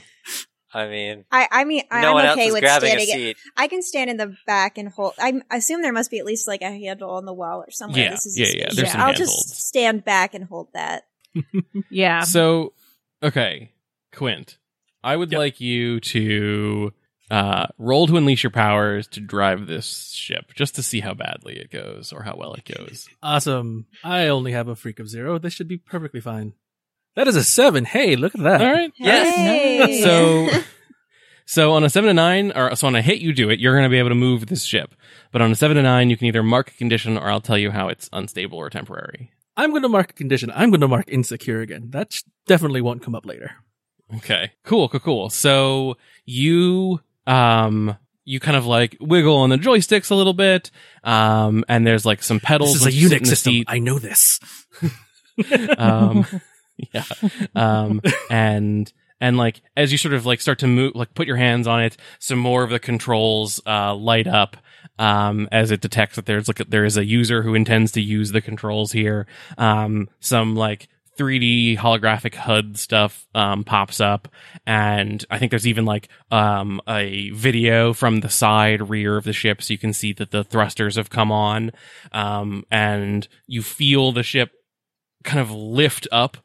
I 0.75 0.89
mean, 0.89 1.25
I, 1.31 1.49
I 1.51 1.65
mean, 1.65 1.83
I- 1.91 2.01
no 2.03 2.09
I'm 2.09 2.15
one 2.15 2.27
okay 2.27 2.41
else 2.41 2.49
is 2.49 2.53
with 2.55 2.63
grabbing 2.63 2.89
a 2.97 3.01
standing. 3.01 3.15
seat. 3.17 3.37
I 3.57 3.69
can 3.69 3.83
stand 3.83 4.11
in 4.11 4.17
the 4.17 4.35
back 4.47 4.79
and 4.79 4.89
hold. 4.89 5.13
I 5.19 5.41
assume 5.51 5.83
there 5.83 5.93
must 5.93 6.11
be 6.11 6.19
at 6.19 6.25
least 6.25 6.49
like 6.49 6.63
a 6.63 6.71
handle 6.71 7.11
on 7.11 7.25
the 7.27 7.33
wall 7.35 7.61
or 7.67 7.71
somewhere. 7.71 8.03
Yeah, 8.05 8.11
this 8.11 8.27
is 8.27 8.39
yeah, 8.39 8.47
yeah, 8.55 8.69
there's 8.75 8.91
some 8.93 9.01
I'll 9.01 9.07
handholds. 9.09 9.51
just 9.51 9.67
stand 9.69 10.05
back 10.05 10.35
and 10.35 10.45
hold 10.45 10.69
that. 10.75 11.05
Yeah. 11.91 12.21
So, 12.23 12.73
okay, 13.23 13.73
Quint, 14.15 14.59
I 15.05 15.17
would 15.17 15.31
Yep. 15.33 15.39
like 15.39 15.61
you 15.61 16.01
to 16.01 16.93
uh, 17.31 17.67
roll 17.79 18.07
to 18.07 18.17
unleash 18.17 18.43
your 18.43 18.51
powers 18.51 19.07
to 19.09 19.21
drive 19.21 19.67
this 19.67 20.11
ship, 20.13 20.53
just 20.55 20.75
to 20.77 20.83
see 20.83 21.01
how 21.01 21.15
badly 21.15 21.59
it 21.59 21.71
goes 21.71 22.13
or 22.13 22.23
how 22.23 22.37
well 22.37 22.53
it 22.55 22.65
goes. 22.65 23.09
Awesome. 23.23 23.87
I 24.05 24.29
only 24.29 24.53
have 24.53 24.69
a 24.69 24.77
freak 24.77 25.01
of 25.01 25.09
zero. 25.09 25.39
This 25.39 25.53
should 25.55 25.69
be 25.69 25.79
perfectly 25.79 26.21
fine. 26.21 26.53
That 27.15 27.29
is 27.29 27.37
a 27.37 27.45
seven. 27.45 27.85
Hey, 27.85 28.17
look 28.17 28.35
at 28.35 28.43
that. 28.43 28.61
All 28.63 28.73
right. 28.73 28.93
Yes. 28.97 29.35
Hey! 29.37 30.03
So, 30.03 30.49
so 31.47 31.73
on 31.73 31.85
a 31.85 31.91
seven 31.91 32.09
to 32.09 32.15
nine, 32.15 32.53
or 32.55 32.75
so 32.75 32.87
on 32.87 32.95
a 32.97 33.03
hit, 33.03 33.19
you 33.19 33.33
do 33.33 33.51
it. 33.51 33.61
You're 33.61 33.75
going 33.75 33.85
to 33.85 33.91
be 33.91 33.99
able 33.99 34.09
to 34.11 34.15
move 34.15 34.47
this 34.47 34.65
ship. 34.65 34.95
But 35.31 35.43
on 35.43 35.51
a 35.53 35.55
seven 35.55 35.77
to 35.77 35.83
nine, 35.83 36.09
you 36.11 36.17
can 36.17 36.27
either 36.27 36.43
mark 36.43 36.71
a 36.71 36.75
condition, 36.75 37.19
or 37.19 37.31
I'll 37.31 37.41
tell 37.41 37.59
you 37.59 37.71
how 37.71 37.89
it's 37.89 38.09
unstable 38.13 38.57
or 38.59 38.71
temporary. 38.71 39.31
I'm 39.57 39.71
going 39.71 39.83
to 39.83 39.89
mark 39.89 40.11
a 40.11 40.15
condition. 40.15 40.51
I'm 40.55 40.71
going 40.71 40.81
to 40.81 40.89
mark 40.89 41.09
insecure 41.09 41.61
again. 41.61 41.89
That 41.91 42.19
definitely 42.47 42.81
won't 42.81 43.03
come 43.03 43.15
up 43.15 43.27
later. 43.27 43.53
Okay. 44.17 44.53
Cool, 44.65 44.89
cool, 44.89 45.01
cool. 45.01 45.31
So 45.31 45.97
you 46.25 47.01
um 47.27 47.97
you 48.25 48.41
kind 48.41 48.57
of 48.57 48.67
like 48.67 48.97
wiggle 49.01 49.37
on 49.39 49.51
the 49.51 49.57
joysticks 49.57 50.11
a 50.11 50.15
little 50.15 50.33
bit. 50.35 50.71
Um 51.05 51.65
and 51.69 51.87
there's 51.87 52.05
like 52.05 52.23
some 52.23 52.41
pedals 52.41 52.73
This 52.75 52.81
is 52.81 52.83
a 52.83 52.87
when 52.89 52.95
you 52.95 53.09
sit 53.09 53.17
in 53.19 53.23
Unix 53.23 53.27
system. 53.29 53.53
seat. 53.53 53.67
I 53.69 53.79
know 53.79 53.99
this. 53.99 54.39
um 55.79 56.27
yeah. 56.93 57.05
Um 57.55 58.01
and 58.31 58.93
and 59.21 59.37
like 59.37 59.63
as 59.77 59.93
you 59.93 59.99
sort 59.99 60.15
of 60.15 60.27
like 60.27 60.41
start 60.41 60.59
to 60.61 60.67
move 60.67 60.93
like 60.95 61.15
put 61.15 61.27
your 61.27 61.37
hands 61.37 61.67
on 61.67 61.83
it, 61.83 61.97
some 62.19 62.39
more 62.39 62.63
of 62.63 62.71
the 62.71 62.81
controls 62.81 63.61
uh 63.67 63.95
light 63.95 64.27
up. 64.27 64.57
um, 64.99 65.49
as 65.51 65.71
it 65.71 65.81
detects 65.81 66.17
that 66.17 66.27
there's 66.27 66.49
like 66.49 66.59
there 66.69 66.85
is 66.85 66.97
a 66.97 67.05
user 67.05 67.43
who 67.43 67.55
intends 67.55 67.93
to 67.93 68.01
use 68.01 68.33
the 68.33 68.41
controls 68.41 68.93
here. 68.93 69.27
Um, 69.59 70.09
some 70.21 70.55
like 70.55 70.89
3D 71.19 71.79
holographic 71.79 72.35
HUD 72.35 72.79
stuff 72.79 73.27
um, 73.35 73.65
pops 73.65 74.01
up, 74.01 74.29
and 74.67 75.25
I 75.31 75.39
think 75.39 75.51
there's 75.51 75.67
even 75.67 75.85
like 75.85 76.09
um, 76.31 76.81
a 76.89 77.31
video 77.31 77.93
from 77.93 78.21
the 78.21 78.29
side 78.31 78.89
rear 78.89 79.17
of 79.17 79.25
the 79.25 79.33
ship, 79.33 79.63
so 79.63 79.73
you 79.73 79.79
can 79.79 79.93
see 79.93 80.13
that 80.15 80.31
the 80.31 80.45
thrusters 80.45 80.97
have 80.97 81.11
come 81.11 81.31
on, 81.33 81.73
um, 82.13 82.65
and 82.71 83.29
you 83.47 83.63
feel 83.63 84.13
the 84.13 84.23
ship 84.23 84.51
kind 85.25 85.41
of 85.41 85.51
lift 85.51 86.07
up 86.13 86.39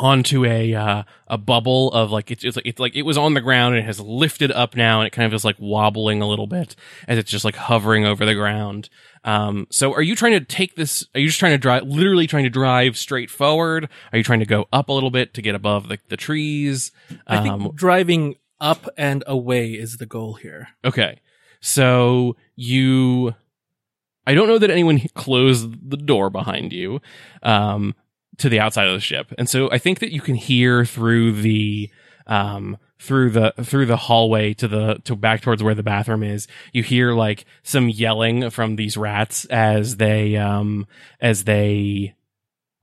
onto 0.00 0.44
a 0.46 0.74
uh, 0.74 1.02
a 1.28 1.38
bubble 1.38 1.92
of 1.92 2.10
like 2.10 2.30
it's, 2.30 2.42
it's 2.42 2.56
like 2.56 2.66
it's 2.66 2.80
like 2.80 2.96
it 2.96 3.02
was 3.02 3.18
on 3.18 3.34
the 3.34 3.40
ground 3.40 3.74
and 3.74 3.84
it 3.84 3.86
has 3.86 4.00
lifted 4.00 4.50
up 4.50 4.74
now 4.74 5.00
and 5.00 5.06
it 5.06 5.10
kind 5.10 5.26
of 5.26 5.34
is 5.34 5.44
like 5.44 5.56
wobbling 5.60 6.22
a 6.22 6.26
little 6.26 6.46
bit 6.46 6.74
as 7.06 7.18
it's 7.18 7.30
just 7.30 7.44
like 7.44 7.54
hovering 7.54 8.06
over 8.06 8.24
the 8.24 8.34
ground. 8.34 8.88
Um, 9.24 9.66
so 9.70 9.92
are 9.92 10.02
you 10.02 10.16
trying 10.16 10.32
to 10.32 10.40
take 10.40 10.74
this? 10.74 11.06
Are 11.14 11.20
you 11.20 11.26
just 11.26 11.38
trying 11.38 11.52
to 11.52 11.58
drive, 11.58 11.82
literally 11.84 12.26
trying 12.26 12.44
to 12.44 12.50
drive 12.50 12.96
straight 12.96 13.30
forward? 13.30 13.88
Are 14.12 14.18
you 14.18 14.24
trying 14.24 14.40
to 14.40 14.46
go 14.46 14.66
up 14.72 14.88
a 14.88 14.92
little 14.92 15.10
bit 15.10 15.34
to 15.34 15.42
get 15.42 15.54
above 15.54 15.88
the, 15.88 15.98
the 16.08 16.16
trees? 16.16 16.90
I 17.26 17.42
think 17.42 17.52
Um, 17.52 17.72
driving 17.74 18.36
up 18.58 18.88
and 18.96 19.22
away 19.26 19.72
is 19.72 19.98
the 19.98 20.06
goal 20.06 20.34
here. 20.34 20.68
Okay. 20.84 21.20
So 21.60 22.36
you 22.56 23.34
I 24.26 24.34
don't 24.34 24.48
know 24.48 24.58
that 24.58 24.70
anyone 24.70 25.00
closed 25.14 25.90
the 25.90 25.96
door 25.98 26.30
behind 26.30 26.72
you 26.72 27.00
um 27.42 27.94
to 28.38 28.48
the 28.48 28.60
outside 28.60 28.88
of 28.88 28.94
the 28.94 29.00
ship. 29.00 29.32
And 29.38 29.48
so 29.48 29.70
I 29.70 29.78
think 29.78 30.00
that 30.00 30.12
you 30.12 30.20
can 30.20 30.34
hear 30.34 30.84
through 30.84 31.32
the 31.42 31.90
um 32.26 32.78
through 32.98 33.30
the 33.30 33.52
through 33.62 33.86
the 33.86 33.96
hallway 33.96 34.52
to 34.54 34.68
the 34.68 35.00
to 35.04 35.16
back 35.16 35.40
towards 35.40 35.62
where 35.62 35.74
the 35.74 35.82
bathroom 35.82 36.22
is. 36.22 36.46
You 36.72 36.82
hear 36.82 37.12
like 37.12 37.44
some 37.62 37.88
yelling 37.88 38.50
from 38.50 38.76
these 38.76 38.96
rats 38.96 39.46
as 39.46 39.96
they 39.96 40.36
um 40.36 40.86
as 41.20 41.44
they 41.44 42.14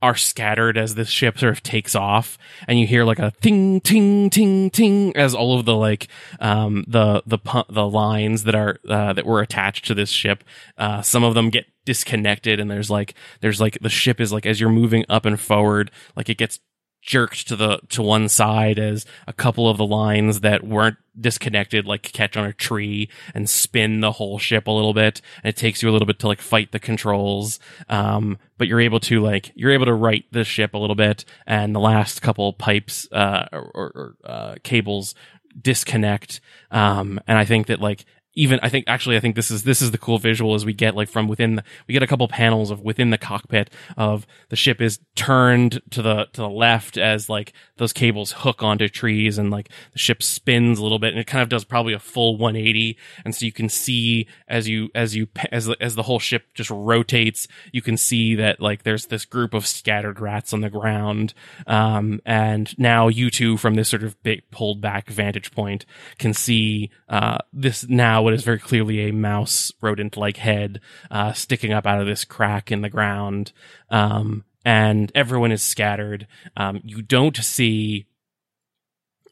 are 0.02 0.16
scattered 0.16 0.78
as 0.78 0.96
this 0.96 1.10
ship 1.10 1.40
sort 1.40 1.52
of 1.52 1.64
takes 1.64 1.96
off 1.96 2.38
and 2.68 2.80
you 2.80 2.86
hear 2.86 3.04
like 3.04 3.18
a 3.18 3.34
ting 3.42 3.82
ting 3.82 4.30
ting 4.30 4.70
ting 4.70 5.16
as 5.18 5.34
all 5.34 5.58
of 5.58 5.66
the 5.66 5.76
like 5.76 6.08
um 6.40 6.84
the 6.88 7.24
the 7.26 7.40
the 7.70 7.88
lines 7.88 8.44
that 8.44 8.54
are 8.54 8.78
uh, 8.88 9.14
that 9.14 9.26
were 9.26 9.42
attached 9.42 9.86
to 9.86 9.96
this 9.96 10.10
ship 10.10 10.44
uh 10.78 11.02
some 11.02 11.24
of 11.24 11.34
them 11.34 11.50
get 11.50 11.66
disconnected 11.88 12.60
and 12.60 12.70
there's 12.70 12.90
like 12.90 13.14
there's 13.40 13.62
like 13.62 13.80
the 13.80 13.88
ship 13.88 14.20
is 14.20 14.34
like 14.34 14.46
as 14.46 14.60
you're 14.60 14.70
moving 14.70 15.06
up 15.08 15.26
and 15.26 15.40
forward 15.40 15.90
like 16.18 16.28
it 16.28 16.38
gets 16.38 16.60
jerked 17.02 17.48
to 17.48 17.56
the 17.56 17.80
to 17.88 18.02
one 18.02 18.28
side 18.28 18.78
as 18.78 19.06
a 19.26 19.32
couple 19.32 19.70
of 19.70 19.78
the 19.78 19.86
lines 19.86 20.42
that 20.42 20.66
weren't 20.66 20.98
disconnected 21.18 21.86
like 21.86 22.02
catch 22.02 22.36
on 22.36 22.46
a 22.46 22.52
tree 22.52 23.08
and 23.34 23.50
spin 23.50 24.02
the 24.02 24.12
whole 24.12 24.38
ship 24.38 24.68
a 24.68 24.72
little 24.72 24.94
bit. 24.94 25.22
And 25.42 25.50
it 25.50 25.56
takes 25.56 25.82
you 25.82 25.90
a 25.90 25.94
little 25.94 26.06
bit 26.06 26.20
to 26.20 26.28
like 26.28 26.42
fight 26.42 26.74
the 26.74 26.80
controls 26.80 27.62
um 27.88 28.38
but 28.58 28.68
you're 28.68 28.82
able 28.82 29.00
to 29.00 29.22
like 29.22 29.54
you're 29.56 29.72
able 29.72 29.86
to 29.86 29.94
right 29.94 30.26
the 30.32 30.44
ship 30.44 30.74
a 30.74 30.78
little 30.78 30.98
bit 30.98 31.24
and 31.46 31.74
the 31.74 31.80
last 31.80 32.22
couple 32.22 32.52
pipes 32.52 33.08
uh 33.14 33.48
or, 33.54 33.72
or, 33.74 34.16
uh 34.26 34.56
cables 34.64 35.16
disconnect 35.60 36.42
um 36.72 37.20
and 37.26 37.38
i 37.38 37.46
think 37.46 37.68
that 37.68 37.80
like 37.80 38.04
even 38.38 38.60
I 38.62 38.70
think 38.70 38.86
actually 38.88 39.18
I 39.18 39.20
think 39.20 39.36
this 39.36 39.50
is 39.50 39.64
this 39.64 39.82
is 39.82 39.92
the 39.92 39.98
cool 39.98 40.20
visual 40.20 40.54
as 40.54 40.64
we 40.64 40.74
get 40.74 40.96
like 40.96 41.10
from 41.10 41.28
within 41.28 41.56
the 41.56 41.64
we 41.88 41.94
get 41.94 42.04
a 42.04 42.08
couple 42.08 42.28
panels 42.28 42.70
of 42.70 42.82
within 42.82 43.10
the 43.10 43.18
cockpit 43.18 43.72
of 43.98 44.28
the 44.50 44.56
ship 44.56 44.80
is 44.80 45.00
turned 45.16 45.82
to 45.90 46.02
the 46.04 46.28
to 46.34 46.42
the 46.42 46.50
left 46.50 46.98
as 46.98 47.30
like 47.30 47.52
those 47.78 47.92
cables 47.92 48.32
hook 48.32 48.62
onto 48.62 48.88
trees 48.88 49.40
and 49.40 49.50
like 49.50 49.70
the 49.92 50.00
ship 50.00 50.22
spins 50.22 50.78
a 50.78 50.84
little 50.84 51.00
bit 51.00 51.12
and 51.14 51.20
it 51.20 51.26
kind 51.26 51.42
of 51.42 51.50
does 51.50 51.66
probably 51.66 51.94
a 51.94 52.00
full 52.00 52.38
180 52.38 52.96
and 53.26 53.34
so 53.34 53.44
you 53.44 53.52
can 53.52 53.68
see 53.68 54.28
as 54.48 54.70
you 54.70 54.90
as 54.94 55.16
you 55.16 55.28
as 55.52 55.66
the, 55.66 55.76
as 55.82 55.96
the 55.96 56.04
whole 56.04 56.20
ship 56.20 56.46
just 56.54 56.70
rotates 56.70 57.48
you 57.72 57.82
can 57.82 57.98
see 57.98 58.36
that 58.36 58.62
like 58.62 58.84
there's 58.84 59.08
this 59.08 59.26
group 59.26 59.56
of 59.56 59.66
scattered 59.66 60.20
rats 60.20 60.54
on 60.54 60.62
the 60.62 60.70
ground. 60.70 61.34
Um 61.66 62.22
and 62.24 62.78
now 62.78 63.08
you 63.08 63.32
two 63.32 63.58
from 63.58 63.74
this 63.74 63.90
sort 63.90 64.04
of 64.04 64.22
big 64.22 64.44
pulled 64.52 64.80
back 64.80 65.10
vantage 65.10 65.52
point 65.52 65.86
can 66.20 66.34
see 66.36 66.92
uh 67.10 67.40
this 67.52 67.88
now 67.88 68.27
what 68.28 68.34
is 68.34 68.44
very 68.44 68.60
clearly 68.60 69.08
a 69.08 69.14
mouse 69.14 69.72
rodent 69.80 70.18
like 70.18 70.36
head 70.36 70.82
uh, 71.10 71.32
sticking 71.32 71.72
up 71.72 71.88
out 71.88 72.02
of 72.02 72.08
this 72.08 72.26
crack 72.26 72.74
in 72.74 72.82
the 72.82 72.90
ground. 72.90 73.54
Um, 73.90 74.44
and 74.66 75.10
everyone 75.16 75.54
is 75.54 75.64
scattered. 75.64 76.28
Um, 76.58 76.82
you 76.84 77.02
don't 77.02 77.38
see 77.38 78.06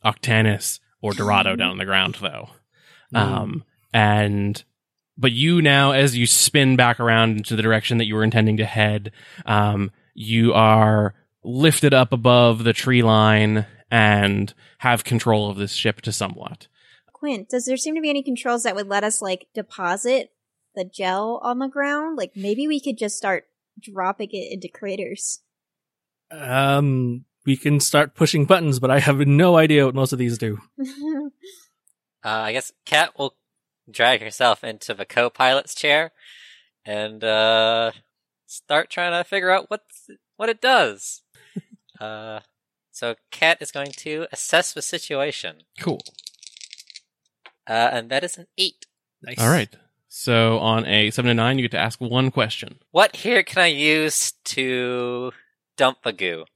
Octanus 0.06 0.80
or 1.02 1.12
Dorado 1.12 1.58
down 1.58 1.72
on 1.72 1.78
the 1.78 1.84
ground 1.84 2.20
though. 2.22 2.52
Um, 3.14 3.66
and 3.94 4.64
but 5.18 5.34
you 5.34 5.62
now, 5.62 5.92
as 5.92 6.16
you 6.16 6.26
spin 6.26 6.78
back 6.78 7.02
around 7.02 7.36
into 7.36 7.58
the 7.58 7.62
direction 7.62 7.98
that 7.98 8.06
you 8.06 8.16
were 8.16 8.24
intending 8.24 8.56
to 8.58 8.66
head, 8.66 9.12
um, 9.46 9.92
you 10.14 10.54
are 10.54 11.16
lifted 11.44 11.94
up 11.94 12.14
above 12.14 12.64
the 12.64 12.72
tree 12.72 13.04
line 13.04 13.66
and 13.92 14.54
have 14.78 15.04
control 15.04 15.50
of 15.50 15.58
this 15.58 15.74
ship 15.74 16.00
to 16.04 16.14
somewhat. 16.14 16.68
Quint, 17.26 17.50
does 17.50 17.66
there 17.66 17.76
seem 17.76 17.96
to 17.96 18.02
be 18.02 18.12
any 18.12 18.22
controls 18.22 18.62
that 18.64 18.76
would 18.76 18.88
let 18.88 19.04
us 19.04 19.20
like 19.20 19.48
deposit 19.56 20.30
the 20.76 20.86
gel 20.86 21.40
on 21.42 21.58
the 21.58 21.68
ground? 21.68 22.18
Like 22.18 22.34
maybe 22.36 22.68
we 22.68 22.80
could 22.80 23.00
just 23.00 23.18
start 23.18 23.46
dropping 23.80 24.30
it 24.32 24.54
into 24.54 24.68
craters. 24.68 25.40
Um, 26.30 27.26
we 27.44 27.58
can 27.58 27.80
start 27.80 28.14
pushing 28.14 28.46
buttons, 28.46 28.78
but 28.78 28.92
I 28.92 29.00
have 29.00 29.18
no 29.18 29.58
idea 29.58 29.88
what 29.88 29.96
most 29.96 30.14
of 30.14 30.20
these 30.20 30.38
do. 30.38 30.60
Uh, 32.24 32.46
I 32.46 32.54
guess 32.54 32.72
Kat 32.88 33.12
will 33.20 33.36
drag 33.88 34.20
herself 34.20 34.64
into 34.64 34.96
the 34.96 35.06
co-pilot's 35.06 35.76
chair 35.76 36.12
and 36.84 37.24
uh, 37.24 37.92
start 38.48 38.90
trying 38.90 39.12
to 39.12 39.24
figure 39.24 39.52
out 39.52 39.70
what 39.70 39.84
what 40.36 40.50
it 40.50 40.60
does. 40.60 41.22
uh, 42.00 42.40
so 42.90 43.14
Kat 43.30 43.62
is 43.62 43.72
going 43.72 43.92
to 43.98 44.26
assess 44.32 44.74
the 44.74 44.82
situation, 44.82 45.58
Cool. 45.80 46.02
Uh, 47.68 47.90
and 47.92 48.10
that 48.10 48.24
is 48.24 48.38
an 48.38 48.48
eight. 48.58 48.86
Nice. 49.22 49.40
All 49.40 49.50
right. 49.50 49.76
So 50.08 50.60
on 50.60 50.86
a 50.86 51.12
seven 51.12 51.30
to 51.30 51.34
nine, 51.34 51.58
you 51.58 51.64
get 51.64 51.72
to 51.72 51.78
ask 51.78 52.00
one 52.00 52.32
question. 52.32 52.80
What 52.92 53.18
here 53.18 53.44
can 53.44 53.62
I 53.62 53.68
use 53.68 54.34
to 54.46 55.32
dump 55.78 56.00
the 56.04 56.14
goo? 56.14 56.46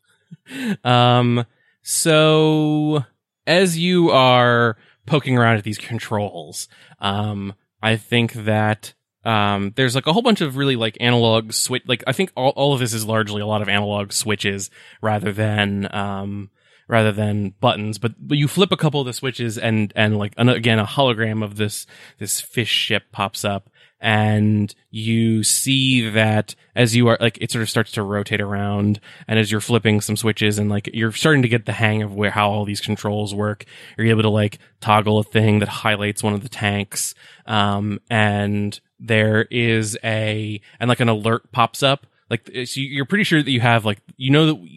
Um, 0.83 1.45
so 1.81 3.03
as 3.47 3.77
you 3.77 4.11
are 4.11 4.77
poking 5.05 5.37
around 5.37 5.57
at 5.57 5.63
these 5.63 5.77
controls, 5.77 6.67
um, 6.99 7.53
I 7.81 7.97
think 7.97 8.33
that 8.33 8.93
um, 9.23 9.73
there's 9.75 9.95
like 9.95 10.07
a 10.07 10.13
whole 10.13 10.21
bunch 10.21 10.41
of 10.41 10.55
really 10.55 10.75
like 10.75 10.97
analog 10.99 11.51
switch. 11.53 11.83
Like 11.87 12.03
I 12.07 12.13
think 12.13 12.31
all, 12.35 12.51
all 12.51 12.73
of 12.73 12.79
this 12.79 12.93
is 12.93 13.05
largely 13.05 13.41
a 13.41 13.45
lot 13.45 13.61
of 13.61 13.69
analog 13.69 14.11
switches 14.11 14.69
rather 15.01 15.31
than 15.31 15.93
um, 15.93 16.51
rather 16.89 17.11
than 17.13 17.53
buttons. 17.61 17.97
But 17.97 18.15
but 18.19 18.37
you 18.37 18.49
flip 18.49 18.71
a 18.73 18.77
couple 18.77 18.99
of 18.99 19.05
the 19.05 19.13
switches 19.13 19.57
and 19.57 19.93
and 19.95 20.17
like 20.17 20.33
an, 20.35 20.49
again 20.49 20.79
a 20.79 20.85
hologram 20.85 21.43
of 21.43 21.55
this 21.55 21.85
this 22.17 22.41
fish 22.41 22.69
ship 22.69 23.03
pops 23.13 23.45
up 23.45 23.69
and 24.01 24.73
you 24.91 25.43
see 25.43 26.09
that 26.09 26.55
as 26.75 26.95
you 26.95 27.07
are 27.07 27.17
like 27.19 27.37
it 27.41 27.51
sort 27.51 27.61
of 27.61 27.69
starts 27.69 27.91
to 27.91 28.01
rotate 28.01 28.39
around 28.39 28.99
and 29.27 29.37
as 29.37 29.51
you're 29.51 29.59
flipping 29.59 29.99
some 29.99 30.15
switches 30.15 30.57
and 30.57 30.69
like 30.69 30.89
you're 30.93 31.11
starting 31.11 31.41
to 31.41 31.49
get 31.49 31.65
the 31.65 31.73
hang 31.73 32.01
of 32.01 32.15
where 32.15 32.31
how 32.31 32.49
all 32.49 32.63
these 32.63 32.79
controls 32.79 33.35
work 33.35 33.65
you're 33.97 34.07
able 34.07 34.21
to 34.21 34.29
like 34.29 34.57
toggle 34.79 35.19
a 35.19 35.23
thing 35.23 35.59
that 35.59 35.67
highlights 35.67 36.23
one 36.23 36.33
of 36.33 36.43
the 36.43 36.49
tanks 36.49 37.13
um 37.45 37.99
and 38.09 38.79
there 39.01 39.43
is 39.51 39.97
a 40.03 40.61
and 40.79 40.87
like 40.87 41.01
an 41.01 41.09
alert 41.09 41.51
pops 41.51 41.83
up 41.83 42.07
like 42.29 42.49
so 42.65 42.79
you're 42.79 43.05
pretty 43.05 43.25
sure 43.25 43.43
that 43.43 43.51
you 43.51 43.59
have 43.59 43.83
like 43.83 43.99
you 44.15 44.31
know 44.31 44.45
that 44.45 44.69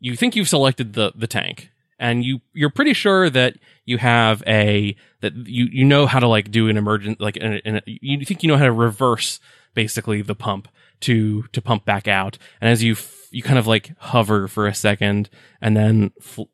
you 0.00 0.16
think 0.16 0.36
you've 0.36 0.48
selected 0.48 0.92
the 0.94 1.12
the 1.14 1.26
tank 1.26 1.70
and 1.98 2.24
you 2.24 2.40
you're 2.52 2.70
pretty 2.70 2.92
sure 2.92 3.30
that 3.30 3.56
you 3.84 3.98
have 3.98 4.42
a 4.46 4.96
that 5.20 5.34
you 5.34 5.66
you 5.70 5.84
know 5.84 6.06
how 6.06 6.18
to 6.18 6.28
like 6.28 6.50
do 6.50 6.68
an 6.68 6.76
emergent 6.76 7.20
like 7.20 7.36
an, 7.36 7.60
an, 7.64 7.80
you 7.86 8.24
think 8.24 8.42
you 8.42 8.48
know 8.48 8.56
how 8.56 8.64
to 8.64 8.72
reverse 8.72 9.40
basically 9.74 10.22
the 10.22 10.34
pump 10.34 10.68
to 11.00 11.44
to 11.52 11.62
pump 11.62 11.84
back 11.84 12.08
out. 12.08 12.38
And 12.60 12.70
as 12.70 12.82
you 12.82 12.92
f- 12.92 13.28
you 13.30 13.42
kind 13.42 13.58
of 13.58 13.66
like 13.66 13.92
hover 13.98 14.48
for 14.48 14.66
a 14.66 14.74
second 14.74 15.28
and 15.60 15.76
then 15.76 16.10
fl- 16.20 16.44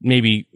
maybe 0.00 0.46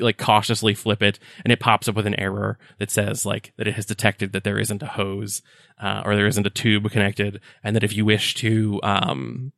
like 0.00 0.18
cautiously 0.18 0.74
flip 0.74 1.02
it 1.02 1.18
and 1.44 1.52
it 1.52 1.60
pops 1.60 1.86
up 1.86 1.94
with 1.94 2.06
an 2.06 2.18
error 2.18 2.58
that 2.78 2.90
says 2.90 3.24
like 3.24 3.52
that 3.56 3.68
it 3.68 3.74
has 3.74 3.86
detected 3.86 4.32
that 4.32 4.42
there 4.42 4.58
isn't 4.58 4.82
a 4.82 4.86
hose 4.86 5.42
uh, 5.80 6.02
or 6.04 6.16
there 6.16 6.26
isn't 6.26 6.46
a 6.46 6.50
tube 6.50 6.90
connected 6.90 7.40
and 7.62 7.76
that 7.76 7.84
if 7.84 7.94
you 7.94 8.04
wish 8.04 8.34
to 8.34 8.80
um 8.82 9.52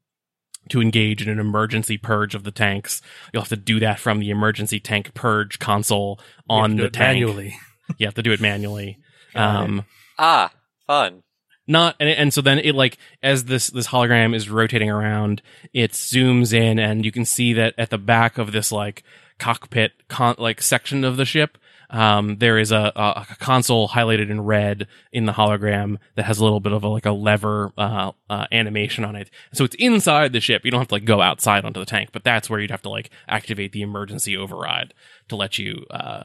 to 0.71 0.81
engage 0.81 1.23
in 1.23 1.29
an 1.29 1.39
emergency 1.39 1.97
purge 1.99 2.35
of 2.35 2.45
the 2.45 2.51
tanks. 2.51 3.01
You'll 3.33 3.43
have 3.43 3.49
to 3.51 3.57
do 3.57 3.81
that 3.81 3.99
from 3.99 4.19
the 4.21 4.31
emergency 4.31 4.81
tank 4.81 5.14
purge 5.14 5.59
console 5.59 6.21
on 6.49 6.77
the 6.77 6.91
tank. 6.91 7.14
manually. 7.21 7.57
You 7.97 8.07
have 8.07 8.14
to 8.14 8.23
do 8.23 8.33
it 8.33 8.41
manually. 8.41 8.99
Um, 9.35 9.85
Ah, 10.19 10.51
fun. 10.87 11.23
not 11.66 11.95
and, 12.01 12.09
and 12.09 12.35
so 12.35 12.41
then 12.41 12.59
it 12.59 12.75
like 12.75 12.97
as 13.23 13.45
this 13.45 13.69
this 13.69 13.89
hologram 13.89 14.35
is 14.35 14.49
rotating 14.49 14.91
around, 14.91 15.43
it 15.75 15.93
zooms 15.93 16.53
in 16.55 16.79
and 16.79 17.05
you 17.05 17.12
can 17.12 17.25
see 17.27 17.53
that 17.53 17.75
at 17.77 17.91
the 17.91 17.99
back 17.99 18.39
of 18.39 18.53
this 18.53 18.73
like 18.73 19.05
cockpit 19.39 19.93
con- 20.09 20.35
like 20.39 20.62
section 20.62 21.05
of 21.05 21.16
the 21.19 21.27
ship, 21.27 21.59
um, 21.91 22.36
there 22.36 22.59
is 22.59 22.70
a, 22.70 22.93
a, 22.95 23.26
console 23.39 23.89
highlighted 23.89 24.30
in 24.30 24.43
red 24.43 24.86
in 25.11 25.24
the 25.24 25.32
hologram 25.32 25.97
that 26.16 26.26
has 26.26 26.39
a 26.39 26.45
little 26.45 26.61
bit 26.61 26.72
of 26.72 26.84
a, 26.84 26.89
like 26.89 27.07
a 27.07 27.12
lever 27.12 27.72
uh, 27.78 28.12
uh, 28.28 28.47
animation 28.53 29.05
on 29.05 29.16
it. 29.16 29.30
So 29.55 29.64
it's 29.64 29.76
inside 29.76 30.32
the 30.32 30.41
ship. 30.41 30.64
You 30.64 30.70
don't 30.70 30.80
have 30.80 30.89
to 30.89 30.95
like 30.97 31.07
go 31.07 31.22
outside 31.22 31.64
onto 31.64 31.80
the 31.80 31.86
tank, 31.86 32.11
but 32.12 32.24
that's 32.24 32.51
where 32.51 32.61
you'd 32.61 32.70
have 32.70 32.82
to 32.82 32.91
like 32.91 33.11
activate 33.26 33.72
the 33.72 33.82
emergency 33.82 34.36
override 34.36 34.93
to 35.28 35.36
let 35.36 35.59
you 35.59 35.86
uh, 35.91 36.24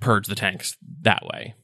purge 0.00 0.26
the 0.26 0.34
tanks 0.34 0.76
that 1.02 1.24
way. 1.26 1.54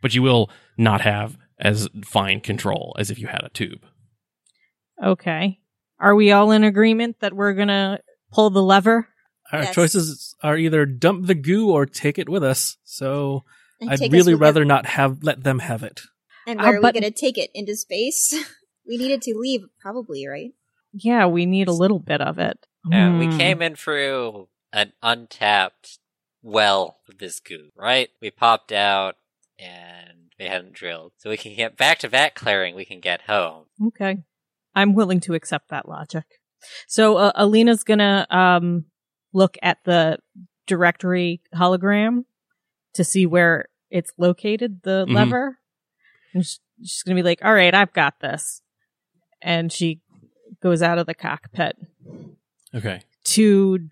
But 0.00 0.14
you 0.14 0.22
will 0.22 0.48
not 0.76 1.00
have 1.00 1.36
as 1.58 1.88
fine 2.04 2.40
control 2.40 2.94
as 3.00 3.10
if 3.10 3.18
you 3.18 3.26
had 3.26 3.42
a 3.42 3.48
tube. 3.48 3.84
Okay. 5.02 5.58
Are 5.98 6.14
we 6.14 6.30
all 6.30 6.52
in 6.52 6.62
agreement 6.62 7.18
that 7.18 7.34
we're 7.34 7.54
gonna 7.54 7.98
pull 8.30 8.50
the 8.50 8.62
lever? 8.62 9.08
Our 9.52 9.62
Yes. 9.62 9.74
choices 9.74 10.34
are 10.42 10.56
either 10.56 10.84
dump 10.86 11.26
the 11.26 11.34
goo 11.34 11.70
or 11.70 11.86
take 11.86 12.18
it 12.18 12.28
with 12.28 12.44
us. 12.44 12.76
So 12.84 13.44
And 13.80 13.90
I'd 13.90 14.12
really 14.12 14.34
rather 14.34 14.62
it. 14.62 14.66
not 14.66 14.86
have 14.86 15.22
let 15.22 15.42
them 15.44 15.60
have 15.60 15.82
it. 15.82 16.02
And 16.46 16.60
uh, 16.60 16.64
are 16.64 16.80
but- 16.80 16.94
we 16.94 17.00
going 17.00 17.12
to 17.12 17.18
take 17.18 17.38
it 17.38 17.50
into 17.54 17.76
space? 17.76 18.34
we 18.86 18.96
needed 18.98 19.22
to 19.22 19.34
leave, 19.36 19.62
probably, 19.80 20.26
right? 20.26 20.52
Yeah, 20.92 21.26
we 21.26 21.46
need 21.46 21.68
a 21.68 21.72
little 21.72 21.98
bit 21.98 22.20
of 22.20 22.38
it. 22.38 22.66
Yeah, 22.90 23.18
we 23.18 23.26
Hmm. 23.26 23.36
came 23.38 23.62
in 23.62 23.76
through 23.76 24.48
an 24.72 24.92
untapped 25.02 25.98
well 26.42 26.98
of 27.08 27.18
this 27.18 27.40
goo, 27.40 27.70
right? 27.76 28.08
We 28.20 28.30
popped 28.30 28.72
out 28.72 29.16
and 29.58 30.32
they 30.38 30.48
hadn't 30.48 30.72
drilled. 30.74 31.12
So 31.18 31.30
we 31.30 31.36
can 31.36 31.54
get 31.56 31.76
back 31.76 31.98
to 32.00 32.08
that 32.08 32.34
clearing, 32.34 32.74
we 32.74 32.84
can 32.84 33.00
get 33.00 33.22
home. 33.22 33.64
Okay. 33.88 34.18
I'm 34.74 34.94
willing 34.94 35.20
to 35.20 35.34
accept 35.34 35.68
that 35.70 35.88
logic. 35.88 36.24
So 36.86 37.16
uh, 37.16 37.32
Alina's 37.34 37.82
gonna 37.84 38.26
um 38.30 38.86
look 39.32 39.56
at 39.62 39.78
the 39.84 40.18
directory 40.66 41.40
hologram 41.54 42.24
to 42.94 43.04
see 43.04 43.26
where 43.26 43.66
it's 43.90 44.12
located, 44.18 44.82
the 44.82 45.06
Mhm. 45.06 45.14
lever. 45.14 45.58
And 46.34 46.44
she's 46.44 47.02
gonna 47.04 47.16
be 47.16 47.22
like, 47.22 47.44
"All 47.44 47.54
right, 47.54 47.74
I've 47.74 47.92
got 47.92 48.20
this," 48.20 48.62
and 49.40 49.72
she 49.72 50.00
goes 50.62 50.82
out 50.82 50.98
of 50.98 51.06
the 51.06 51.14
cockpit 51.14 51.76
Okay. 52.74 53.00
to, 53.24 53.88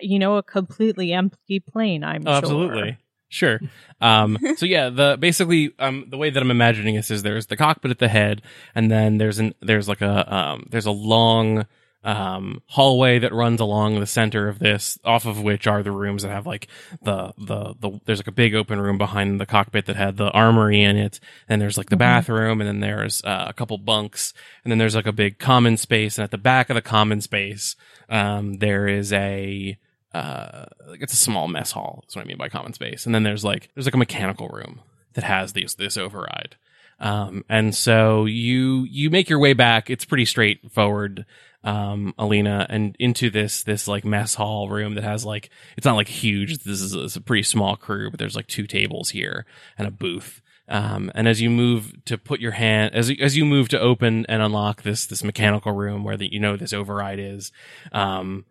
you 0.00 0.18
know, 0.18 0.36
a 0.36 0.42
completely 0.42 1.12
empty 1.12 1.60
plane. 1.60 2.04
I'm 2.04 2.22
Oh, 2.26 2.30
sure. 2.32 2.36
absolutely. 2.38 2.96
Sure. 3.28 3.60
Um, 4.00 4.36
so 4.56 4.66
yeah, 4.66 4.90
the 4.90 5.16
basically 5.18 5.72
um, 5.78 6.04
the 6.10 6.18
way 6.18 6.28
that 6.30 6.42
I'm 6.42 6.50
imagining 6.50 6.96
this 6.96 7.10
is 7.10 7.22
there's 7.22 7.46
the 7.46 7.56
cockpit 7.56 7.90
at 7.90 7.98
the 7.98 8.08
head, 8.08 8.42
and 8.74 8.90
then 8.90 9.16
there's 9.16 9.38
an 9.38 9.54
there's 9.62 9.88
like 9.88 10.02
a 10.02 10.32
um, 10.34 10.66
there's 10.70 10.84
a 10.86 10.90
long 10.90 11.64
um, 12.06 12.62
hallway 12.68 13.18
that 13.18 13.32
runs 13.34 13.60
along 13.60 13.98
the 14.00 14.06
center 14.06 14.48
of 14.48 14.58
this, 14.60 14.98
off 15.04 15.26
of 15.26 15.42
which 15.42 15.66
are 15.66 15.82
the 15.82 15.90
rooms 15.90 16.22
that 16.22 16.30
have 16.30 16.46
like 16.46 16.68
the 17.02 17.32
the 17.36 17.74
the 17.80 18.00
there's 18.06 18.20
like 18.20 18.28
a 18.28 18.32
big 18.32 18.54
open 18.54 18.80
room 18.80 18.96
behind 18.96 19.40
the 19.40 19.46
cockpit 19.46 19.86
that 19.86 19.96
had 19.96 20.16
the 20.16 20.30
armory 20.30 20.80
in 20.82 20.96
it, 20.96 21.20
and 21.48 21.60
there's 21.60 21.76
like 21.76 21.90
the 21.90 21.96
Mhm. 21.96 22.00
bathroom, 22.00 22.60
and 22.60 22.68
then 22.68 22.80
there's 22.80 23.22
uh, 23.24 23.46
a 23.48 23.52
couple 23.52 23.76
bunks, 23.76 24.32
and 24.64 24.70
then 24.70 24.78
there's 24.78 24.94
like 24.94 25.06
a 25.06 25.12
big 25.12 25.38
common 25.38 25.76
space, 25.76 26.16
and 26.16 26.22
at 26.24 26.30
the 26.30 26.38
back 26.38 26.70
of 26.70 26.74
the 26.76 26.82
common 26.82 27.20
space, 27.20 27.76
um, 28.08 28.58
there 28.58 28.86
is 28.88 29.12
a 29.12 29.76
uh 30.14 30.64
like 30.86 31.02
it's 31.02 31.12
a 31.12 31.16
small 31.16 31.46
mess 31.48 31.72
hall 31.72 31.98
that's 32.02 32.16
what 32.16 32.24
i 32.24 32.28
mean 32.28 32.38
by 32.38 32.48
common 32.48 32.72
space 32.72 33.04
and 33.04 33.14
then 33.14 33.22
there's 33.24 33.44
like 33.44 33.68
there's 33.74 33.84
like 33.86 33.94
a 33.94 33.98
mechanical 33.98 34.48
room 34.48 34.80
that 35.12 35.24
has 35.24 35.52
this 35.52 35.74
this 35.74 35.96
override. 35.98 36.56
Um 37.00 37.44
and 37.50 37.74
so 37.74 38.24
you 38.24 38.86
you 38.88 39.10
make 39.10 39.28
your 39.28 39.38
way 39.38 39.52
back. 39.52 39.90
It's 39.90 40.06
pretty 40.06 40.24
straightforward 40.24 41.26
um 41.66 42.14
alina 42.16 42.64
and 42.70 42.96
into 42.98 43.28
this 43.28 43.64
this 43.64 43.86
like 43.88 44.04
mess 44.04 44.34
hall 44.34 44.68
room 44.68 44.94
that 44.94 45.04
has 45.04 45.24
like 45.24 45.50
it's 45.76 45.84
not 45.84 45.96
like 45.96 46.08
huge 46.08 46.58
this 46.58 46.80
is 46.80 46.94
it's 46.94 47.16
a 47.16 47.20
pretty 47.20 47.42
small 47.42 47.76
crew 47.76 48.08
but 48.10 48.18
there's 48.18 48.36
like 48.36 48.46
two 48.46 48.66
tables 48.66 49.10
here 49.10 49.44
and 49.76 49.86
a 49.86 49.90
booth 49.90 50.40
um, 50.68 51.12
and 51.14 51.28
as 51.28 51.40
you 51.40 51.48
move 51.48 52.04
to 52.06 52.18
put 52.18 52.40
your 52.40 52.52
hand, 52.52 52.94
as 52.94 53.12
as 53.20 53.36
you 53.36 53.44
move 53.44 53.68
to 53.68 53.80
open 53.80 54.26
and 54.28 54.42
unlock 54.42 54.82
this 54.82 55.06
this 55.06 55.22
mechanical 55.22 55.72
room 55.72 56.02
where 56.02 56.16
the 56.16 56.32
you 56.32 56.40
know 56.40 56.56
this 56.56 56.72
override 56.72 57.20
is, 57.20 57.52
um, 57.92 58.44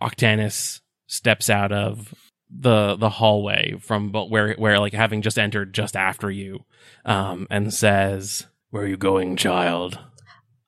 Octanus 0.00 0.80
steps 1.06 1.50
out 1.50 1.72
of 1.72 2.14
the 2.50 2.96
the 2.96 3.10
hallway 3.10 3.74
from 3.80 4.12
where 4.12 4.54
where 4.54 4.78
like 4.78 4.94
having 4.94 5.20
just 5.20 5.38
entered 5.38 5.74
just 5.74 5.94
after 5.94 6.30
you, 6.30 6.64
um, 7.04 7.46
and 7.50 7.72
says, 7.74 8.46
"Where 8.70 8.84
are 8.84 8.88
you 8.88 8.96
going, 8.96 9.36
child?" 9.36 9.98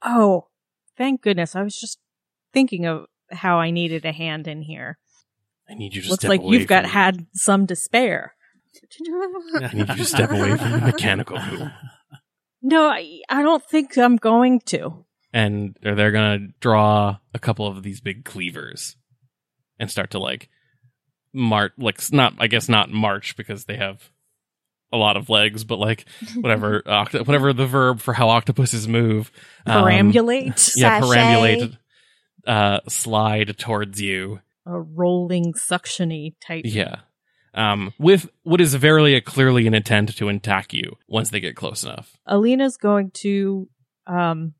Oh, 0.03 0.49
thank 1.01 1.23
goodness! 1.23 1.57
I 1.57 1.63
was 1.63 1.75
just 1.77 1.99
thinking 2.53 2.85
of 2.87 3.07
how 3.33 3.59
I 3.59 3.71
needed 3.71 4.05
a 4.05 4.13
hand 4.13 4.47
in 4.47 4.61
here. 4.63 4.99
I 5.69 5.75
need 5.75 5.95
you 5.95 6.03
to 6.03 6.09
Looks 6.11 6.21
step 6.21 6.29
like 6.29 6.41
away 6.43 6.59
you've 6.59 6.69
got 6.69 6.83
from- 6.85 6.91
had 6.93 7.27
some 7.35 7.67
to 7.69 7.75
spare. 7.75 8.35
I 9.61 9.71
need 9.75 9.89
you 9.89 9.97
to 9.97 10.05
step 10.05 10.31
away 10.31 10.57
from 10.57 10.73
the 10.73 10.79
mechanical 10.79 11.37
room. 11.51 11.73
No, 12.63 12.89
I, 12.89 13.21
I 13.29 13.43
don't 13.43 13.65
think 13.65 13.97
I'm 13.97 14.17
going 14.17 14.61
to. 14.67 15.05
and 15.33 15.77
they're, 15.81 15.95
they're 15.95 16.13
gonna 16.13 16.49
draw 16.61 17.17
a 17.35 17.39
couple 17.39 17.67
of 17.67 17.83
these 17.83 18.01
big 18.01 18.25
cleavers 18.25 18.97
and 19.79 19.91
start 19.91 20.11
to 20.11 20.19
like 20.19 20.49
march 21.33 21.73
like 21.79 22.01
not 22.13 22.35
i 22.41 22.49
guess 22.49 22.69
not 22.69 22.91
march 22.91 23.37
because 23.37 23.65
they 23.67 23.77
have 23.77 24.11
a 24.93 24.97
lot 24.97 25.17
of 25.17 25.29
legs 25.29 25.65
but 25.65 25.79
like 25.79 26.05
whatever 26.37 26.83
whatever 26.85 27.53
the 27.53 27.67
verb 27.67 28.01
for 28.01 28.13
how 28.13 28.29
octopuses 28.29 28.89
move 28.89 29.31
um, 29.67 29.85
Perambulate. 29.85 30.73
yeah 30.77 31.01
perambulate 31.01 31.77
uh 32.47 32.81
slide 32.89 33.57
towards 33.59 34.01
you 34.01 34.41
a 34.67 34.81
rolling 34.81 35.53
suctiony 35.53 36.35
type. 36.45 36.63
yeah 36.65 37.01
um 37.55 37.93
with 37.99 38.29
what 38.43 38.61
is 38.61 38.75
verily 38.75 39.15
a, 39.15 39.21
clearly 39.21 39.67
an 39.67 39.75
intent 39.75 40.15
to 40.17 40.29
attack 40.29 40.73
you 40.73 40.97
once 41.09 41.31
they 41.31 41.41
get 41.41 41.57
close 41.57 41.85
enough 41.85 42.17
Alina's 42.27 42.77
going 42.77 43.11
to 43.15 43.69
um 44.07 44.55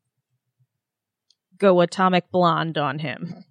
go 1.57 1.81
atomic 1.81 2.31
blonde 2.31 2.77
on 2.77 2.99
him 2.99 3.45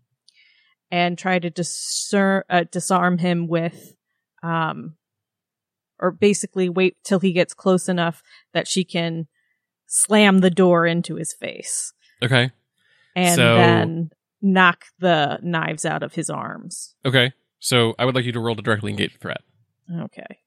and 0.90 1.16
try 1.16 1.38
to 1.38 1.48
discern, 1.50 2.42
uh, 2.50 2.64
disarm 2.70 3.18
him 3.18 3.46
with 3.46 3.94
um 4.42 4.96
or 6.00 6.10
basically 6.10 6.68
wait 6.68 6.96
till 7.04 7.20
he 7.20 7.32
gets 7.32 7.54
close 7.54 7.88
enough 7.88 8.22
that 8.52 8.66
she 8.66 8.82
can 8.84 9.28
slam 9.86 10.38
the 10.38 10.50
door 10.50 10.86
into 10.86 11.14
his 11.16 11.32
face 11.32 11.92
okay 12.22 12.50
and 13.14 13.36
So- 13.36 13.56
then 13.56 14.10
knock 14.42 14.86
the 14.98 15.38
knives 15.42 15.84
out 15.84 16.02
of 16.02 16.14
his 16.14 16.30
arms. 16.30 16.94
okay 17.04 17.32
so 17.58 17.94
i 17.98 18.04
would 18.04 18.14
like 18.14 18.24
you 18.24 18.32
to 18.32 18.40
roll 18.40 18.56
to 18.56 18.62
directly 18.62 18.90
engage 18.90 19.12
the 19.12 19.18
threat 19.18 19.42
Okay. 19.92 20.38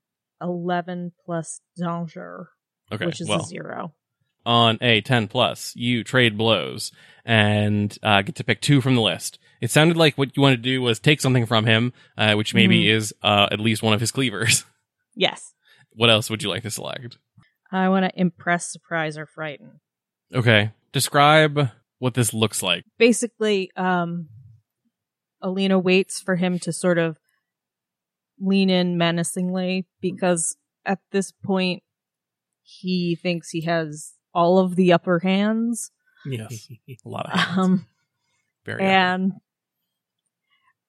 11 0.41 1.11
plus 1.25 1.59
danger, 1.77 2.49
okay 2.91 3.05
which 3.05 3.19
is 3.21 3.27
well 3.29 3.41
a 3.41 3.45
zero. 3.45 3.93
on 4.45 4.77
a 4.81 5.01
10 5.01 5.27
plus, 5.27 5.73
you 5.75 6.03
trade 6.03 6.37
blows 6.37 6.91
and 7.25 7.97
uh, 8.03 8.21
get 8.21 8.35
to 8.35 8.43
pick 8.43 8.61
two 8.61 8.81
from 8.81 8.95
the 8.95 9.01
list. 9.01 9.39
It 9.61 9.71
sounded 9.71 9.95
like 9.97 10.17
what 10.17 10.35
you 10.35 10.41
wanted 10.43 10.57
to 10.63 10.69
do 10.69 10.81
was 10.81 10.99
take 10.99 11.21
something 11.21 11.45
from 11.45 11.65
him, 11.65 11.93
uh, 12.17 12.33
which 12.35 12.53
maybe 12.53 12.89
is 12.89 13.13
uh, 13.23 13.47
at 13.51 13.59
least 13.61 13.83
one 13.83 13.93
of 13.93 13.99
his 14.01 14.11
cleavers. 14.11 14.63
Yes. 15.16 15.53
what 15.91 16.09
else 16.09 16.30
would 16.30 16.41
you 16.43 16.49
like 16.49 16.64
to 16.64 16.72
select? 16.72 17.18
I 17.72 17.89
want 17.89 18.05
to 18.05 18.20
impress, 18.20 18.72
surprise, 18.72 19.18
or 19.18 19.26
frighten. 19.26 19.80
Okay. 20.34 20.72
Describe 20.91 21.70
what 21.99 22.14
this 22.14 22.34
looks 22.34 22.61
like. 22.61 22.84
Basically, 22.97 23.72
um, 23.76 24.30
Alina 25.41 25.80
waits 25.80 26.22
for 26.22 26.36
him 26.36 26.59
to 26.59 26.72
sort 26.72 26.97
of 26.97 27.18
lean 28.39 28.70
in 28.70 28.97
menacingly 28.97 29.86
because 30.01 30.55
at 30.86 30.99
this 31.11 31.32
point 31.32 31.84
he 32.61 33.16
thinks 33.16 33.49
he 33.49 33.61
has 33.61 34.14
all 34.34 34.59
of 34.59 34.76
the 34.76 34.93
upper 34.93 35.20
hands. 35.20 35.91
Yes. 36.26 36.68
A 37.05 37.09
lot 37.09 37.26
of 37.26 37.39
hands. 37.39 37.57
Um, 37.57 37.86
Very 38.66 38.84
and 38.84 39.32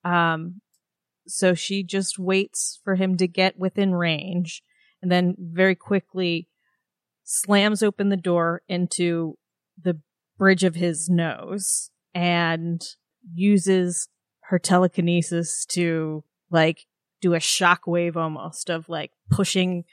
um 0.04 0.60
so 1.26 1.54
she 1.54 1.82
just 1.82 2.18
waits 2.18 2.80
for 2.84 2.96
him 2.96 3.16
to 3.16 3.26
get 3.26 3.58
within 3.58 3.94
range 3.94 4.62
and 5.02 5.10
then 5.10 5.34
very 5.38 5.74
quickly 5.74 6.48
slams 7.24 7.82
open 7.82 8.08
the 8.10 8.16
door 8.16 8.62
into 8.68 9.36
the 9.80 9.98
bridge 10.38 10.64
of 10.64 10.74
his 10.74 11.08
nose 11.08 11.90
and 12.14 12.82
uses 13.34 14.08
her 14.42 14.58
telekinesis 14.58 15.64
to 15.66 16.22
like 16.50 16.86
do 17.20 17.34
a 17.34 17.38
shockwave 17.38 18.16
almost 18.16 18.68
of 18.68 18.88
like 18.88 19.10
pushing 19.30 19.84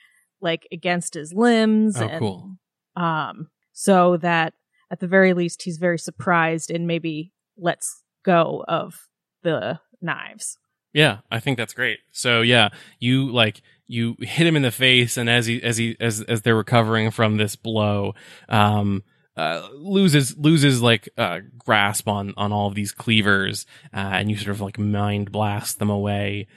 like 0.41 0.67
against 0.71 1.13
his 1.13 1.33
limbs 1.33 1.95
Oh, 1.99 2.07
and 2.07 2.19
cool. 2.19 2.55
um 2.95 3.47
so 3.71 4.17
that 4.17 4.53
at 4.91 4.99
the 4.99 5.07
very 5.07 5.33
least 5.33 5.63
he's 5.63 5.77
very 5.77 5.97
surprised 5.97 6.69
and 6.69 6.85
maybe 6.85 7.31
lets 7.57 8.03
go 8.23 8.63
of 8.67 9.07
the 9.43 9.79
knives. 10.01 10.57
Yeah, 10.93 11.19
I 11.29 11.39
think 11.39 11.57
that's 11.57 11.73
great. 11.73 11.99
So 12.11 12.41
yeah, 12.41 12.69
you 12.99 13.31
like 13.31 13.61
you 13.87 14.15
hit 14.19 14.47
him 14.47 14.55
in 14.55 14.61
the 14.61 14.71
face, 14.71 15.17
and 15.17 15.29
as 15.29 15.45
he 15.45 15.61
as 15.63 15.77
he 15.77 15.95
as 15.99 16.21
as 16.21 16.41
they're 16.41 16.55
recovering 16.55 17.11
from 17.11 17.37
this 17.37 17.55
blow, 17.55 18.13
um, 18.49 19.03
uh, 19.37 19.67
loses 19.73 20.37
loses 20.37 20.81
like 20.81 21.09
uh, 21.17 21.39
grasp 21.57 22.07
on 22.07 22.33
on 22.37 22.51
all 22.51 22.67
of 22.67 22.75
these 22.75 22.91
cleavers, 22.91 23.65
uh, 23.93 23.97
and 23.97 24.29
you 24.29 24.37
sort 24.37 24.51
of 24.51 24.61
like 24.61 24.77
mind 24.77 25.31
blast 25.31 25.79
them 25.79 25.89
away. 25.89 26.47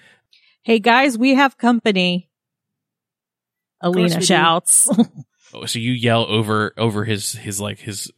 Hey 0.63 0.79
guys, 0.79 1.17
we 1.17 1.35
have 1.35 1.59
company. 1.59 2.31
course 3.83 3.97
Alina 3.97 4.23
shouts. 4.23 4.89
Oh, 5.55 5.67
so 5.67 5.79
you 5.79 5.93
yell 5.93 6.27
over 6.27 6.75
over 6.77 7.05
his 7.05 7.33
his 7.33 7.61
like 7.61 7.79
his 7.79 8.11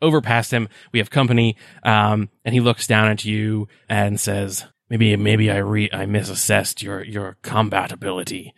over 0.00 0.20
past 0.20 0.52
him. 0.52 0.68
We 0.92 1.00
have 1.00 1.10
company, 1.10 1.56
um, 1.82 2.28
and 2.44 2.54
he 2.54 2.60
looks 2.60 2.86
down 2.86 3.08
at 3.08 3.24
you 3.24 3.66
and 3.88 4.20
says, 4.20 4.64
"Maybe 4.88 5.16
maybe 5.16 5.50
I 5.50 5.58
re 5.58 5.88
I 5.92 6.06
misassessed 6.06 6.82
your 6.82 7.04
your 7.04 7.36
combat 7.42 7.92
ability. 7.92 8.54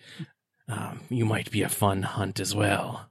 Um, 0.68 1.00
you 1.08 1.24
might 1.24 1.50
be 1.50 1.62
a 1.62 1.68
fun 1.68 2.02
hunt 2.02 2.40
as 2.40 2.54
well." 2.54 3.10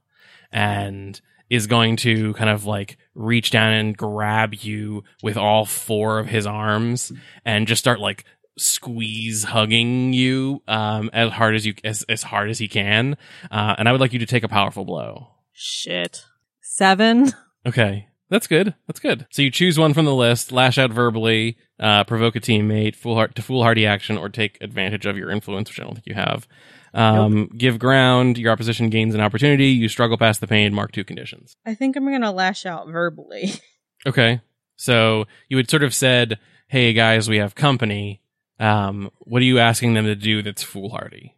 And 0.50 1.20
is 1.50 1.66
going 1.66 1.96
to 1.96 2.34
kind 2.34 2.50
of 2.50 2.64
like 2.66 2.98
reach 3.14 3.50
down 3.50 3.72
and 3.72 3.96
grab 3.96 4.54
you 4.54 5.02
with 5.22 5.36
all 5.36 5.64
four 5.64 6.18
of 6.18 6.26
his 6.26 6.46
arms 6.46 7.10
and 7.44 7.66
just 7.66 7.80
start 7.80 8.00
like 8.00 8.24
squeeze 8.58 9.44
hugging 9.44 10.12
you 10.12 10.60
um 10.66 11.08
as 11.12 11.30
hard 11.30 11.54
as 11.54 11.64
you 11.64 11.72
as, 11.84 12.04
as 12.08 12.24
hard 12.24 12.50
as 12.50 12.58
he 12.58 12.66
can 12.66 13.16
uh 13.52 13.76
and 13.78 13.88
i 13.88 13.92
would 13.92 14.00
like 14.00 14.12
you 14.12 14.18
to 14.18 14.26
take 14.26 14.42
a 14.42 14.48
powerful 14.48 14.84
blow 14.84 15.28
Shit. 15.60 16.24
Seven. 16.60 17.32
Okay. 17.66 18.06
That's 18.30 18.46
good. 18.46 18.74
That's 18.86 19.00
good. 19.00 19.26
So 19.30 19.42
you 19.42 19.50
choose 19.50 19.78
one 19.78 19.94
from 19.94 20.04
the 20.04 20.14
list, 20.14 20.52
lash 20.52 20.76
out 20.76 20.90
verbally, 20.90 21.56
uh, 21.80 22.04
provoke 22.04 22.36
a 22.36 22.40
teammate, 22.40 22.94
fool 22.94 23.26
to 23.26 23.42
foolhardy 23.42 23.86
action, 23.86 24.18
or 24.18 24.28
take 24.28 24.58
advantage 24.60 25.06
of 25.06 25.16
your 25.16 25.30
influence, 25.30 25.70
which 25.70 25.80
I 25.80 25.84
don't 25.84 25.94
think 25.94 26.06
you 26.06 26.14
have. 26.14 26.46
Um, 26.94 27.48
give 27.56 27.78
ground, 27.78 28.38
your 28.38 28.52
opposition 28.52 28.90
gains 28.90 29.14
an 29.14 29.20
opportunity, 29.20 29.68
you 29.68 29.88
struggle 29.88 30.18
past 30.18 30.40
the 30.40 30.46
pain, 30.46 30.74
mark 30.74 30.92
two 30.92 31.04
conditions. 31.04 31.54
I 31.66 31.74
think 31.74 31.96
I'm 31.96 32.10
gonna 32.10 32.32
lash 32.32 32.66
out 32.66 32.88
verbally. 32.88 33.52
Okay. 34.06 34.40
So 34.76 35.24
you 35.48 35.56
had 35.56 35.68
sort 35.68 35.82
of 35.82 35.92
said, 35.92 36.38
Hey 36.68 36.92
guys, 36.92 37.28
we 37.28 37.38
have 37.38 37.56
company. 37.56 38.22
Um, 38.60 39.10
what 39.18 39.42
are 39.42 39.44
you 39.44 39.58
asking 39.58 39.94
them 39.94 40.04
to 40.04 40.14
do 40.14 40.40
that's 40.40 40.62
foolhardy? 40.62 41.34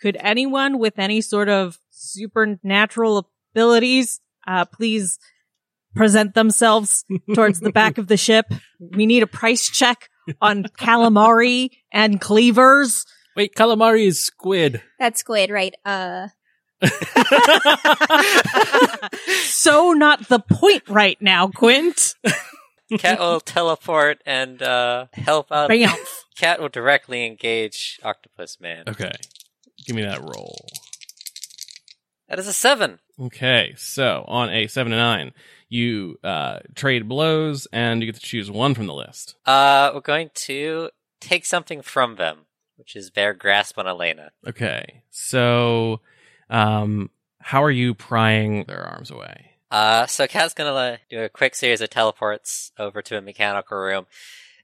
Could 0.00 0.16
anyone 0.20 0.78
with 0.78 0.96
any 0.96 1.20
sort 1.20 1.48
of 1.48 1.80
supernatural 1.90 3.28
abilities, 3.52 4.20
uh, 4.46 4.64
please 4.64 5.18
present 5.94 6.34
themselves 6.34 7.04
towards 7.34 7.60
the 7.60 7.72
back 7.72 7.98
of 7.98 8.06
the 8.06 8.16
ship? 8.16 8.46
We 8.80 9.06
need 9.06 9.22
a 9.22 9.26
price 9.26 9.68
check 9.68 10.08
on 10.40 10.64
calamari 10.64 11.70
and 11.92 12.20
cleavers. 12.20 13.06
Wait, 13.36 13.54
calamari 13.54 14.06
is 14.06 14.22
squid. 14.22 14.82
That's 14.98 15.20
squid, 15.20 15.50
right? 15.50 15.74
Uh, 15.84 16.28
so 19.44 19.92
not 19.92 20.28
the 20.28 20.40
point 20.48 20.88
right 20.88 21.20
now, 21.20 21.48
Quint. 21.48 22.14
Kat 22.98 23.18
will 23.18 23.40
teleport 23.40 24.20
and 24.26 24.62
uh, 24.62 25.06
help 25.12 25.50
out. 25.50 25.68
Bam. 25.68 25.96
Kat 26.36 26.60
will 26.60 26.68
directly 26.68 27.26
engage 27.26 27.98
Octopus 28.02 28.60
Man. 28.60 28.84
Okay. 28.88 29.12
Give 29.86 29.96
me 29.96 30.02
that 30.02 30.20
roll. 30.20 30.66
That 32.28 32.38
is 32.38 32.46
a 32.46 32.52
seven. 32.52 32.98
Okay, 33.20 33.74
so 33.76 34.24
on 34.26 34.50
a 34.50 34.66
seven 34.66 34.90
to 34.90 34.96
nine, 34.96 35.32
you 35.74 36.18
uh, 36.22 36.60
trade 36.74 37.08
blows, 37.08 37.66
and 37.72 38.00
you 38.00 38.06
get 38.06 38.14
to 38.14 38.20
choose 38.20 38.50
one 38.50 38.74
from 38.74 38.86
the 38.86 38.94
list. 38.94 39.34
Uh, 39.44 39.90
we're 39.94 40.00
going 40.00 40.30
to 40.34 40.90
take 41.20 41.44
something 41.44 41.82
from 41.82 42.16
them, 42.16 42.46
which 42.76 42.94
is 42.96 43.10
their 43.10 43.34
grasp 43.34 43.78
on 43.78 43.86
Alina. 43.86 44.30
Okay, 44.46 45.02
so 45.10 46.00
um, 46.48 47.10
how 47.40 47.62
are 47.62 47.70
you 47.70 47.94
prying 47.94 48.64
their 48.64 48.84
arms 48.84 49.10
away? 49.10 49.50
Uh, 49.70 50.06
so 50.06 50.26
Kat's 50.26 50.54
gonna 50.54 50.72
uh, 50.72 50.96
do 51.10 51.22
a 51.22 51.28
quick 51.28 51.54
series 51.54 51.80
of 51.80 51.90
teleports 51.90 52.70
over 52.78 53.02
to 53.02 53.18
a 53.18 53.20
mechanical 53.20 53.76
room, 53.76 54.06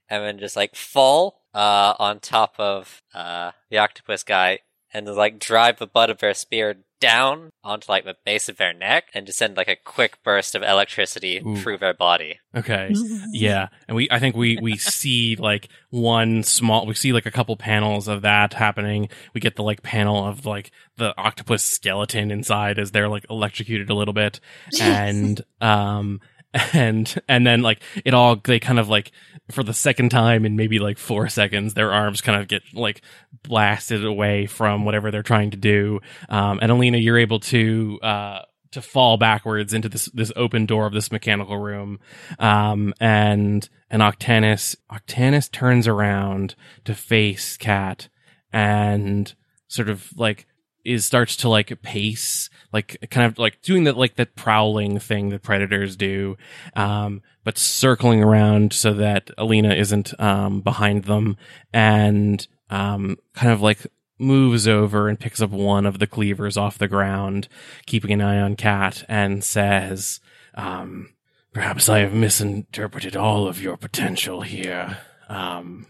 and 0.09 0.23
then 0.23 0.39
just 0.39 0.55
like 0.55 0.75
fall 0.75 1.41
uh 1.53 1.93
on 1.99 2.17
top 2.21 2.55
of 2.57 3.01
uh 3.13 3.51
the 3.69 3.77
octopus 3.77 4.23
guy, 4.23 4.59
and 4.93 5.07
like 5.07 5.39
drive 5.39 5.79
the 5.79 5.87
butt 5.87 6.09
of 6.09 6.19
their 6.19 6.33
spear 6.33 6.77
down 6.99 7.49
onto 7.63 7.91
like 7.91 8.05
the 8.05 8.15
base 8.23 8.47
of 8.47 8.57
their 8.57 8.73
neck, 8.73 9.09
and 9.13 9.25
just 9.25 9.39
send 9.39 9.57
like 9.57 9.67
a 9.67 9.75
quick 9.75 10.23
burst 10.23 10.55
of 10.55 10.61
electricity 10.61 11.41
Ooh. 11.45 11.57
through 11.57 11.79
their 11.79 11.93
body. 11.93 12.39
Okay, 12.55 12.93
yeah, 13.31 13.67
and 13.87 13.95
we 13.97 14.07
I 14.09 14.19
think 14.19 14.35
we 14.35 14.57
we 14.61 14.77
see 14.77 15.35
like 15.35 15.67
one 15.89 16.43
small 16.43 16.85
we 16.85 16.93
see 16.93 17.11
like 17.11 17.25
a 17.25 17.31
couple 17.31 17.57
panels 17.57 18.07
of 18.07 18.21
that 18.21 18.53
happening. 18.53 19.09
We 19.33 19.41
get 19.41 19.55
the 19.55 19.63
like 19.63 19.81
panel 19.81 20.25
of 20.25 20.45
like 20.45 20.71
the 20.97 21.17
octopus 21.17 21.63
skeleton 21.63 22.31
inside 22.31 22.79
as 22.79 22.91
they're 22.91 23.09
like 23.09 23.25
electrocuted 23.29 23.89
a 23.89 23.95
little 23.95 24.13
bit, 24.13 24.39
and 24.79 25.41
um 25.59 26.21
and 26.73 27.21
and 27.27 27.47
then 27.47 27.61
like 27.61 27.81
it 28.03 28.13
all 28.13 28.35
they 28.35 28.59
kind 28.59 28.79
of 28.79 28.89
like 28.89 29.11
for 29.49 29.63
the 29.63 29.73
second 29.73 30.09
time 30.09 30.45
in 30.45 30.55
maybe 30.55 30.79
like 30.79 30.97
four 30.97 31.29
seconds 31.29 31.73
their 31.73 31.93
arms 31.93 32.21
kind 32.21 32.39
of 32.39 32.47
get 32.47 32.61
like 32.73 33.01
blasted 33.43 34.05
away 34.05 34.45
from 34.47 34.83
whatever 34.83 35.11
they're 35.11 35.23
trying 35.23 35.51
to 35.51 35.57
do. 35.57 35.99
Um 36.29 36.59
and 36.61 36.71
alina 36.71 36.97
you're 36.97 37.17
able 37.17 37.39
to 37.39 37.99
uh 38.01 38.39
to 38.71 38.81
fall 38.81 39.17
backwards 39.17 39.73
into 39.73 39.87
this 39.87 40.05
this 40.13 40.31
open 40.35 40.65
door 40.65 40.85
of 40.85 40.93
this 40.93 41.11
mechanical 41.11 41.57
room. 41.57 41.99
Um 42.37 42.93
and 42.99 43.67
and 43.89 44.01
octanus 44.01 44.75
octanus 44.91 45.49
turns 45.49 45.87
around 45.87 46.55
to 46.83 46.93
face 46.93 47.55
cat 47.55 48.09
and 48.51 49.33
sort 49.69 49.89
of 49.89 50.09
like 50.17 50.47
is 50.83 51.05
starts 51.05 51.35
to 51.35 51.49
like 51.49 51.81
pace 51.81 52.49
like 52.73 52.97
kind 53.09 53.25
of 53.25 53.37
like 53.37 53.61
doing 53.61 53.83
that 53.83 53.97
like 53.97 54.15
that 54.15 54.35
prowling 54.35 54.99
thing 54.99 55.29
that 55.29 55.41
predators 55.43 55.95
do 55.95 56.35
um 56.75 57.21
but 57.43 57.57
circling 57.57 58.23
around 58.23 58.73
so 58.73 58.93
that 58.93 59.29
alina 59.37 59.73
isn't 59.73 60.19
um 60.19 60.61
behind 60.61 61.03
them 61.05 61.37
and 61.73 62.47
um 62.69 63.17
kind 63.33 63.51
of 63.51 63.61
like 63.61 63.85
moves 64.19 64.67
over 64.67 65.07
and 65.09 65.19
picks 65.19 65.41
up 65.41 65.49
one 65.49 65.85
of 65.85 65.99
the 65.99 66.07
cleavers 66.07 66.57
off 66.57 66.77
the 66.77 66.87
ground 66.87 67.47
keeping 67.85 68.11
an 68.11 68.21
eye 68.21 68.39
on 68.39 68.55
cat 68.55 69.03
and 69.09 69.43
says 69.43 70.19
um 70.55 71.13
perhaps 71.53 71.89
i 71.89 71.99
have 71.99 72.13
misinterpreted 72.13 73.15
all 73.15 73.47
of 73.47 73.61
your 73.61 73.77
potential 73.77 74.41
here 74.41 74.97
um 75.29 75.87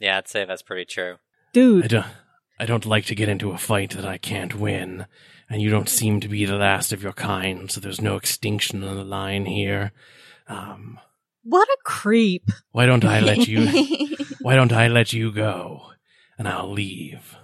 Yeah, 0.00 0.18
I'd 0.18 0.28
say 0.28 0.44
that's 0.44 0.62
pretty 0.62 0.84
true. 0.84 1.14
I 1.14 1.52
Dude, 1.52 1.88
don't, 1.88 2.06
I 2.60 2.66
don't 2.66 2.86
like 2.86 3.06
to 3.06 3.14
get 3.14 3.28
into 3.28 3.52
a 3.52 3.58
fight 3.58 3.90
that 3.90 4.04
I 4.04 4.18
can't 4.18 4.54
win, 4.54 5.06
and 5.48 5.62
you 5.62 5.70
don't 5.70 5.88
seem 5.88 6.20
to 6.20 6.28
be 6.28 6.44
the 6.44 6.56
last 6.56 6.92
of 6.92 7.02
your 7.02 7.12
kind, 7.12 7.70
so 7.70 7.80
there's 7.80 8.00
no 8.00 8.16
extinction 8.16 8.82
on 8.82 8.96
the 8.96 9.04
line 9.04 9.46
here. 9.46 9.92
Um, 10.48 10.98
what 11.44 11.68
a 11.68 11.76
creep. 11.84 12.50
why 12.72 12.86
don't 12.86 13.04
I 13.04 13.20
let 13.20 13.46
you? 13.46 13.68
why 14.40 14.56
don't 14.56 14.72
I 14.72 14.88
let 14.88 15.12
you 15.12 15.30
go, 15.32 15.92
and 16.36 16.48
I'll 16.48 16.70
leave. 16.70 17.36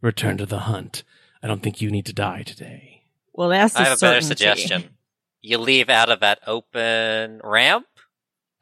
Return 0.00 0.38
to 0.38 0.46
the 0.46 0.60
hunt. 0.60 1.04
I 1.42 1.46
don't 1.46 1.62
think 1.62 1.80
you 1.80 1.90
need 1.90 2.06
to 2.06 2.12
die 2.12 2.42
today. 2.42 3.02
Well, 3.32 3.50
that's 3.50 3.76
a 3.76 3.80
I 3.80 3.84
have 3.84 3.98
a 3.98 4.00
better 4.00 4.20
suggestion. 4.20 4.96
You 5.42 5.58
leave 5.58 5.88
out 5.88 6.08
of 6.08 6.20
that 6.20 6.40
open 6.46 7.40
ramp 7.44 7.86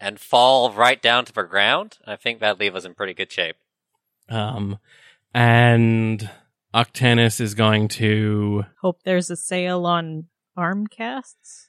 and 0.00 0.18
fall 0.18 0.72
right 0.72 1.00
down 1.00 1.24
to 1.24 1.32
the 1.32 1.44
ground. 1.44 1.98
I 2.06 2.16
think 2.16 2.40
that'd 2.40 2.60
leave 2.60 2.74
us 2.74 2.84
in 2.84 2.94
pretty 2.94 3.14
good 3.14 3.32
shape. 3.32 3.56
Um, 4.28 4.78
and 5.34 6.30
Octanus 6.74 7.40
is 7.40 7.54
going 7.54 7.88
to 7.88 8.64
Hope 8.80 9.02
there's 9.04 9.30
a 9.30 9.36
sale 9.36 9.84
on 9.86 10.26
arm 10.56 10.86
casts. 10.86 11.68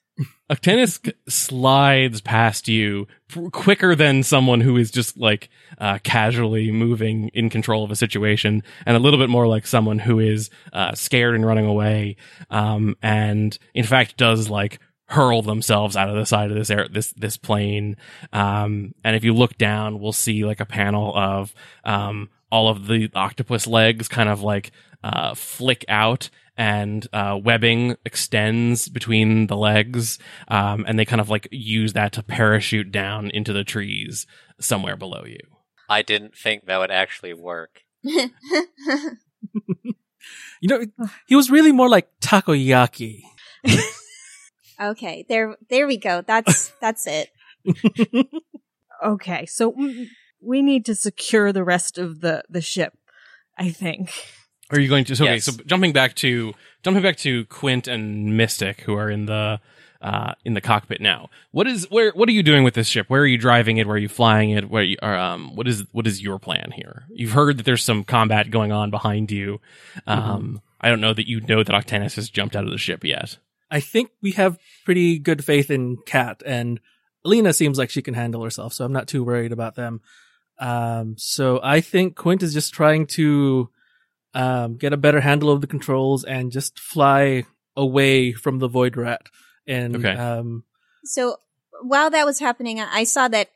Octanus 0.49 1.11
slides 1.28 2.22
past 2.22 2.68
you 2.70 3.05
pr- 3.28 3.49
quicker 3.49 3.95
than 3.95 4.24
someone 4.24 4.61
who 4.61 4.78
is 4.78 4.89
just 4.89 5.18
like 5.18 5.49
uh, 5.78 5.97
casually 6.03 6.72
moving 6.72 7.30
in 7.34 7.49
control 7.49 7.84
of 7.84 7.91
a 7.91 7.95
situation, 7.95 8.63
and 8.86 8.95
a 8.95 8.99
little 8.99 9.20
bit 9.20 9.30
more 9.30 9.47
like 9.47 9.68
someone 9.68 9.99
who 9.99 10.20
is 10.20 10.49
uh, 10.72 10.93
scared 10.93 11.36
and 11.36 11.45
running 11.45 11.66
away, 11.66 12.16
um, 12.49 12.95
and 13.01 13.57
in 13.74 13.84
fact 13.84 14.18
does 14.18 14.49
like 14.49 14.80
hurl 15.07 15.41
themselves 15.41 15.95
out 15.95 16.09
of 16.09 16.16
the 16.16 16.26
side 16.26 16.49
of 16.49 16.57
this 16.57 16.70
air 16.70 16.88
this 16.89 17.11
this 17.13 17.38
plane. 17.38 17.97
Um, 18.32 18.93
and 19.03 19.16
if 19.16 19.24
you 19.24 19.34
look 19.34 19.57
down, 19.57 19.99
we'll 19.99 20.13
see 20.13 20.45
like 20.45 20.61
a 20.61 20.66
panel 20.66 21.13
of 21.16 21.53
um, 21.84 22.30
all 22.51 22.69
of 22.69 22.87
the 22.87 23.09
octopus 23.15 23.67
legs 23.67 24.07
kind 24.07 24.29
of 24.29 24.41
like 24.41 24.71
uh, 25.03 25.33
flick 25.33 25.85
out 25.87 26.29
and 26.57 27.05
uh, 27.11 27.37
webbing 27.41 27.97
extends 28.05 28.87
between 28.87 29.47
the 29.47 29.57
legs, 29.57 30.17
um, 30.47 30.85
and 30.87 30.97
they 30.97 31.03
kind 31.03 31.19
of 31.19 31.29
like 31.29 31.49
use 31.51 31.93
that 31.93 32.13
to 32.13 32.23
parachute 32.23 32.91
down 32.91 33.29
into 33.31 33.51
the 33.51 33.65
trees 33.65 34.25
somewhere 34.59 34.95
below 34.95 35.25
you. 35.25 35.39
I 35.89 36.01
didn't 36.01 36.35
think 36.35 36.65
that 36.65 36.77
would 36.77 36.91
actually 36.91 37.33
work. 37.33 37.81
You 40.61 40.69
know, 40.69 41.07
he 41.27 41.35
was 41.35 41.51
really 41.51 41.71
more 41.71 41.89
like 41.89 42.09
takoyaki. 42.21 43.21
okay, 44.81 45.25
there, 45.29 45.55
there 45.69 45.87
we 45.87 45.97
go. 45.97 46.23
That's 46.25 46.71
that's 46.81 47.07
it. 47.07 47.29
Okay, 49.03 49.45
so 49.45 49.73
mm, 49.73 50.07
we 50.45 50.61
need 50.61 50.85
to 50.85 50.95
secure 50.95 51.51
the 51.51 51.63
rest 51.63 51.97
of 51.97 52.21
the 52.21 52.43
the 52.49 52.61
ship. 52.61 52.97
I 53.57 53.69
think. 53.71 54.11
Are 54.71 54.79
you 54.79 54.89
going 54.89 55.05
to? 55.05 55.15
So, 55.15 55.23
okay, 55.25 55.35
Yes. 55.35 55.45
so 55.45 55.53
jumping 55.65 55.93
back 55.93 56.15
to 56.15 56.53
jumping 56.83 57.03
back 57.03 57.17
to 57.17 57.45
Quint 57.45 57.87
and 57.87 58.35
Mystic, 58.35 58.81
who 58.81 58.95
are 58.95 59.09
in 59.09 59.27
the 59.27 59.59
uh, 60.01 60.33
in 60.43 60.53
the 60.53 60.61
cockpit 60.61 61.01
now. 61.01 61.29
What 61.51 61.67
is 61.67 61.89
where? 61.89 62.11
What 62.11 62.27
are 62.29 62.33
you 62.33 62.43
doing 62.43 62.63
with 62.63 62.73
this 62.73 62.87
ship? 62.87 63.05
Where 63.09 63.21
are 63.21 63.27
you 63.27 63.37
driving 63.37 63.77
it? 63.77 63.87
Where 63.87 63.95
are 63.95 63.99
you 63.99 64.09
flying 64.09 64.49
it? 64.51 64.69
Where 64.69 64.83
you, 64.83 64.97
are, 65.01 65.15
um, 65.17 65.55
what 65.55 65.67
is 65.67 65.85
what 65.91 66.07
is 66.07 66.21
your 66.21 66.39
plan 66.39 66.71
here? 66.75 67.05
You've 67.09 67.31
heard 67.31 67.57
that 67.57 67.63
there's 67.63 67.83
some 67.83 68.03
combat 68.03 68.49
going 68.51 68.71
on 68.71 68.91
behind 68.91 69.31
you. 69.31 69.61
Um, 70.07 70.61
I 70.81 70.89
don't 70.89 71.01
know 71.01 71.13
that 71.13 71.27
you 71.27 71.41
know 71.41 71.63
that 71.63 71.73
Octanus 71.73 72.15
has 72.15 72.29
jumped 72.29 72.55
out 72.55 72.65
of 72.65 72.71
the 72.71 72.77
ship 72.77 73.03
yet. 73.03 73.37
I 73.71 73.79
think 73.79 74.11
we 74.21 74.31
have 74.31 74.57
pretty 74.83 75.17
good 75.17 75.43
faith 75.43 75.71
in 75.71 75.97
Kat 76.05 76.43
and 76.45 76.79
Alina 77.23 77.53
seems 77.53 77.79
like 77.79 77.89
she 77.89 78.03
can 78.03 78.13
handle 78.13 78.43
herself, 78.43 78.73
so 78.73 78.85
I'm 78.85 78.93
not 78.93 79.07
too 79.07 79.23
worried 79.23 79.51
about 79.51 79.75
them. 79.75 80.01
Um, 80.59 81.15
so 81.17 81.59
I 81.63 81.81
think 81.81 82.15
Quint 82.15 82.43
is 82.43 82.53
just 82.53 82.73
trying 82.73 83.07
to 83.07 83.69
um, 84.33 84.77
get 84.77 84.93
a 84.93 84.97
better 84.97 85.21
handle 85.21 85.51
of 85.51 85.61
the 85.61 85.67
controls 85.67 86.23
and 86.23 86.51
just 86.51 86.79
fly 86.79 87.45
away 87.75 88.31
from 88.33 88.59
the 88.59 88.67
Void 88.67 88.97
Rat. 88.97 89.23
And 89.67 89.95
Okay. 89.95 90.15
um, 90.15 90.63
So 91.03 91.37
while 91.81 92.09
that 92.09 92.25
was 92.25 92.39
happening, 92.39 92.79
I 92.79 93.03
saw 93.03 93.27
that 93.27 93.49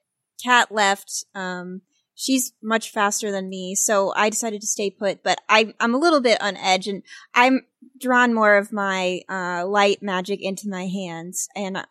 Kat 0.43 0.71
left. 0.71 1.25
Um, 1.35 1.81
she's 2.15 2.53
much 2.61 2.91
faster 2.91 3.31
than 3.31 3.49
me, 3.49 3.75
so 3.75 4.13
I 4.15 4.29
decided 4.29 4.61
to 4.61 4.67
stay 4.67 4.89
put. 4.89 5.23
But 5.23 5.39
I, 5.47 5.73
I'm 5.79 5.93
a 5.93 5.99
little 5.99 6.21
bit 6.21 6.41
on 6.41 6.57
edge, 6.57 6.87
and 6.87 7.03
I'm 7.33 7.65
drawn 7.99 8.33
more 8.33 8.57
of 8.57 8.71
my 8.71 9.21
uh, 9.29 9.65
light 9.67 10.01
magic 10.01 10.41
into 10.41 10.69
my 10.69 10.87
hands. 10.87 11.47
And 11.55 11.85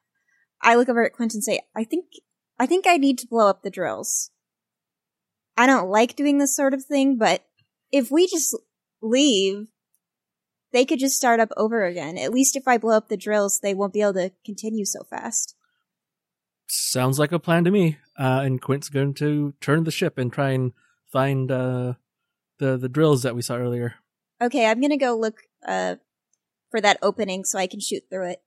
I 0.63 0.75
look 0.75 0.89
over 0.89 1.05
at 1.05 1.13
Quint 1.13 1.35
and 1.35 1.45
say, 1.45 1.61
"I 1.75 1.85
think, 1.85 2.07
I 2.59 2.67
think 2.67 2.87
I 2.87 2.97
need 2.97 3.19
to 3.19 3.27
blow 3.27 3.49
up 3.49 3.63
the 3.63 3.71
drills. 3.71 4.31
I 5.59 5.67
don't 5.67 5.91
like 5.91 6.17
doing 6.17 6.39
this 6.39 6.57
sort 6.57 6.73
of 6.73 6.85
thing, 6.85 7.19
but 7.19 7.45
if 7.93 8.11
we 8.11 8.27
just 8.27 8.57
leave." 9.03 9.67
They 10.71 10.85
could 10.85 10.99
just 10.99 11.17
start 11.17 11.41
up 11.41 11.49
over 11.57 11.87
again. 11.87 12.19
At 12.19 12.31
least 12.31 12.55
if 12.55 12.69
I 12.69 12.77
blow 12.77 12.95
up 12.95 13.09
the 13.09 13.17
drills, 13.17 13.61
they 13.61 13.73
won't 13.73 13.95
be 13.95 14.03
able 14.03 14.13
to 14.13 14.33
continue 14.45 14.85
so 14.85 15.03
fast. 15.03 15.55
sounds 16.67 17.19
like 17.19 17.33
a 17.33 17.39
plan 17.39 17.65
to 17.65 17.71
me. 17.71 17.97
Uh, 18.19 18.43
and 18.45 18.61
Quint's 18.61 18.91
going 18.91 19.15
to 19.15 19.55
turn 19.63 19.85
the 19.85 19.91
ship 19.91 20.19
and 20.19 20.31
try 20.31 20.51
and 20.51 20.73
find 21.11 21.51
uh, 21.51 21.95
the 22.59 22.77
the 22.77 22.89
drills 22.89 23.23
that 23.23 23.35
we 23.35 23.41
saw 23.41 23.57
earlier. 23.57 23.95
Okay, 24.43 24.67
I'm 24.67 24.81
gonna 24.81 24.99
go 24.99 25.17
look 25.17 25.41
uh 25.67 25.97
for 26.71 26.81
that 26.83 26.99
opening 27.01 27.45
so 27.45 27.59
I 27.59 27.67
can 27.67 27.81
shoot 27.81 28.03
through 28.11 28.33
it. 28.33 28.43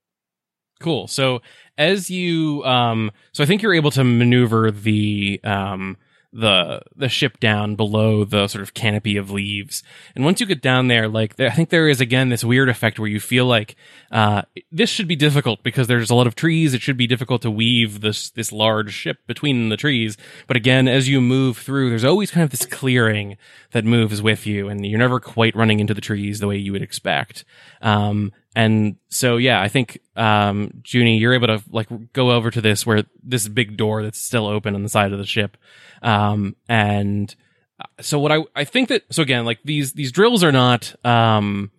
Cool. 0.80 1.08
So 1.08 1.42
as 1.76 2.10
you, 2.10 2.62
um, 2.64 3.10
so 3.32 3.42
I 3.42 3.46
think 3.46 3.62
you're 3.62 3.74
able 3.74 3.90
to 3.92 4.04
maneuver 4.04 4.70
the, 4.70 5.40
um, 5.44 5.96
the 6.32 6.82
the 6.96 7.08
ship 7.08 7.38
down 7.40 7.76
below 7.76 8.24
the 8.24 8.48
sort 8.48 8.62
of 8.62 8.74
canopy 8.74 9.16
of 9.16 9.30
leaves, 9.30 9.82
and 10.14 10.24
once 10.24 10.40
you 10.40 10.46
get 10.46 10.62
down 10.62 10.88
there, 10.88 11.08
like 11.08 11.36
there, 11.36 11.48
I 11.48 11.52
think 11.52 11.68
there 11.68 11.88
is 11.88 12.00
again 12.00 12.30
this 12.30 12.44
weird 12.44 12.68
effect 12.68 12.98
where 12.98 13.08
you 13.08 13.20
feel 13.20 13.46
like 13.46 13.76
uh, 14.10 14.42
this 14.70 14.88
should 14.88 15.08
be 15.08 15.16
difficult 15.16 15.62
because 15.62 15.86
there's 15.86 16.10
a 16.10 16.14
lot 16.14 16.26
of 16.26 16.34
trees. 16.34 16.74
It 16.74 16.82
should 16.82 16.96
be 16.96 17.06
difficult 17.06 17.42
to 17.42 17.50
weave 17.50 18.00
this 18.00 18.30
this 18.30 18.52
large 18.52 18.92
ship 18.92 19.18
between 19.26 19.68
the 19.68 19.76
trees. 19.76 20.16
But 20.46 20.56
again, 20.56 20.88
as 20.88 21.08
you 21.08 21.20
move 21.20 21.58
through, 21.58 21.90
there's 21.90 22.04
always 22.04 22.30
kind 22.30 22.44
of 22.44 22.50
this 22.50 22.66
clearing 22.66 23.36
that 23.72 23.84
moves 23.84 24.22
with 24.22 24.46
you, 24.46 24.68
and 24.68 24.86
you're 24.86 24.98
never 24.98 25.20
quite 25.20 25.54
running 25.54 25.80
into 25.80 25.94
the 25.94 26.00
trees 26.00 26.40
the 26.40 26.48
way 26.48 26.56
you 26.56 26.72
would 26.72 26.82
expect. 26.82 27.44
Um, 27.82 28.32
and 28.54 28.96
so, 29.08 29.36
yeah, 29.36 29.60
I 29.60 29.68
think, 29.68 29.98
um, 30.16 30.82
Juni, 30.82 31.18
you're 31.18 31.34
able 31.34 31.46
to 31.46 31.62
like 31.70 31.88
go 32.12 32.30
over 32.32 32.50
to 32.50 32.60
this 32.60 32.86
where 32.86 33.04
this 33.22 33.48
big 33.48 33.76
door 33.76 34.02
that's 34.02 34.20
still 34.20 34.46
open 34.46 34.74
on 34.74 34.82
the 34.82 34.88
side 34.88 35.12
of 35.12 35.18
the 35.18 35.26
ship. 35.26 35.56
Um, 36.02 36.56
and 36.68 37.34
uh, 37.80 38.02
so 38.02 38.18
what 38.18 38.32
I, 38.32 38.38
I 38.54 38.64
think 38.64 38.88
that, 38.90 39.02
so 39.10 39.22
again, 39.22 39.44
like 39.44 39.60
these, 39.64 39.92
these 39.92 40.12
drills 40.12 40.44
are 40.44 40.52
not, 40.52 40.94
um, 41.04 41.70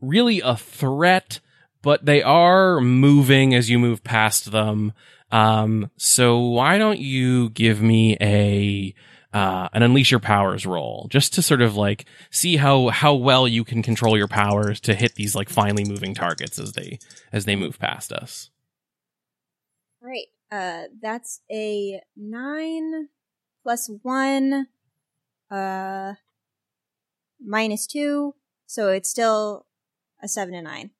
really 0.00 0.40
a 0.40 0.56
threat, 0.56 1.40
but 1.82 2.04
they 2.04 2.22
are 2.22 2.80
moving 2.80 3.54
as 3.54 3.68
you 3.70 3.78
move 3.78 4.02
past 4.02 4.52
them. 4.52 4.92
Um, 5.30 5.90
so 5.96 6.38
why 6.38 6.78
don't 6.78 6.98
you 6.98 7.50
give 7.50 7.82
me 7.82 8.16
a, 8.20 8.94
uh, 9.32 9.68
an 9.72 9.82
unleash 9.82 10.10
your 10.10 10.20
powers 10.20 10.64
roll 10.64 11.06
just 11.10 11.34
to 11.34 11.42
sort 11.42 11.60
of 11.60 11.76
like 11.76 12.06
see 12.30 12.56
how 12.56 12.88
how 12.88 13.14
well 13.14 13.46
you 13.46 13.64
can 13.64 13.82
control 13.82 14.16
your 14.16 14.28
powers 14.28 14.80
to 14.80 14.94
hit 14.94 15.14
these 15.14 15.34
like 15.34 15.48
finely 15.48 15.84
moving 15.84 16.14
targets 16.14 16.58
as 16.58 16.72
they 16.72 16.98
as 17.32 17.44
they 17.44 17.56
move 17.56 17.78
past 17.78 18.12
us. 18.12 18.50
All 20.02 20.08
right. 20.08 20.26
Uh 20.50 20.88
that's 21.02 21.40
a 21.50 22.00
nine 22.16 23.08
plus 23.62 23.90
one 24.02 24.68
uh 25.50 26.14
minus 27.44 27.86
two. 27.86 28.34
So 28.66 28.88
it's 28.90 29.10
still 29.10 29.66
a 30.22 30.28
seven 30.28 30.54
and 30.54 30.64
nine. 30.64 30.90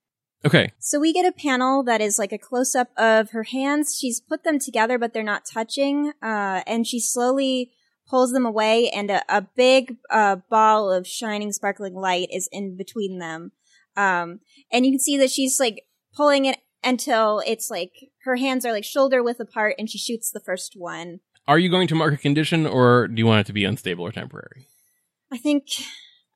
Okay. 0.45 0.73
So 0.79 1.01
we 1.01 1.13
get 1.13 1.27
a 1.27 1.33
panel 1.33 1.83
that 1.85 2.01
is 2.01 2.19
like 2.19 2.33
a 2.33 2.39
close 2.39 2.75
up 2.75 2.91
of 2.97 3.31
her 3.31 3.45
hands. 3.45 3.99
She's 3.99 4.21
put 4.21 4.45
them 4.45 4.59
together, 4.59 4.99
but 4.99 5.13
they're 5.13 5.23
not 5.23 5.45
touching. 5.45 6.13
Uh, 6.23 6.63
and 6.67 6.87
she 6.87 7.01
slowly 7.01 7.73
pulls 8.09 8.33
them 8.33 8.47
away, 8.47 8.91
and 8.91 9.11
a, 9.11 9.23
a 9.29 9.43
big 9.43 9.97
uh, 10.11 10.37
ball 10.49 10.91
of 10.91 11.07
shining, 11.07 11.53
sparkling 11.53 11.95
light 11.95 12.29
is 12.33 12.49
in 12.53 12.77
between 12.77 13.19
them. 13.19 13.53
Um, 13.97 14.41
and 14.71 14.85
you 14.85 14.93
can 14.93 15.01
see 15.01 15.17
that 15.19 15.31
she's 15.31 15.59
like 15.59 15.85
pulling 16.15 16.45
it 16.45 16.59
until 16.85 17.43
it's 17.47 17.71
like 17.71 17.93
her 18.25 18.37
hands 18.37 18.65
are 18.65 18.73
like 18.73 18.85
shoulder 18.85 19.23
width 19.23 19.41
apart, 19.41 19.75
and 19.79 19.91
she 19.91 19.99
shoots 19.99 20.31
the 20.31 20.41
first 20.41 20.75
one. 20.77 21.21
Are 21.49 21.59
you 21.59 21.69
going 21.69 21.89
to 21.89 21.95
mark 21.95 22.13
a 22.13 22.17
condition 22.17 22.67
or 22.67 23.07
do 23.07 23.19
you 23.19 23.27
want 23.27 23.41
it 23.41 23.47
to 23.47 23.53
be 23.53 23.65
unstable 23.65 24.05
or 24.05 24.11
temporary? 24.11 24.67
I 25.33 25.39
think 25.39 25.67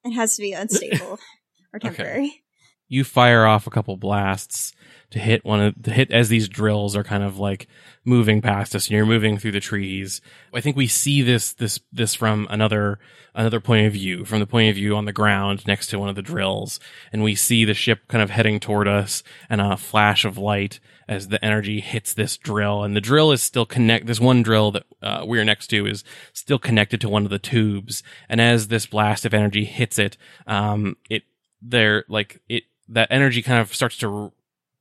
it 0.05 0.13
has 0.13 0.37
to 0.37 0.43
be 0.43 0.53
unstable 0.53 1.19
or 1.73 1.79
temporary. 1.81 2.45
You 2.91 3.05
fire 3.05 3.47
off 3.47 3.67
a 3.67 3.71
couple 3.71 3.97
blasts 3.97 4.73
to 5.11 5.19
hit 5.19 5.45
one 5.45 5.61
of 5.61 5.83
to 5.83 5.93
hit 5.93 6.11
as 6.11 6.29
these 6.29 6.49
drills 6.49 6.97
are 6.97 7.05
kind 7.05 7.23
of 7.23 7.39
like 7.39 7.69
moving 8.05 8.43
past 8.43 8.75
us 8.75 8.87
and 8.87 8.97
you're 8.97 9.07
moving 9.07 9.39
through 9.39 9.53
the 9.53 9.61
trees. 9.61 10.21
I 10.53 10.61
think 10.61 10.77
we 10.77 10.89
see 10.89 11.23
this 11.23 11.53
this 11.53 11.79
this 11.93 12.15
from 12.15 12.47
another 12.51 12.99
another 13.35 13.61
point 13.61 13.87
of 13.87 13.93
view, 13.93 14.25
from 14.25 14.41
the 14.41 14.47
point 14.47 14.71
of 14.71 14.75
view 14.75 14.97
on 14.97 15.05
the 15.05 15.13
ground 15.13 15.67
next 15.69 15.87
to 15.89 15.99
one 16.01 16.09
of 16.09 16.17
the 16.17 16.23
drills, 16.23 16.81
and 17.13 17.23
we 17.23 17.37
see 17.37 17.65
the 17.65 17.75
ship 17.75 18.09
kind 18.09 18.23
of 18.23 18.31
heading 18.31 18.59
toward 18.59 18.89
us 18.89 19.23
and 19.49 19.61
a 19.61 19.77
flash 19.77 20.25
of 20.25 20.37
light 20.37 20.81
as 21.09 21.29
the 21.29 21.45
energy 21.45 21.81
hits 21.81 22.13
this 22.13 22.37
drill. 22.37 22.83
And 22.83 22.97
the 22.97 23.01
drill 23.01 23.31
is 23.31 23.41
still 23.41 23.67
connect 23.67 24.07
this 24.07 24.21
one 24.21 24.43
drill 24.43 24.73
that 24.73 24.85
uh, 25.01 25.25
we're 25.25 25.45
next 25.45 25.69
to 25.69 25.87
is 25.87 26.03
still 26.33 26.59
connected 26.59 27.01
to 27.01 27.09
one 27.09 27.25
of 27.25 27.31
the 27.31 27.39
tubes. 27.39 28.03
And 28.29 28.41
as 28.41 28.69
this 28.69 28.87
blast 28.87 29.25
of 29.25 29.35
energy 29.35 29.65
hits 29.65 29.99
it 29.99 30.17
um 30.49 30.97
it 31.09 31.23
there 31.63 32.05
like 32.09 32.41
it 32.49 32.65
that 32.91 33.09
energy 33.11 33.43
kind 33.43 33.61
of 33.61 33.75
starts 33.75 33.97
to 33.99 34.33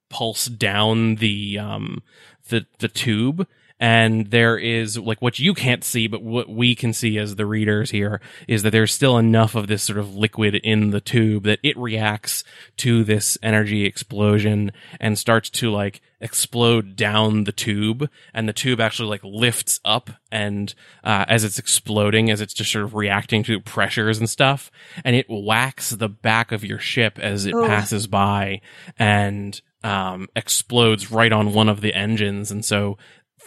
pulse 0.10 0.46
down 0.48 1.16
the 1.16 1.58
um 1.60 2.02
the 2.50 2.66
the 2.80 2.88
tube 2.88 3.48
and 3.80 4.30
there 4.32 4.58
is 4.58 4.98
like 4.98 5.22
what 5.22 5.40
you 5.40 5.54
can't 5.54 5.84
see 5.84 6.08
but 6.08 6.22
what 6.22 6.50
we 6.50 6.76
can 6.76 6.92
see 6.94 7.18
as 7.18 7.36
the 7.36 7.46
readers 7.46 7.92
here 7.92 8.20
is 8.48 8.64
that 8.64 8.72
there's 8.72 8.94
still 8.94 9.18
enough 9.18 9.56
of 9.56 9.68
this 9.68 9.84
sort 9.84 9.98
of 10.00 10.16
liquid 10.16 10.56
in 10.56 10.90
the 10.90 11.02
tube 11.02 11.44
that 11.44 11.60
it 11.64 11.78
reacts 11.78 12.44
to 12.78 13.04
this 13.04 13.38
energy 13.42 13.86
explosion 13.86 14.72
and 15.00 15.18
starts 15.18 15.50
to 15.50 15.72
like 15.72 16.02
explode 16.22 16.98
down 16.98 17.46
the 17.46 17.52
tube 17.54 18.10
and 18.34 18.50
the 18.50 18.54
tube 18.54 18.82
actually 18.82 19.08
like 19.08 19.24
lifts 19.24 19.80
up 19.86 20.10
and 20.32 20.74
uh, 21.04 21.24
as 21.30 21.46
it's 21.46 21.58
exploding 21.58 22.30
as 22.30 22.42
it's 22.42 22.54
just 22.54 22.72
sort 22.74 22.84
of 22.84 22.94
reacting 22.94 23.42
to 23.42 23.60
pressures 23.62 24.20
and 24.20 24.30
stuff 24.30 24.70
and 25.06 25.16
it 25.16 25.26
whacks 25.30 25.92
the 25.92 26.10
back 26.10 26.52
of 26.52 26.66
your 26.66 26.80
ship 26.80 27.18
as 27.20 27.46
it 27.46 27.54
Oh. 27.54 27.66
passes 27.66 28.06
by 28.08 28.60
and 28.98 29.62
um, 29.82 30.28
explodes 30.36 31.10
right 31.10 31.32
on 31.32 31.54
one 31.54 31.70
of 31.70 31.80
the 31.80 31.94
engines 31.94 32.52
and 32.52 32.66
so 32.66 32.98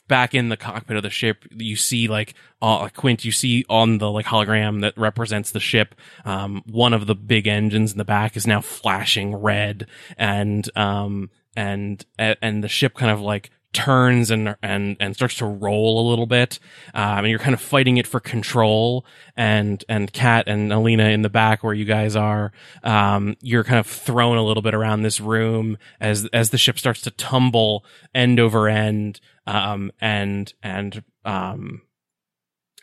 back 0.09 0.35
in 0.35 0.49
the 0.49 0.57
cockpit 0.57 0.97
of 0.97 1.03
the 1.03 1.11
ship 1.11 1.45
you 1.57 1.77
see 1.77 2.09
like 2.09 2.35
uh, 2.61 2.89
quint 2.91 3.25
you 3.25 3.33
see 3.33 3.65
on 3.69 3.99
the 3.99 4.11
like 4.11 4.27
hologram 4.27 4.81
that 4.81 4.97
represents 4.97 5.51
the 5.53 5.61
ship 5.61 5.95
um, 6.25 6.63
one 6.67 6.93
of 6.93 7.07
the 7.07 7.15
big 7.15 7.47
engines 7.47 7.93
in 7.93 7.99
the 7.99 8.05
back 8.05 8.37
is 8.37 8.47
now 8.47 8.61
flashing 8.61 9.35
red 9.35 9.87
and 10.17 10.69
um 10.77 11.31
and 11.57 12.05
and 12.19 12.65
the 12.65 12.69
ship 12.69 12.95
kind 12.95 13.11
of 13.11 13.21
like 13.21 13.51
turns 13.73 14.31
and 14.31 14.57
and 14.63 14.97
and 15.01 15.15
starts 15.15 15.37
to 15.37 15.47
roll 15.47 16.07
a 16.07 16.09
little 16.09 16.27
bit 16.27 16.59
um, 16.95 17.19
and 17.19 17.29
you're 17.29 17.39
kind 17.39 17.55
of 17.55 17.61
fighting 17.61 17.97
it 17.97 18.07
for 18.07 18.21
control 18.21 19.05
and 19.37 19.85
and 19.89 20.13
kat 20.13 20.47
and 20.47 20.73
alina 20.73 21.09
in 21.09 21.23
the 21.23 21.31
back 21.31 21.65
where 21.65 21.75
you 21.75 21.85
guys 21.85 22.15
are 22.15 22.53
um, 22.85 23.37
you're 23.41 23.65
kind 23.65 23.79
of 23.79 23.87
thrown 23.87 24.37
a 24.37 24.45
little 24.45 24.63
bit 24.63 24.75
around 24.75 25.03
this 25.03 25.21
room 25.21 25.79
as 26.01 26.27
as 26.33 26.51
the 26.51 26.59
ship 26.59 26.79
starts 26.79 27.01
to 27.01 27.11
tumble 27.11 27.85
end 28.15 28.39
over 28.39 28.69
end 28.69 29.21
um, 29.47 29.91
and 30.01 30.53
and 30.63 31.03
um, 31.25 31.83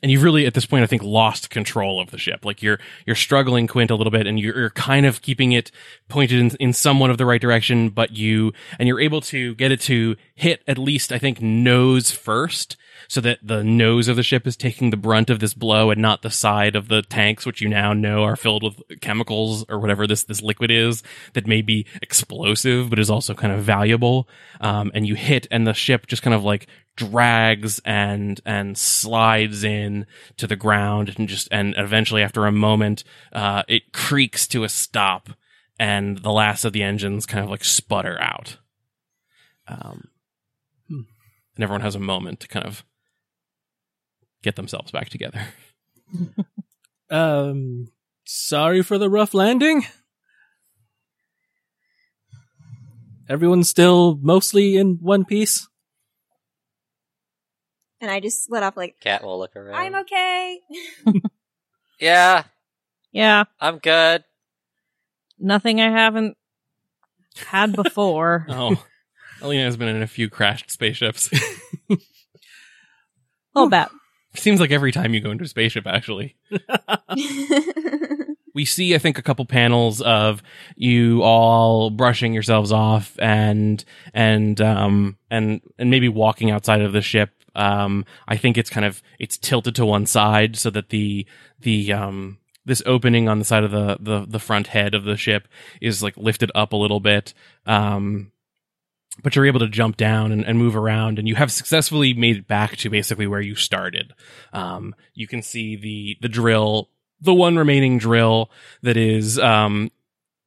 and 0.01 0.11
you've 0.11 0.23
really 0.23 0.45
at 0.45 0.53
this 0.53 0.65
point 0.65 0.83
i 0.83 0.87
think 0.87 1.03
lost 1.03 1.49
control 1.49 1.99
of 1.99 2.11
the 2.11 2.17
ship. 2.17 2.45
Like 2.45 2.61
you're 2.61 2.79
you're 3.05 3.15
struggling 3.15 3.67
quint 3.67 3.91
a 3.91 3.95
little 3.95 4.11
bit 4.11 4.27
and 4.27 4.39
you're, 4.39 4.57
you're 4.57 4.69
kind 4.71 5.05
of 5.05 5.21
keeping 5.21 5.51
it 5.51 5.71
pointed 6.07 6.39
in, 6.39 6.51
in 6.59 6.73
somewhat 6.73 7.09
of 7.09 7.17
the 7.17 7.25
right 7.25 7.41
direction 7.41 7.89
but 7.89 8.11
you 8.15 8.53
and 8.77 8.87
you're 8.87 8.99
able 8.99 9.21
to 9.21 9.55
get 9.55 9.71
it 9.71 9.81
to 9.81 10.15
hit 10.35 10.61
at 10.67 10.77
least 10.77 11.11
i 11.11 11.19
think 11.19 11.41
nose 11.41 12.11
first 12.11 12.77
so 13.07 13.21
that 13.21 13.39
the 13.41 13.63
nose 13.63 14.07
of 14.07 14.15
the 14.15 14.23
ship 14.23 14.45
is 14.45 14.55
taking 14.57 14.89
the 14.89 14.97
brunt 14.97 15.29
of 15.29 15.39
this 15.39 15.53
blow 15.53 15.89
and 15.91 16.01
not 16.01 16.21
the 16.21 16.29
side 16.29 16.75
of 16.75 16.87
the 16.87 17.01
tanks, 17.01 17.45
which 17.45 17.61
you 17.61 17.69
now 17.69 17.93
know 17.93 18.23
are 18.23 18.35
filled 18.35 18.63
with 18.63 18.99
chemicals 19.01 19.65
or 19.69 19.79
whatever 19.79 20.05
this, 20.05 20.23
this 20.23 20.41
liquid 20.41 20.71
is 20.71 21.03
that 21.33 21.47
may 21.47 21.61
be 21.61 21.85
explosive, 22.01 22.89
but 22.89 22.99
is 22.99 23.09
also 23.09 23.33
kind 23.33 23.53
of 23.53 23.63
valuable. 23.63 24.27
Um, 24.61 24.91
and 24.93 25.07
you 25.07 25.15
hit 25.15 25.47
and 25.51 25.65
the 25.65 25.73
ship 25.73 26.07
just 26.07 26.21
kind 26.21 26.33
of 26.33 26.43
like 26.43 26.67
drags 26.95 27.79
and, 27.85 28.41
and 28.45 28.77
slides 28.77 29.63
in 29.63 30.05
to 30.37 30.47
the 30.47 30.55
ground 30.55 31.15
and 31.17 31.29
just, 31.29 31.47
and 31.51 31.73
eventually 31.77 32.21
after 32.21 32.45
a 32.45 32.51
moment, 32.51 33.03
uh, 33.31 33.63
it 33.67 33.93
creaks 33.93 34.47
to 34.47 34.63
a 34.63 34.69
stop 34.69 35.29
and 35.79 36.17
the 36.19 36.31
last 36.31 36.65
of 36.65 36.73
the 36.73 36.83
engines 36.83 37.25
kind 37.25 37.43
of 37.43 37.49
like 37.49 37.63
sputter 37.63 38.19
out. 38.21 38.57
Um, 39.67 40.09
Hmm. 40.89 41.01
and 41.55 41.63
everyone 41.63 41.81
has 41.81 41.93
a 41.95 41.99
moment 41.99 42.39
to 42.39 42.47
kind 42.47 42.65
of 42.65 42.83
get 44.43 44.55
themselves 44.55 44.91
back 44.91 45.09
together. 45.09 45.41
Um, 47.11 47.87
sorry 48.25 48.83
for 48.83 48.99
the 48.99 49.09
rough 49.09 49.33
landing. 49.33 49.83
Everyone's 53.27 53.67
still 53.69 54.15
mostly 54.21 54.77
in 54.77 54.99
one 55.01 55.25
piece. 55.25 55.67
and 58.01 58.09
I 58.09 58.19
just 58.19 58.49
let 58.51 58.61
off 58.63 58.77
like, 58.77 58.99
Kat 59.01 59.23
will 59.23 59.39
look 59.39 59.55
around. 59.55 59.75
I'm 59.75 59.95
okay. 60.01 60.59
Yeah, 61.99 62.43
Yeah, 63.11 63.43
I'm 63.59 63.79
good. 63.79 64.23
nothing 65.37 65.81
I 65.81 65.89
haven't 65.89 66.37
had 67.35 67.75
before. 67.75 68.45
Oh, 68.51 68.81
Alina 69.41 69.63
has 69.63 69.77
been 69.77 69.87
in 69.89 70.01
a 70.01 70.07
few 70.07 70.29
crashed 70.29 70.69
spaceships. 70.71 71.29
I'll 73.55 73.67
bet. 73.67 73.89
Seems 74.35 74.59
like 74.59 74.71
every 74.71 74.91
time 74.91 75.13
you 75.13 75.21
go 75.21 75.31
into 75.31 75.43
a 75.43 75.47
spaceship, 75.47 75.87
actually. 75.87 76.35
we 78.53 78.65
see, 78.65 78.93
I 78.93 78.97
think, 78.97 79.17
a 79.17 79.23
couple 79.23 79.45
panels 79.45 80.01
of 80.01 80.43
you 80.75 81.23
all 81.23 81.89
brushing 81.89 82.33
yourselves 82.33 82.71
off 82.71 83.17
and 83.19 83.83
and 84.13 84.59
um 84.61 85.17
and 85.31 85.61
and 85.77 85.89
maybe 85.89 86.09
walking 86.09 86.51
outside 86.51 86.81
of 86.81 86.93
the 86.93 87.01
ship. 87.01 87.31
Um, 87.55 88.05
I 88.27 88.37
think 88.37 88.57
it's 88.57 88.69
kind 88.69 88.85
of 88.85 89.01
it's 89.17 89.37
tilted 89.37 89.75
to 89.75 89.85
one 89.85 90.05
side 90.05 90.55
so 90.55 90.69
that 90.69 90.89
the 90.89 91.25
the 91.59 91.91
um 91.91 92.37
this 92.65 92.83
opening 92.85 93.27
on 93.27 93.39
the 93.39 93.45
side 93.45 93.63
of 93.63 93.71
the 93.71 93.97
the 93.99 94.25
the 94.27 94.39
front 94.39 94.67
head 94.67 94.93
of 94.93 95.03
the 95.03 95.17
ship 95.17 95.47
is 95.81 96.03
like 96.03 96.15
lifted 96.17 96.51
up 96.53 96.73
a 96.73 96.77
little 96.77 96.99
bit. 96.99 97.33
Um, 97.65 98.31
but 99.23 99.35
you're 99.35 99.45
able 99.45 99.59
to 99.59 99.67
jump 99.67 99.97
down 99.97 100.31
and, 100.31 100.45
and 100.45 100.57
move 100.57 100.75
around 100.75 101.19
and 101.19 101.27
you 101.27 101.35
have 101.35 101.51
successfully 101.51 102.13
made 102.13 102.37
it 102.37 102.47
back 102.47 102.77
to 102.77 102.89
basically 102.89 103.27
where 103.27 103.41
you 103.41 103.55
started. 103.55 104.13
Um, 104.53 104.95
you 105.13 105.27
can 105.27 105.41
see 105.41 105.75
the, 105.75 106.17
the 106.21 106.29
drill, 106.29 106.89
the 107.21 107.33
one 107.33 107.57
remaining 107.57 107.97
drill 107.97 108.49
that 108.81 108.97
is, 108.97 109.37
um, 109.39 109.91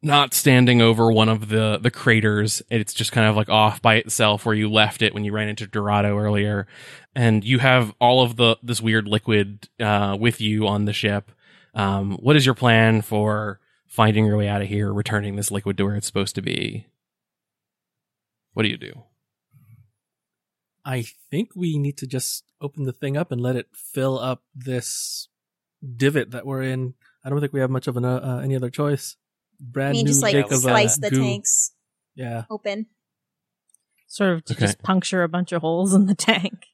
not 0.02 0.34
standing 0.34 0.82
over 0.82 1.12
one 1.12 1.28
of 1.28 1.48
the, 1.48 1.78
the 1.80 1.90
craters. 1.90 2.60
It's 2.70 2.92
just 2.92 3.12
kind 3.12 3.28
of 3.28 3.36
like 3.36 3.48
off 3.48 3.80
by 3.80 3.96
itself 3.96 4.44
where 4.44 4.54
you 4.54 4.68
left 4.68 5.00
it 5.00 5.14
when 5.14 5.24
you 5.24 5.32
ran 5.32 5.48
into 5.48 5.66
Dorado 5.66 6.18
earlier. 6.18 6.66
And 7.14 7.44
you 7.44 7.60
have 7.60 7.94
all 8.00 8.20
of 8.20 8.34
the, 8.36 8.56
this 8.62 8.80
weird 8.80 9.06
liquid, 9.06 9.68
uh, 9.78 10.16
with 10.18 10.40
you 10.40 10.66
on 10.66 10.86
the 10.86 10.92
ship. 10.92 11.30
Um, 11.74 12.16
what 12.16 12.34
is 12.34 12.44
your 12.44 12.56
plan 12.56 13.02
for 13.02 13.60
finding 13.86 14.26
your 14.26 14.36
way 14.36 14.48
out 14.48 14.62
of 14.62 14.68
here, 14.68 14.92
returning 14.92 15.36
this 15.36 15.52
liquid 15.52 15.76
to 15.76 15.84
where 15.84 15.94
it's 15.94 16.06
supposed 16.06 16.34
to 16.34 16.42
be? 16.42 16.86
What 18.52 18.64
do 18.64 18.68
you 18.68 18.76
do? 18.76 19.04
I 20.84 21.04
think 21.30 21.50
we 21.54 21.78
need 21.78 21.96
to 21.98 22.06
just 22.06 22.44
open 22.60 22.84
the 22.84 22.92
thing 22.92 23.16
up 23.16 23.30
and 23.32 23.40
let 23.40 23.56
it 23.56 23.68
fill 23.72 24.18
up 24.18 24.42
this 24.54 25.28
divot 25.96 26.30
that 26.32 26.44
we're 26.44 26.62
in. 26.62 26.94
I 27.24 27.30
don't 27.30 27.40
think 27.40 27.52
we 27.52 27.60
have 27.60 27.70
much 27.70 27.86
of 27.86 27.96
an, 27.96 28.04
uh, 28.04 28.20
uh, 28.22 28.40
any 28.42 28.56
other 28.56 28.70
choice. 28.70 29.16
I 29.60 29.64
Brand 29.70 29.92
mean, 29.94 30.04
new 30.06 30.10
just 30.10 30.22
like 30.22 30.32
dick 30.34 30.46
of, 30.46 30.52
uh, 30.52 30.58
slice 30.58 30.98
the 30.98 31.10
goo. 31.10 31.20
tanks 31.22 31.72
Yeah. 32.16 32.44
open. 32.50 32.86
Sort 34.08 34.32
of 34.32 34.44
to 34.46 34.54
Okay. 34.54 34.66
just 34.66 34.82
puncture 34.82 35.22
a 35.22 35.28
bunch 35.28 35.52
of 35.52 35.62
holes 35.62 35.94
in 35.94 36.06
the 36.06 36.14
tank. 36.16 36.64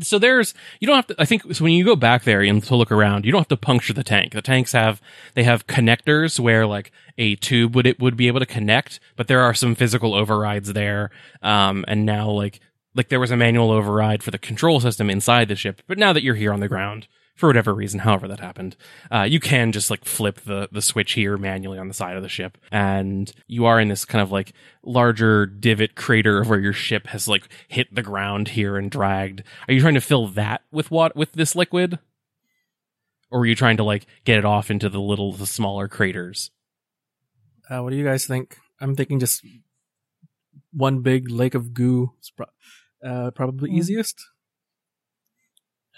So 0.00 0.18
there's 0.18 0.54
you 0.80 0.86
don't 0.86 0.96
have 0.96 1.06
to 1.06 1.14
i 1.18 1.24
think 1.24 1.42
so 1.54 1.64
when 1.64 1.72
you 1.72 1.84
go 1.84 1.96
back 1.96 2.24
there 2.24 2.40
and 2.40 2.62
to 2.62 2.76
look 2.76 2.90
around 2.90 3.24
you 3.24 3.32
don't 3.32 3.40
have 3.40 3.48
to 3.48 3.56
puncture 3.56 3.92
the 3.92 4.04
tank. 4.04 4.32
The 4.32 4.42
tanks 4.42 4.72
have 4.72 5.00
they 5.34 5.44
have 5.44 5.66
connectors 5.66 6.38
where 6.40 6.66
like 6.66 6.92
a 7.18 7.36
tube 7.36 7.74
would 7.74 7.86
it 7.86 8.00
would 8.00 8.16
be 8.16 8.26
able 8.26 8.40
to 8.40 8.46
connect 8.46 9.00
but 9.16 9.28
there 9.28 9.40
are 9.40 9.54
some 9.54 9.74
physical 9.74 10.14
overrides 10.14 10.72
there. 10.72 11.10
Um 11.42 11.84
and 11.88 12.06
now 12.06 12.30
like 12.30 12.60
like 12.94 13.08
there 13.08 13.20
was 13.20 13.30
a 13.30 13.36
manual 13.36 13.70
override 13.70 14.22
for 14.22 14.30
the 14.30 14.38
control 14.38 14.80
system 14.80 15.10
inside 15.10 15.48
the 15.48 15.56
ship 15.56 15.82
but 15.86 15.98
now 15.98 16.12
that 16.12 16.22
you're 16.22 16.34
here 16.34 16.52
on 16.52 16.60
the 16.60 16.68
ground 16.68 17.06
for 17.42 17.48
whatever 17.48 17.74
reason 17.74 17.98
however 17.98 18.28
that 18.28 18.38
happened 18.38 18.76
uh 19.10 19.22
you 19.22 19.40
can 19.40 19.72
just 19.72 19.90
like 19.90 20.04
flip 20.04 20.40
the 20.42 20.68
the 20.70 20.80
switch 20.80 21.14
here 21.14 21.36
manually 21.36 21.76
on 21.76 21.88
the 21.88 21.94
side 21.94 22.16
of 22.16 22.22
the 22.22 22.28
ship 22.28 22.56
and 22.70 23.32
you 23.48 23.64
are 23.64 23.80
in 23.80 23.88
this 23.88 24.04
kind 24.04 24.22
of 24.22 24.30
like 24.30 24.52
larger 24.84 25.44
divot 25.44 25.96
crater 25.96 26.38
of 26.42 26.48
where 26.48 26.60
your 26.60 26.72
ship 26.72 27.08
has 27.08 27.26
like 27.26 27.48
hit 27.66 27.92
the 27.92 28.02
ground 28.02 28.46
here 28.48 28.76
and 28.76 28.92
dragged. 28.92 29.42
Are 29.66 29.74
you 29.74 29.80
trying 29.80 29.94
to 29.94 30.00
fill 30.00 30.28
that 30.28 30.62
with 30.70 30.92
what 30.92 31.16
with 31.16 31.32
this 31.32 31.56
liquid? 31.56 31.98
Or 33.30 33.40
are 33.40 33.46
you 33.46 33.56
trying 33.56 33.76
to 33.78 33.82
like 33.84 34.06
get 34.24 34.38
it 34.38 34.44
off 34.44 34.70
into 34.70 34.88
the 34.88 35.00
little 35.00 35.32
the 35.32 35.46
smaller 35.46 35.88
craters? 35.88 36.52
Uh, 37.68 37.82
what 37.82 37.90
do 37.90 37.96
you 37.96 38.04
guys 38.04 38.24
think? 38.26 38.56
I'm 38.80 38.94
thinking 38.94 39.18
just 39.18 39.44
one 40.72 41.00
big 41.02 41.28
lake 41.30 41.54
of 41.56 41.74
goo 41.74 42.12
is 42.20 42.30
pro- 42.30 42.46
uh, 43.04 43.30
probably 43.32 43.70
Hmm. 43.70 43.78
easiest. 43.78 44.16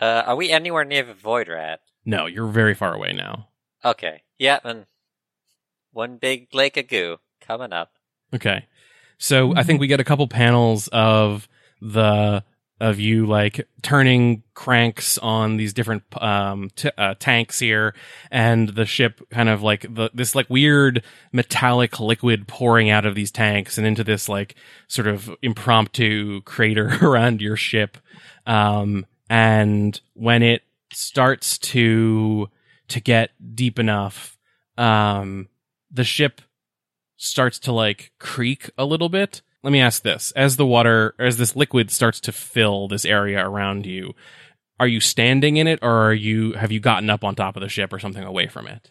Uh, 0.01 0.23
are 0.27 0.37
we 0.37 0.51
anywhere 0.51 0.85
near 0.85 1.05
the 1.05 1.15
void 1.15 1.49
rat? 1.49 1.81
No, 2.05 2.27
you're 2.27 2.49
very 2.49 2.75
far 2.75 2.95
away 2.95 3.13
now. 3.13 3.49
Okay. 3.85 4.23
Yeah, 4.39 4.59
and 4.65 4.87
one 5.93 6.17
big 6.17 6.55
lake 6.55 6.77
of 6.77 6.89
goo 6.89 7.19
coming 7.41 7.73
up. 7.73 7.93
Okay. 8.35 8.67
So 9.19 9.55
I 9.55 9.63
think 9.63 9.81
we 9.81 9.87
get 9.87 10.01
a 10.01 10.05
couple 10.05 10.27
panels 10.29 10.89
of 10.89 11.49
the 11.81 12.45
of 12.81 12.99
you 12.99 13.25
like 13.25 13.67
turning 13.83 14.43
cranks 14.55 15.17
on 15.19 15.57
these 15.57 15.73
different 15.73 16.03
um 16.21 16.71
t- 16.75 16.91
uh, 16.99 17.15
tanks 17.21 17.61
here 17.61 17.95
and 18.33 18.71
the 18.71 18.85
ship 18.85 19.21
kind 19.31 19.49
of 19.49 19.63
like 19.63 19.83
the 19.95 20.11
this 20.13 20.35
like 20.35 20.51
weird 20.51 21.03
metallic 21.33 22.01
liquid 22.01 22.49
pouring 22.49 22.91
out 22.91 23.07
of 23.07 23.15
these 23.15 23.31
tanks 23.31 23.79
and 23.79 23.87
into 23.87 24.03
this 24.03 24.29
like 24.29 24.57
sort 24.89 25.07
of 25.07 25.31
impromptu 25.41 26.43
crater 26.43 26.99
around 27.03 27.41
your 27.41 27.57
ship 27.57 27.97
um 28.45 29.07
and 29.29 30.01
when 30.15 30.43
it 30.43 30.63
starts 30.93 31.59
to 31.59 32.49
to 32.89 33.01
get 33.01 33.31
deep 33.55 33.79
enough 33.79 34.39
um 34.77 35.49
the 35.91 36.05
ship 36.05 36.41
starts 37.17 37.59
to 37.61 37.73
like 37.73 38.13
creak 38.19 38.71
a 38.77 38.85
little 38.85 39.09
bit. 39.09 39.43
Let 39.63 39.73
me 39.73 39.81
ask 39.81 40.03
this. 40.03 40.33
As 40.33 40.57
the 40.57 40.67
water, 40.67 41.15
as 41.19 41.39
this 41.39 41.57
liquid 41.57 41.91
starts 41.91 42.21
to 42.21 42.33
fill 42.33 42.89
this 42.89 43.05
area 43.05 43.47
around 43.47 43.87
you, 43.87 44.15
are 44.79 44.89
you 44.89 45.01
standing 45.01 45.57
in 45.57 45.67
it 45.67 45.79
or 45.81 46.09
are 46.09 46.15
you, 46.15 46.53
have 46.53 46.73
you 46.73 46.81
gotten 46.81 47.09
up 47.09 47.25
on 47.25 47.35
top 47.35 47.57
of 47.57 47.63
the 47.63 47.69
ship 47.69 47.93
or 47.93 47.99
something 47.99 48.25
away 48.25 48.47
from 48.47 48.67
it? 48.67 48.91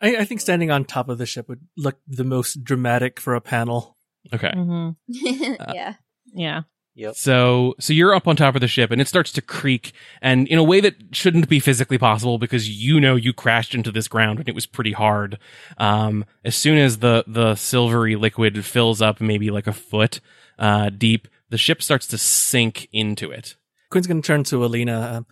I, 0.00 0.16
I 0.18 0.24
think 0.24 0.40
standing 0.40 0.70
on 0.70 0.84
top 0.84 1.08
of 1.08 1.18
the 1.18 1.26
ship 1.26 1.48
would 1.48 1.62
look 1.76 1.98
the 2.06 2.24
most 2.24 2.62
dramatic 2.62 3.18
for 3.18 3.34
a 3.34 3.40
panel. 3.40 3.96
Okay. 4.32 4.52
hmm 4.54 4.90
yeah. 5.08 5.94
Yeah. 6.32 6.62
Yep. 6.96 7.14
So, 7.14 7.74
so 7.78 7.92
you're 7.92 8.14
up 8.14 8.26
on 8.26 8.36
top 8.36 8.54
of 8.54 8.62
the 8.62 8.68
ship 8.68 8.90
and 8.90 9.02
it 9.02 9.06
starts 9.06 9.30
to 9.32 9.42
creak 9.42 9.92
and 10.22 10.48
in 10.48 10.58
a 10.58 10.64
way 10.64 10.80
that 10.80 10.96
shouldn't 11.12 11.46
be 11.46 11.60
physically 11.60 11.98
possible 11.98 12.38
because 12.38 12.70
you 12.70 12.98
know 12.98 13.16
you 13.16 13.34
crashed 13.34 13.74
into 13.74 13.92
this 13.92 14.08
ground 14.08 14.38
and 14.38 14.48
it 14.48 14.54
was 14.54 14.64
pretty 14.64 14.92
hard. 14.92 15.38
Um, 15.76 16.24
as 16.42 16.56
soon 16.56 16.78
as 16.78 16.98
the, 16.98 17.22
the 17.26 17.54
silvery 17.54 18.16
liquid 18.16 18.64
fills 18.64 19.02
up 19.02 19.20
maybe 19.20 19.50
like 19.50 19.66
a 19.66 19.74
foot, 19.74 20.20
uh, 20.58 20.88
deep, 20.88 21.28
the 21.50 21.58
ship 21.58 21.82
starts 21.82 22.06
to 22.08 22.18
sink 22.18 22.88
into 22.92 23.30
it. 23.30 23.56
Quint's 23.90 24.08
going 24.08 24.22
to 24.22 24.26
turn 24.26 24.44
to 24.44 24.64
Alina. 24.64 25.16
Um, 25.16 25.26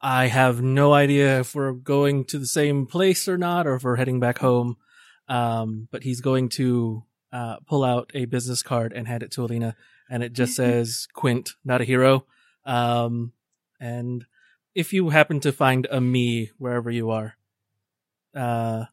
I 0.00 0.26
have 0.26 0.60
no 0.60 0.92
idea 0.92 1.40
if 1.40 1.54
we're 1.54 1.72
going 1.72 2.24
to 2.26 2.38
the 2.38 2.46
same 2.46 2.84
place 2.84 3.28
or 3.28 3.38
not, 3.38 3.66
or 3.66 3.76
if 3.76 3.84
we're 3.84 3.96
heading 3.96 4.18
back 4.20 4.38
home. 4.38 4.76
Um, 5.28 5.88
but 5.90 6.02
he's 6.02 6.20
going 6.20 6.48
to 6.50 7.04
uh, 7.32 7.56
pull 7.66 7.84
out 7.84 8.10
a 8.14 8.24
business 8.26 8.62
card 8.62 8.92
and 8.92 9.06
hand 9.06 9.22
it 9.22 9.30
to 9.32 9.44
Alina, 9.44 9.76
and 10.10 10.22
it 10.22 10.32
just 10.32 10.54
says 10.54 11.08
"Quint, 11.12 11.54
not 11.64 11.80
a 11.80 11.84
hero." 11.84 12.26
Um, 12.64 13.32
and 13.80 14.26
if 14.74 14.92
you 14.92 15.10
happen 15.10 15.40
to 15.40 15.52
find 15.52 15.86
a 15.90 16.00
me 16.00 16.50
wherever 16.58 16.90
you 16.90 17.10
are, 17.10 17.36
uh, 18.34 18.84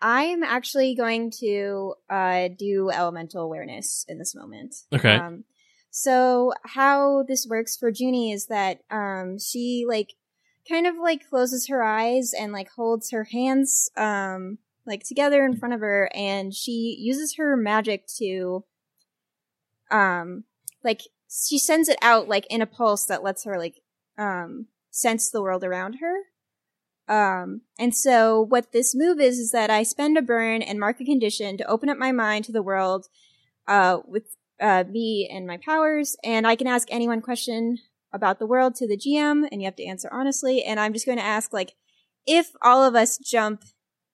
I'm 0.00 0.42
actually 0.42 0.94
going 0.94 1.30
to 1.40 1.94
uh, 2.08 2.48
do 2.56 2.90
elemental 2.90 3.42
awareness 3.42 4.04
in 4.08 4.18
this 4.18 4.34
moment. 4.34 4.76
Okay. 4.92 5.16
Um, 5.16 5.44
so 5.90 6.52
how 6.64 7.24
this 7.24 7.46
works 7.46 7.76
for 7.76 7.90
Juni 7.90 8.32
is 8.32 8.46
that 8.46 8.80
um, 8.90 9.38
she 9.38 9.84
like 9.88 10.14
kind 10.68 10.86
of 10.86 10.96
like 10.96 11.28
closes 11.28 11.68
her 11.68 11.82
eyes 11.82 12.32
and 12.38 12.52
like 12.52 12.70
holds 12.70 13.10
her 13.10 13.24
hands 13.24 13.90
um, 13.96 14.58
like 14.86 15.02
together 15.02 15.44
in 15.44 15.56
front 15.56 15.74
of 15.74 15.80
her, 15.80 16.10
and 16.14 16.54
she 16.54 16.96
uses 16.98 17.36
her 17.36 17.56
magic 17.56 18.06
to 18.18 18.64
um 19.90 20.44
like 20.84 21.02
she 21.30 21.58
sends 21.58 21.88
it 21.88 21.98
out 22.02 22.28
like 22.28 22.46
in 22.48 22.62
a 22.62 22.66
pulse 22.66 23.04
that 23.06 23.22
lets 23.22 23.44
her 23.44 23.58
like 23.58 23.80
um 24.16 24.66
sense 24.90 25.30
the 25.30 25.42
world 25.42 25.64
around 25.64 25.96
her. 26.00 26.14
Um, 27.08 27.62
and 27.78 27.94
so 27.94 28.42
what 28.42 28.72
this 28.72 28.94
move 28.94 29.18
is 29.18 29.38
is 29.38 29.50
that 29.52 29.70
I 29.70 29.82
spend 29.82 30.18
a 30.18 30.22
burn 30.22 30.60
and 30.60 30.78
mark 30.78 31.00
a 31.00 31.04
condition 31.04 31.56
to 31.56 31.66
open 31.66 31.88
up 31.88 31.96
my 31.96 32.12
mind 32.12 32.44
to 32.44 32.52
the 32.52 32.62
world, 32.62 33.06
uh, 33.66 34.00
with 34.06 34.24
uh, 34.60 34.84
me 34.88 35.28
and 35.30 35.46
my 35.46 35.56
powers, 35.56 36.16
and 36.22 36.46
I 36.46 36.56
can 36.56 36.66
ask 36.66 36.88
anyone 36.90 37.22
question 37.22 37.78
about 38.12 38.38
the 38.38 38.46
world 38.46 38.74
to 38.76 38.86
the 38.88 38.96
GM, 38.96 39.48
and 39.50 39.60
you 39.62 39.66
have 39.66 39.76
to 39.76 39.86
answer 39.86 40.08
honestly. 40.12 40.62
And 40.62 40.78
I'm 40.78 40.92
just 40.92 41.06
going 41.06 41.18
to 41.18 41.24
ask 41.24 41.52
like, 41.52 41.74
if 42.26 42.50
all 42.62 42.84
of 42.84 42.94
us 42.94 43.18
jump 43.18 43.64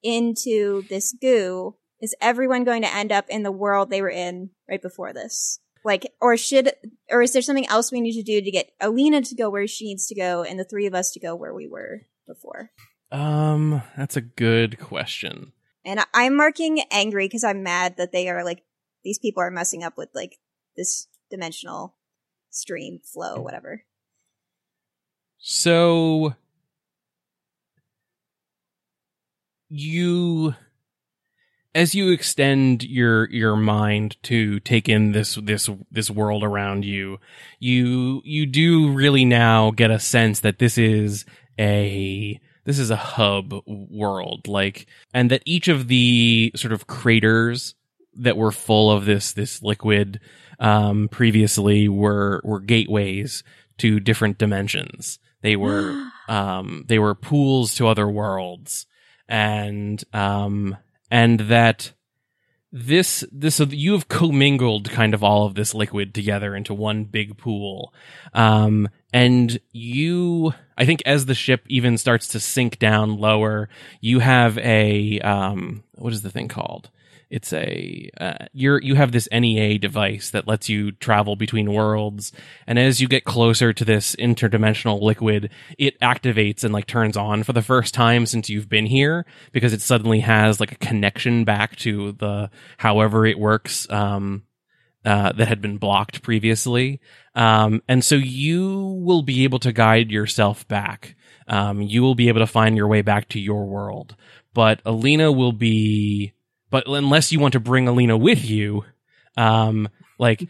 into 0.03 0.83
this 0.89 1.13
goo, 1.21 1.77
is 2.01 2.15
everyone 2.21 2.65
going 2.65 2.83
to 2.83 2.95
end 2.95 3.11
up 3.11 3.25
in 3.29 3.43
the 3.43 3.53
world 3.53 3.91
they 3.91 4.03
were 4.03 4.11
in 4.11 4.51
right 4.69 4.83
before 4.83 5.13
this? 5.13 5.59
Like, 5.85 6.13
or 6.21 6.37
should, 6.37 6.73
or 7.11 7.21
is 7.23 7.33
there 7.33 7.43
something 7.43 7.69
else 7.69 7.93
we 7.93 8.01
need 8.01 8.15
to 8.15 8.23
do 8.23 8.41
to 8.41 8.51
get 8.51 8.71
Alina 8.81 9.21
to 9.23 9.35
go 9.35 9.51
where 9.51 9.67
she 9.67 9.85
needs 9.85 10.07
to 10.07 10.15
go 10.15 10.43
and 10.43 10.59
the 10.59 10.65
three 10.65 10.87
of 10.87 10.95
us 10.95 11.13
to 11.13 11.21
go 11.21 11.35
where 11.35 11.53
we 11.55 11.69
were 11.69 12.03
before? 12.27 12.71
Um, 13.13 13.83
that's 13.97 14.17
a 14.17 14.23
good 14.23 14.79
question. 14.81 15.53
And 15.85 16.01
I- 16.01 16.07
I'm 16.15 16.35
marking 16.37 16.81
angry 16.91 17.27
because 17.27 17.45
I'm 17.45 17.63
mad 17.63 17.99
that 17.99 18.13
they 18.13 18.29
are 18.31 18.43
like, 18.43 18.63
these 19.05 19.19
people 19.19 19.43
are 19.43 19.51
messing 19.51 19.85
up 19.85 19.99
with 19.99 20.09
like 20.15 20.39
this 20.77 21.07
dimensional 21.31 21.95
stream 22.51 23.01
flow, 23.05 23.41
whatever. 23.41 23.85
So 25.39 26.35
you 29.69 30.55
as 31.75 31.95
you 31.95 32.11
extend 32.11 32.85
your 32.85 33.29
your 33.31 33.57
mind 33.57 34.17
to 34.23 34.61
take 34.61 34.89
in 34.89 35.13
this 35.13 35.35
this 35.43 35.69
this 35.91 36.11
world 36.11 36.45
around 36.45 36.85
you 36.85 37.19
you 37.59 38.23
you 38.25 38.47
do 38.47 38.93
really 38.93 39.25
now 39.25 39.71
get 39.71 39.91
a 39.91 39.99
sense 39.99 40.41
that 40.41 40.59
this 40.59 40.79
is 40.79 41.25
a 41.59 42.41
this 42.65 42.79
is 42.79 42.91
a 42.91 42.97
hub 42.97 43.53
world 43.67 44.47
like 44.47 44.87
and 45.13 45.31
that 45.31 45.43
each 45.45 45.69
of 45.69 45.89
the 45.89 46.53
sort 46.55 46.73
of 46.73 46.87
craters 46.87 47.75
that 48.17 48.37
were 48.37 48.53
full 48.53 48.91
of 48.91 49.05
this 49.05 49.33
this 49.33 49.63
liquid 49.63 50.21
um 50.61 51.09
previously 51.09 51.89
were 51.89 52.41
were 52.45 52.61
gateways 52.61 53.43
to 53.79 54.01
different 54.01 54.39
dimensions. 54.39 55.19
They 55.43 55.57
were 55.57 56.11
um 56.29 56.85
they 56.87 56.99
were 56.99 57.15
pools 57.15 57.75
to 57.75 57.89
other 57.89 58.09
worlds. 58.09 58.87
And 59.29 60.03
um 60.13 60.77
and 61.11 61.41
that 61.41 61.93
this 62.73 63.25
this 63.31 63.61
you 63.61 63.93
have 63.93 64.09
commingled 64.09 64.91
kind 64.91 65.15
of 65.15 65.23
all 65.23 65.47
of 65.47 65.55
this 65.55 65.75
liquid 65.75 66.13
together 66.13 66.57
into 66.57 66.75
one 66.75 67.05
big 67.05 67.37
pool. 67.39 67.93
Um 68.33 68.89
and 69.15 69.61
you 69.71 70.53
i 70.77 70.85
think 70.85 71.01
as 71.07 71.25
the 71.25 71.35
ship 71.35 71.65
even 71.69 71.97
starts 71.97 72.29
to 72.29 72.41
sink 72.41 72.79
down 72.81 73.17
lower 73.17 73.69
you 74.01 74.19
have 74.19 74.59
a 74.59 75.21
um 75.21 75.85
what 75.95 76.13
is 76.13 76.23
the 76.23 76.31
thing 76.31 76.49
called 76.49 76.91
it's 77.35 77.53
a 77.53 78.09
uh, 78.21 78.47
you're 78.53 78.81
you 78.81 78.95
have 78.95 79.11
this 79.11 79.29
NEA 79.33 79.77
device 79.81 80.31
that 80.31 80.47
lets 80.47 80.69
you 80.69 80.93
travel 80.93 81.35
between 81.35 81.73
worlds. 81.73 82.31
And 82.65 82.79
as 82.79 83.01
you 83.01 83.09
get 83.09 83.25
closer 83.25 83.73
to 83.73 83.85
this 83.85 84.15
interdimensional 84.17 85.03
liquid 85.03 85.51
it 85.77 85.99
activates 85.99 86.63
and 86.63 86.73
like 86.73 86.87
turns 86.87 87.17
on 87.17 87.43
for 87.43 87.53
the 87.53 87.61
first 87.61 87.93
time 87.93 88.25
since 88.25 88.49
you've 88.49 88.69
been 88.69 88.87
here 88.87 89.27
because 89.51 89.73
it 89.73 89.81
suddenly 89.81 90.21
has 90.21 90.61
like 90.61 90.71
a 90.71 90.77
connection 90.77 91.45
back 91.45 91.75
to 91.79 92.13
the 92.13 92.51
however 92.79 93.27
it 93.27 93.39
works 93.39 93.91
um 93.91 94.45
uh, 95.05 95.33
that 95.33 95.49
had 95.49 95.61
been 95.61 95.77
blocked 95.77 96.23
previously. 96.23 97.01
Um 97.35 97.83
and 97.89 98.05
so 98.05 98.15
you 98.15 99.01
will 99.03 99.23
be 99.23 99.43
able 99.43 99.59
to 99.59 99.73
guide 99.73 100.13
yourself 100.13 100.69
back. 100.69 101.17
Um 101.49 101.83
you 101.83 102.01
will 102.01 102.15
be 102.15 102.29
able 102.29 102.41
to 102.41 102.47
find 102.47 102.77
your 102.77 102.87
way 102.87 103.03
back 103.03 103.29
to 103.31 103.41
your 103.41 103.67
world. 103.67 104.15
But 104.55 104.81
Alina 104.85 105.33
will 105.33 105.51
be 105.51 106.33
but 106.75 106.89
unless 106.89 107.31
you 107.31 107.39
want 107.39 107.53
to 107.53 107.61
bring 107.61 107.87
Alina 107.87 108.17
with 108.17 108.45
you, 108.45 108.85
um, 109.37 109.89
like 110.19 110.49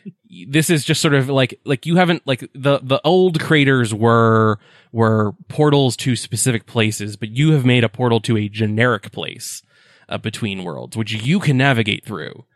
this 0.48 0.70
is 0.70 0.82
just 0.82 1.02
sort 1.02 1.12
of 1.12 1.28
like 1.28 1.60
like 1.66 1.84
you 1.84 1.96
haven't 1.96 2.26
like 2.26 2.40
the 2.54 2.80
the 2.82 2.98
old 3.04 3.38
craters 3.38 3.92
were 3.92 4.58
were 4.90 5.34
portals 5.48 5.98
to 5.98 6.16
specific 6.16 6.64
places, 6.64 7.16
but 7.18 7.28
you 7.28 7.52
have 7.52 7.66
made 7.66 7.84
a 7.84 7.90
portal 7.90 8.20
to 8.20 8.38
a 8.38 8.48
generic 8.48 9.12
place 9.12 9.62
uh, 10.08 10.16
between 10.16 10.64
worlds, 10.64 10.96
which 10.96 11.12
you 11.12 11.38
can 11.40 11.58
navigate 11.58 12.06
through, 12.06 12.46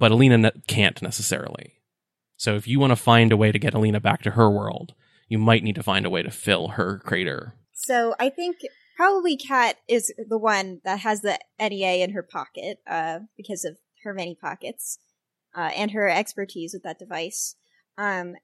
but 0.00 0.10
Alina 0.10 0.38
ne- 0.38 0.62
can't 0.66 1.00
necessarily. 1.00 1.74
So 2.36 2.56
if 2.56 2.66
you 2.66 2.80
want 2.80 2.90
to 2.90 2.96
find 2.96 3.30
a 3.30 3.36
way 3.36 3.52
to 3.52 3.60
get 3.60 3.74
Alina 3.74 4.00
back 4.00 4.22
to 4.22 4.32
her 4.32 4.50
world, 4.50 4.92
you 5.28 5.38
might 5.38 5.62
need 5.62 5.76
to 5.76 5.84
find 5.84 6.04
a 6.04 6.10
way 6.10 6.24
to 6.24 6.32
fill 6.32 6.70
her 6.70 6.98
crater. 6.98 7.54
So 7.70 8.16
I 8.18 8.28
think 8.28 8.56
probably 9.02 9.36
Kat 9.36 9.78
is 9.88 10.14
the 10.28 10.38
one 10.38 10.80
that 10.84 11.00
has 11.00 11.22
the 11.22 11.36
NEA 11.58 12.04
in 12.04 12.12
her 12.12 12.22
pocket, 12.22 12.78
uh, 12.86 13.18
because 13.36 13.64
of 13.64 13.76
her 14.04 14.14
many 14.14 14.36
pockets, 14.36 15.00
uh, 15.56 15.70
and 15.74 15.90
her 15.90 16.08
expertise 16.08 16.72
with 16.72 16.84
that 16.84 17.00
device. 17.00 17.56
Um, 17.98 18.36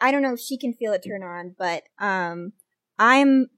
I 0.00 0.10
don't 0.10 0.22
know 0.22 0.32
if 0.32 0.40
she 0.40 0.58
can 0.58 0.74
feel 0.74 0.92
it 0.92 1.04
turn 1.06 1.22
on, 1.22 1.54
but, 1.56 1.84
um, 2.00 2.52
I'm, 2.98 3.48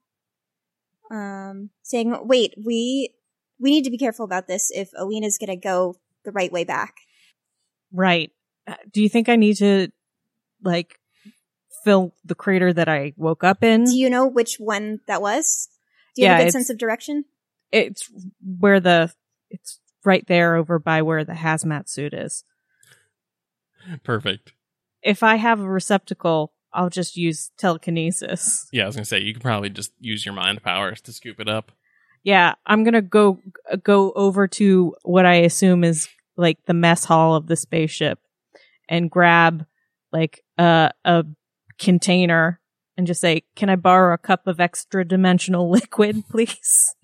um, 1.10 1.70
saying, 1.82 2.14
wait, 2.26 2.56
we, 2.62 3.14
we 3.58 3.70
need 3.70 3.84
to 3.84 3.90
be 3.90 3.96
careful 3.96 4.26
about 4.26 4.46
this 4.46 4.70
if 4.70 4.90
Alina's 4.94 5.38
gonna 5.38 5.56
go 5.56 5.96
the 6.26 6.32
right 6.32 6.52
way 6.52 6.64
back. 6.64 6.96
Right. 7.90 8.32
Uh, 8.66 8.74
Do 8.92 9.00
you 9.00 9.08
think 9.08 9.30
I 9.30 9.36
need 9.36 9.56
to 9.56 9.88
like 10.62 10.98
fill 11.84 12.14
the 12.22 12.34
crater 12.34 12.70
that 12.70 12.90
I 12.90 13.14
woke 13.16 13.44
up 13.44 13.64
in? 13.64 13.84
Do 13.84 13.96
you 13.96 14.10
know 14.10 14.26
which 14.26 14.56
one 14.60 15.00
that 15.06 15.22
was? 15.22 15.70
Do 16.14 16.22
you 16.22 16.28
have 16.28 16.38
Yeah, 16.38 16.42
a 16.42 16.44
good 16.46 16.52
sense 16.52 16.70
of 16.70 16.78
direction? 16.78 17.24
it's 17.70 18.10
where 18.58 18.80
the 18.80 19.12
it's 19.50 19.80
right 20.04 20.26
there 20.26 20.56
over 20.56 20.78
by 20.78 21.00
where 21.02 21.24
the 21.24 21.32
hazmat 21.32 21.88
suit 21.88 22.12
is. 22.12 22.44
Perfect. 24.04 24.52
If 25.02 25.22
I 25.22 25.36
have 25.36 25.60
a 25.60 25.68
receptacle, 25.68 26.52
I'll 26.72 26.90
just 26.90 27.16
use 27.16 27.50
telekinesis. 27.58 28.68
Yeah, 28.72 28.84
I 28.84 28.86
was 28.86 28.96
gonna 28.96 29.04
say 29.04 29.20
you 29.20 29.32
could 29.32 29.42
probably 29.42 29.70
just 29.70 29.92
use 30.00 30.24
your 30.24 30.34
mind 30.34 30.62
powers 30.62 31.00
to 31.02 31.12
scoop 31.12 31.40
it 31.40 31.48
up. 31.48 31.72
Yeah, 32.22 32.54
I'm 32.66 32.84
gonna 32.84 33.02
go 33.02 33.40
go 33.82 34.12
over 34.12 34.46
to 34.48 34.94
what 35.02 35.26
I 35.26 35.34
assume 35.36 35.82
is 35.84 36.08
like 36.36 36.58
the 36.66 36.74
mess 36.74 37.04
hall 37.04 37.34
of 37.34 37.46
the 37.46 37.56
spaceship 37.56 38.18
and 38.88 39.10
grab 39.10 39.66
like 40.12 40.44
a 40.58 40.90
a 41.04 41.24
container 41.78 42.60
and 43.02 43.06
just 43.08 43.20
say, 43.20 43.42
"Can 43.56 43.68
I 43.68 43.74
borrow 43.74 44.14
a 44.14 44.18
cup 44.18 44.46
of 44.46 44.60
extra 44.60 45.04
dimensional 45.04 45.68
liquid, 45.78 46.22
please?" 46.30 46.94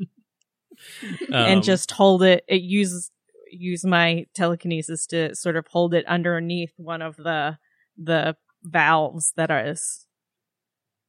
Um, 0.00 1.34
and 1.34 1.62
just 1.62 1.90
hold 1.90 2.22
it. 2.22 2.44
It 2.48 2.62
uses 2.62 3.10
use 3.50 3.84
my 3.84 4.24
telekinesis 4.34 5.06
to 5.06 5.34
sort 5.34 5.56
of 5.56 5.66
hold 5.66 5.92
it 5.92 6.06
underneath 6.06 6.72
one 6.76 7.02
of 7.02 7.16
the 7.16 7.58
the 7.96 8.36
valves 8.62 9.34
that 9.36 9.50
is 9.50 10.06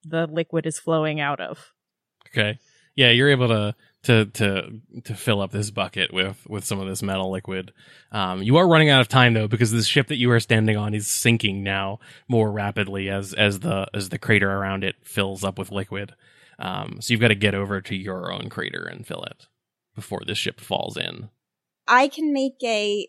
the 0.04 0.28
liquid 0.28 0.66
is 0.66 0.80
flowing 0.80 1.22
out 1.22 1.40
of. 1.40 1.72
Okay. 2.28 2.60
Yeah, 2.96 3.12
you're 3.12 3.30
able 3.30 3.48
to 3.48 3.74
to 4.06 4.26
to 4.26 4.82
to 5.04 5.16
fill 5.16 5.42
up 5.42 5.52
this 5.52 5.72
bucket 5.72 6.14
with 6.14 6.46
with 6.48 6.64
some 6.64 6.80
of 6.80 6.88
this 6.88 7.02
metal 7.02 7.32
liquid. 7.32 7.74
Um, 8.12 8.42
you 8.44 8.58
are 8.58 8.68
running 8.68 8.90
out 8.90 9.02
of 9.02 9.08
time 9.08 9.34
though 9.34 9.48
because 9.48 9.72
the 9.72 9.84
ship 9.84 10.08
that 10.08 10.18
you 10.18 10.32
are 10.32 10.40
standing 10.40 10.78
on 10.78 10.94
is 10.94 11.08
sinking 11.08 11.64
now 11.64 12.00
more 12.28 12.52
rapidly 12.52 13.10
as 13.10 13.34
as 13.34 13.60
the 13.60 13.88
as 13.94 14.10
the 14.10 14.20
crater 14.20 14.50
around 14.50 14.84
it 14.84 14.96
fills 15.04 15.44
up 15.44 15.58
with 15.58 15.72
liquid. 15.72 16.14
Um, 16.60 17.00
so 17.02 17.12
you've 17.12 17.22
got 17.22 17.30
to 17.30 17.36
get 17.36 17.56
over 17.56 17.82
to 17.82 17.96
your 17.96 18.32
own 18.32 18.50
crater 18.50 18.86
and 18.86 19.06
fill 19.06 19.24
it 19.24 19.48
before 19.96 20.22
this 20.26 20.38
ship 20.38 20.62
falls 20.62 20.96
in. 20.96 21.30
I 21.88 22.08
can 22.08 22.32
make 22.32 22.64
a 22.64 23.08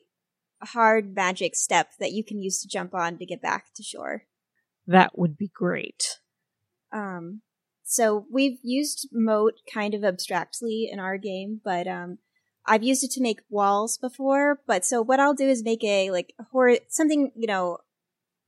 hard 0.63 1.15
magic 1.15 1.55
step 1.55 1.91
that 2.01 2.13
you 2.13 2.25
can 2.25 2.41
use 2.41 2.61
to 2.63 2.69
jump 2.69 2.95
on 2.95 3.19
to 3.19 3.27
get 3.27 3.43
back 3.43 3.67
to 3.75 3.83
shore. 3.83 4.25
That 4.87 5.19
would 5.19 5.37
be 5.37 5.51
great. 5.55 6.19
Um, 6.93 7.43
so 7.89 8.27
we've 8.31 8.59
used 8.63 9.09
moat 9.13 9.55
kind 9.73 9.95
of 9.95 10.03
abstractly 10.05 10.89
in 10.91 10.99
our 10.99 11.17
game, 11.19 11.61
but 11.65 11.87
um, 11.87 12.19
I've 12.67 12.83
used 12.83 13.05
it 13.05 13.13
to 13.13 13.23
make 13.23 13.41
walls 13.49 13.97
before. 13.97 14.61
But 14.67 14.85
so 14.85 15.01
what 15.01 15.21
I'll 15.21 15.35
do 15.35 15.49
is 15.49 15.63
make 15.63 15.85
a 15.85 16.11
like 16.11 16.35
a 16.39 16.43
hor- 16.51 16.81
something 16.89 17.31
you 17.37 17.47
know 17.47 17.79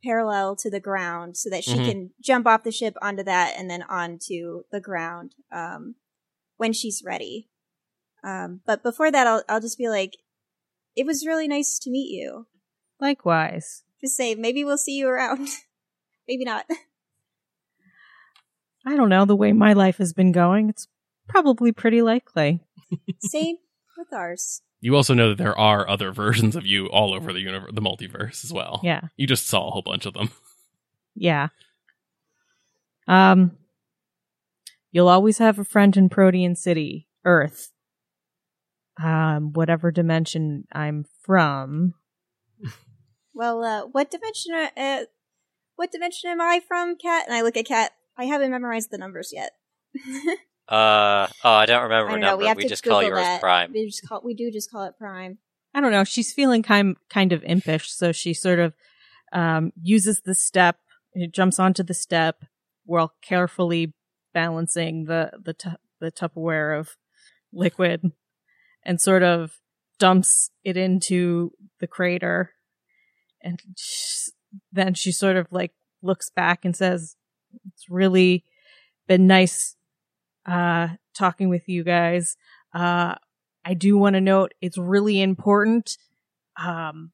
parallel 0.05 0.57
to 0.57 0.70
the 0.70 0.80
ground 0.80 1.36
so 1.36 1.49
that 1.51 1.62
she 1.64 1.78
Mhm. 1.78 1.84
can 1.84 2.11
jump 2.20 2.47
off 2.47 2.64
the 2.64 2.72
ship 2.72 2.97
onto 3.01 3.22
that 3.22 3.55
and 3.57 3.70
then 3.70 3.82
onto 3.84 4.64
the 4.72 4.80
ground 4.80 5.34
um, 5.53 5.95
when 6.57 6.72
she's 6.72 7.03
ready. 7.05 7.49
Um, 8.24 8.61
but 8.66 8.82
before 8.82 9.11
that, 9.12 9.26
I'll 9.28 9.45
I'll 9.49 9.61
just 9.61 9.78
be 9.78 9.89
like, 9.89 10.16
it 10.97 11.07
was 11.07 11.24
really 11.26 11.47
nice 11.47 11.78
to 11.80 11.91
meet 11.91 12.11
you. 12.11 12.49
Likewise. 13.01 13.84
Just 14.01 14.16
say 14.16 14.34
maybe 14.34 14.64
we'll 14.64 14.78
see 14.78 14.97
you 14.97 15.09
around. 15.09 15.47
maybe 16.28 16.45
not. 16.45 16.66
I 18.86 18.96
don't 18.96 19.08
know 19.08 19.24
the 19.24 19.36
way 19.36 19.52
my 19.52 19.72
life 19.72 19.98
has 19.98 20.12
been 20.12 20.32
going. 20.32 20.68
It's 20.68 20.88
probably 21.28 21.72
pretty 21.72 22.02
likely. 22.02 22.60
Same 23.20 23.56
with 23.96 24.12
ours. 24.12 24.62
You 24.80 24.94
also 24.94 25.14
know 25.14 25.30
that 25.30 25.38
there 25.38 25.58
are 25.58 25.88
other 25.88 26.12
versions 26.12 26.54
of 26.54 26.64
you 26.64 26.86
all 26.86 27.12
over 27.12 27.32
the 27.32 27.40
universe, 27.40 27.72
the 27.74 27.80
multiverse 27.80 28.44
as 28.44 28.52
well. 28.52 28.80
Yeah. 28.84 29.02
You 29.16 29.26
just 29.26 29.46
saw 29.46 29.68
a 29.68 29.70
whole 29.70 29.82
bunch 29.82 30.06
of 30.06 30.14
them. 30.14 30.30
Yeah. 31.20 31.48
Um, 33.08 33.56
you'll 34.92 35.08
always 35.08 35.38
have 35.38 35.58
a 35.58 35.64
friend 35.64 35.96
in 35.96 36.08
Protean 36.08 36.54
City, 36.54 37.08
Earth. 37.24 37.72
Um, 39.02 39.52
whatever 39.52 39.90
dimension 39.90 40.62
I'm 40.70 41.06
from. 41.22 41.94
Well, 43.34 43.64
uh, 43.64 43.86
what 43.86 44.12
dimension? 44.12 44.54
Are, 44.54 44.70
uh, 44.76 45.04
what 45.74 45.90
dimension 45.90 46.30
am 46.30 46.40
I 46.40 46.60
from, 46.60 46.96
Kat? 46.96 47.24
And 47.26 47.34
I 47.36 47.42
look 47.42 47.56
at 47.56 47.66
Kat. 47.66 47.92
I 48.18 48.24
haven't 48.24 48.50
memorized 48.50 48.90
the 48.90 48.98
numbers 48.98 49.32
yet. 49.32 49.52
Uh 50.70 51.26
oh, 51.44 51.50
I 51.50 51.64
don't 51.64 51.84
remember 51.84 52.08
I 52.10 52.10
a 52.10 52.12
don't 52.16 52.20
know. 52.20 52.26
number. 52.32 52.42
We 52.42 52.48
have 52.48 52.56
We 52.58 52.64
to 52.64 52.68
just 52.68 52.82
call 52.84 53.00
Google 53.00 53.16
yours 53.16 53.24
that. 53.24 53.40
Prime. 53.40 53.72
We 53.72 53.86
just 53.86 54.06
call. 54.06 54.20
We 54.22 54.34
do 54.34 54.50
just 54.50 54.70
call 54.70 54.84
it 54.84 54.98
Prime. 54.98 55.38
I 55.74 55.80
don't 55.80 55.92
know. 55.92 56.04
She's 56.04 56.30
feeling 56.30 56.62
kind 56.62 56.94
kind 57.08 57.32
of 57.32 57.42
impish, 57.44 57.90
so 57.90 58.12
she 58.12 58.34
sort 58.34 58.58
of 58.58 58.74
um, 59.32 59.72
uses 59.80 60.20
the 60.20 60.34
step. 60.34 60.76
It 61.14 61.32
jumps 61.32 61.58
onto 61.58 61.82
the 61.82 61.94
step 61.94 62.44
while 62.84 63.14
carefully 63.22 63.94
balancing 64.34 65.06
the 65.06 65.30
the 65.42 65.54
tu- 65.54 65.78
the 66.00 66.12
Tupperware 66.12 66.78
of 66.78 66.98
liquid, 67.50 68.12
and 68.84 69.00
sort 69.00 69.22
of 69.22 69.60
dumps 69.98 70.50
it 70.64 70.76
into 70.76 71.52
the 71.80 71.86
crater. 71.86 72.50
And 73.42 73.58
sh- 73.74 74.28
then 74.70 74.92
she 74.92 75.12
sort 75.12 75.36
of 75.36 75.46
like 75.50 75.72
looks 76.02 76.28
back 76.28 76.66
and 76.66 76.76
says, 76.76 77.16
"It's 77.72 77.88
really 77.88 78.44
been 79.07 79.26
nice 79.26 79.76
uh, 80.46 80.88
talking 81.16 81.49
with 81.49 81.68
you 81.68 81.84
guys." 81.84 82.36
Uh, 82.74 83.14
I 83.64 83.74
do 83.74 83.99
want 83.99 84.14
to 84.14 84.20
note 84.20 84.55
it's 84.61 84.78
really 84.78 85.20
important. 85.20 85.96
Um, 86.62 87.12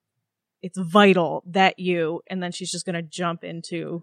it's 0.62 0.78
vital 0.78 1.42
that 1.46 1.78
you, 1.78 2.22
and 2.28 2.42
then 2.42 2.52
she's 2.52 2.70
just 2.70 2.86
going 2.86 2.94
to 2.94 3.02
jump 3.02 3.44
into 3.44 4.02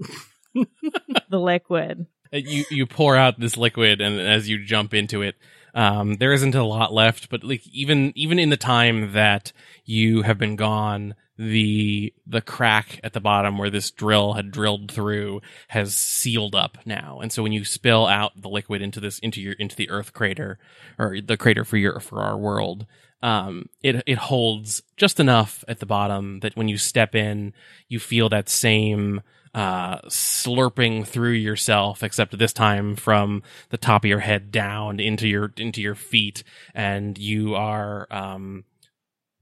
the 0.54 1.40
liquid. 1.40 2.06
Uh, 2.34 2.38
You 2.38 2.66
you 2.70 2.86
pour 2.86 3.16
out 3.16 3.40
this 3.40 3.58
liquid, 3.58 4.02
and 4.02 4.20
as 4.20 4.48
you 4.48 4.64
jump 4.64 4.94
into 4.94 5.22
it, 5.22 5.36
um, 5.74 6.16
there 6.16 6.34
isn't 6.34 6.56
a 6.56 6.64
lot 6.64 6.94
left. 6.94 7.30
But 7.30 7.44
like 7.44 7.66
even 7.68 8.14
even 8.16 8.38
in 8.38 8.50
the 8.50 8.58
time 8.58 9.14
that 9.14 9.52
you 9.86 10.22
have 10.22 10.38
been 10.38 10.56
gone, 10.56 11.16
the 11.42 12.14
the 12.28 12.42
crack 12.42 13.00
at 13.04 13.14
the 13.14 13.20
bottom 13.20 13.58
where 13.58 13.72
this 13.72 13.89
drill 13.89 14.34
had 14.34 14.52
drilled 14.52 14.92
through 14.92 15.42
has 15.70 15.96
sealed 15.96 16.54
up 16.54 16.78
now, 16.86 17.20
and 17.20 17.32
so 17.32 17.42
when 17.42 17.52
you 17.52 17.66
spill 17.66 18.06
out 18.06 18.39
the 18.39 18.48
liquid 18.48 18.84
into 18.84 19.00
this 19.00 19.18
into 19.20 19.42
your 19.42 19.54
into 19.54 19.76
the 19.76 19.89
Earth 19.89 20.14
crater 20.14 20.60
or 21.00 21.20
the 21.20 21.38
crater 21.38 21.66
for 21.66 21.78
your 21.78 22.00
for 22.00 22.22
our 22.22 22.38
world, 22.38 22.86
um, 23.24 23.70
it 23.82 24.04
it 24.06 24.20
holds 24.20 24.84
just 24.98 25.20
enough 25.20 25.64
at 25.68 25.80
the 25.80 25.88
bottom 25.88 26.42
that 26.42 26.56
when 26.56 26.68
you 26.68 26.78
step 26.78 27.16
in, 27.16 27.54
you 27.89 28.00
feel 28.00 28.30
that 28.30 28.48
same 28.48 29.22
uh, 29.56 29.98
slurping 30.02 31.08
through 31.08 31.32
yourself, 31.32 32.04
except 32.04 32.38
this 32.38 32.54
time 32.54 32.96
from 32.96 33.42
the 33.70 33.80
top 33.80 34.06
of 34.06 34.10
your 34.10 34.20
head 34.20 34.52
down 34.52 35.00
into 35.00 35.28
your 35.28 35.52
into 35.58 35.82
your 35.82 35.96
feet, 35.96 36.44
and 36.76 37.18
you 37.18 37.56
are 37.56 38.06
um, 38.12 38.64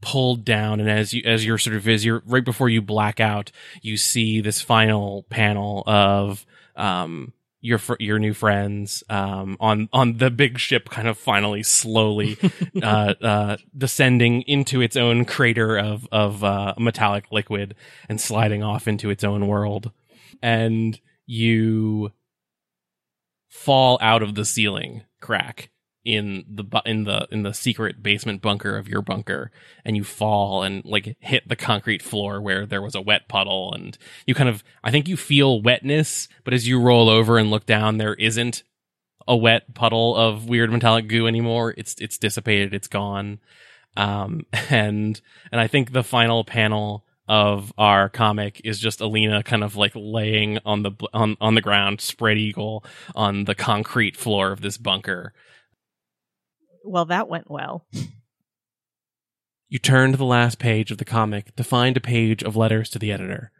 pulled 0.01 0.45
down. 0.45 0.79
And 0.79 0.89
as 0.89 1.13
you 1.13 1.23
as 1.25 1.45
you're 1.45 1.57
sort 1.57 1.75
of 1.75 1.87
as 1.87 2.05
you're 2.05 2.23
right 2.25 2.43
before 2.43 2.69
you 2.69 2.81
black 2.81 3.19
out, 3.19 3.51
you 3.81 3.97
see 3.97 4.41
this 4.41 4.61
final 4.61 5.23
panel 5.29 5.83
of 5.85 6.45
um, 6.75 7.33
your 7.61 7.77
fr- 7.77 7.95
your 7.99 8.19
new 8.19 8.33
friends 8.33 9.03
um, 9.09 9.57
on 9.59 9.89
on 9.91 10.17
the 10.17 10.29
big 10.29 10.57
ship, 10.57 10.89
kind 10.89 11.07
of 11.07 11.17
finally 11.17 11.63
slowly 11.63 12.37
uh, 12.81 13.13
uh, 13.21 13.57
descending 13.77 14.41
into 14.43 14.81
its 14.81 14.95
own 14.95 15.25
crater 15.25 15.77
of 15.77 16.07
of 16.11 16.43
uh, 16.43 16.73
metallic 16.77 17.25
liquid 17.31 17.75
and 18.07 18.21
sliding 18.21 18.63
off 18.63 18.87
into 18.87 19.09
its 19.09 19.23
own 19.23 19.47
world, 19.47 19.91
and 20.41 20.99
you 21.25 22.11
fall 23.49 23.97
out 24.01 24.23
of 24.23 24.35
the 24.35 24.45
ceiling 24.45 25.03
crack 25.19 25.69
in 26.05 26.45
the 26.47 26.63
in 26.85 27.03
the 27.03 27.27
in 27.29 27.43
the 27.43 27.53
secret 27.53 28.01
basement 28.01 28.41
bunker 28.41 28.77
of 28.77 28.87
your 28.87 29.01
bunker 29.01 29.51
and 29.83 29.97
you 29.97 30.03
fall 30.03 30.63
and 30.63 30.83
like 30.85 31.17
hit 31.19 31.47
the 31.47 31.55
concrete 31.55 32.01
floor 32.01 32.41
where 32.41 32.65
there 32.65 32.81
was 32.81 32.95
a 32.95 33.01
wet 33.01 33.27
puddle 33.27 33.73
and 33.73 33.97
you 34.25 34.33
kind 34.33 34.49
of 34.49 34.63
I 34.83 34.91
think 34.91 35.07
you 35.07 35.17
feel 35.17 35.61
wetness 35.61 36.29
but 36.45 36.53
as 36.53 36.67
you 36.67 36.79
roll 36.79 37.09
over 37.09 37.37
and 37.37 37.51
look 37.51 37.65
down 37.65 37.97
there 37.97 38.13
isn't 38.13 38.63
a 39.27 39.35
wet 39.35 39.73
puddle 39.73 40.15
of 40.15 40.49
weird 40.49 40.71
metallic 40.71 41.07
goo 41.07 41.27
anymore. 41.27 41.73
It's 41.77 41.95
it's 41.99 42.17
dissipated. 42.17 42.73
It's 42.73 42.87
gone. 42.87 43.39
Um 43.97 44.45
and 44.69 45.19
and 45.51 45.59
I 45.61 45.67
think 45.67 45.91
the 45.91 46.03
final 46.03 46.43
panel 46.43 47.05
of 47.27 47.71
our 47.77 48.09
comic 48.09 48.59
is 48.63 48.79
just 48.79 49.01
Alina 49.01 49.43
kind 49.43 49.63
of 49.63 49.75
like 49.75 49.91
laying 49.95 50.59
on 50.65 50.81
the 50.81 50.91
on 51.13 51.37
on 51.41 51.55
the 51.55 51.61
ground 51.61 52.01
spread 52.01 52.37
eagle 52.37 52.83
on 53.13 53.43
the 53.45 53.53
concrete 53.53 54.17
floor 54.17 54.51
of 54.51 54.61
this 54.61 54.77
bunker 54.77 55.33
Well, 56.89 57.05
that 57.05 57.29
went 57.29 57.51
well. 57.51 57.85
You 59.67 59.77
turn 59.77 60.11
to 60.11 60.17
the 60.17 60.25
last 60.25 60.57
page 60.57 60.89
of 60.89 60.97
the 60.97 61.05
comic 61.05 61.55
to 61.55 61.63
find 61.63 61.95
a 61.95 62.01
page 62.01 62.43
of 62.43 62.55
letters 62.55 62.89
to 62.89 62.97
the 62.97 63.11
editor. 63.11 63.51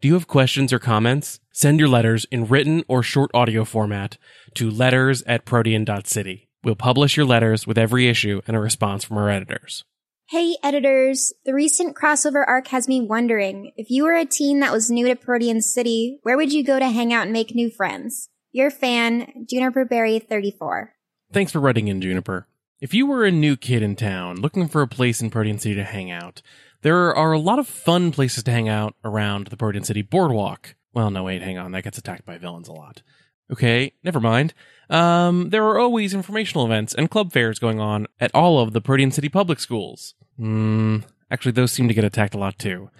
Do 0.00 0.08
you 0.08 0.14
have 0.14 0.26
questions 0.26 0.72
or 0.72 0.78
comments? 0.78 1.38
Send 1.52 1.78
your 1.78 1.90
letters 1.90 2.24
in 2.30 2.46
written 2.46 2.84
or 2.88 3.02
short 3.02 3.30
audio 3.34 3.66
format 3.66 4.16
to 4.54 4.70
letters 4.70 5.22
at 5.26 5.44
protean.city. 5.44 6.48
We'll 6.64 6.76
publish 6.76 7.14
your 7.14 7.26
letters 7.26 7.66
with 7.66 7.76
every 7.76 8.08
issue 8.08 8.40
and 8.46 8.56
a 8.56 8.60
response 8.60 9.04
from 9.04 9.18
our 9.18 9.28
editors. 9.28 9.84
Hey, 10.30 10.56
editors. 10.62 11.34
The 11.44 11.52
recent 11.52 11.94
crossover 11.94 12.42
arc 12.46 12.68
has 12.68 12.88
me 12.88 13.02
wondering 13.02 13.72
if 13.76 13.90
you 13.90 14.04
were 14.04 14.16
a 14.16 14.24
teen 14.24 14.60
that 14.60 14.72
was 14.72 14.90
new 14.90 15.06
to 15.08 15.14
Protean 15.14 15.60
City, 15.60 16.20
where 16.22 16.38
would 16.38 16.54
you 16.54 16.64
go 16.64 16.78
to 16.78 16.88
hang 16.88 17.12
out 17.12 17.24
and 17.24 17.32
make 17.34 17.54
new 17.54 17.70
friends? 17.70 18.30
Your 18.50 18.70
fan, 18.70 19.44
Juniper 19.46 19.84
Berry 19.84 20.18
34. 20.20 20.94
Thanks 21.30 21.52
for 21.52 21.60
writing 21.60 21.88
in, 21.88 22.00
Juniper. 22.00 22.48
If 22.80 22.94
you 22.94 23.06
were 23.06 23.24
a 23.24 23.32
new 23.32 23.56
kid 23.56 23.82
in 23.82 23.96
town 23.96 24.36
looking 24.36 24.68
for 24.68 24.82
a 24.82 24.86
place 24.86 25.20
in 25.20 25.30
Protean 25.30 25.58
City 25.58 25.74
to 25.74 25.82
hang 25.82 26.12
out, 26.12 26.42
there 26.82 27.12
are 27.12 27.32
a 27.32 27.38
lot 27.38 27.58
of 27.58 27.66
fun 27.66 28.12
places 28.12 28.44
to 28.44 28.52
hang 28.52 28.68
out 28.68 28.94
around 29.04 29.48
the 29.48 29.56
Protean 29.56 29.82
City 29.82 30.00
boardwalk. 30.00 30.76
Well, 30.92 31.10
no, 31.10 31.24
wait, 31.24 31.42
hang 31.42 31.58
on. 31.58 31.72
That 31.72 31.82
gets 31.82 31.98
attacked 31.98 32.24
by 32.24 32.38
villains 32.38 32.68
a 32.68 32.72
lot. 32.72 33.02
Okay, 33.50 33.94
never 34.04 34.20
mind. 34.20 34.54
Um, 34.88 35.50
there 35.50 35.64
are 35.64 35.80
always 35.80 36.14
informational 36.14 36.66
events 36.66 36.94
and 36.94 37.10
club 37.10 37.32
fairs 37.32 37.58
going 37.58 37.80
on 37.80 38.06
at 38.20 38.30
all 38.32 38.60
of 38.60 38.72
the 38.72 38.80
Protean 38.80 39.10
City 39.10 39.28
public 39.28 39.58
schools. 39.58 40.14
Hmm, 40.36 40.98
actually, 41.32 41.52
those 41.52 41.72
seem 41.72 41.88
to 41.88 41.94
get 41.94 42.04
attacked 42.04 42.34
a 42.34 42.38
lot 42.38 42.60
too. 42.60 42.90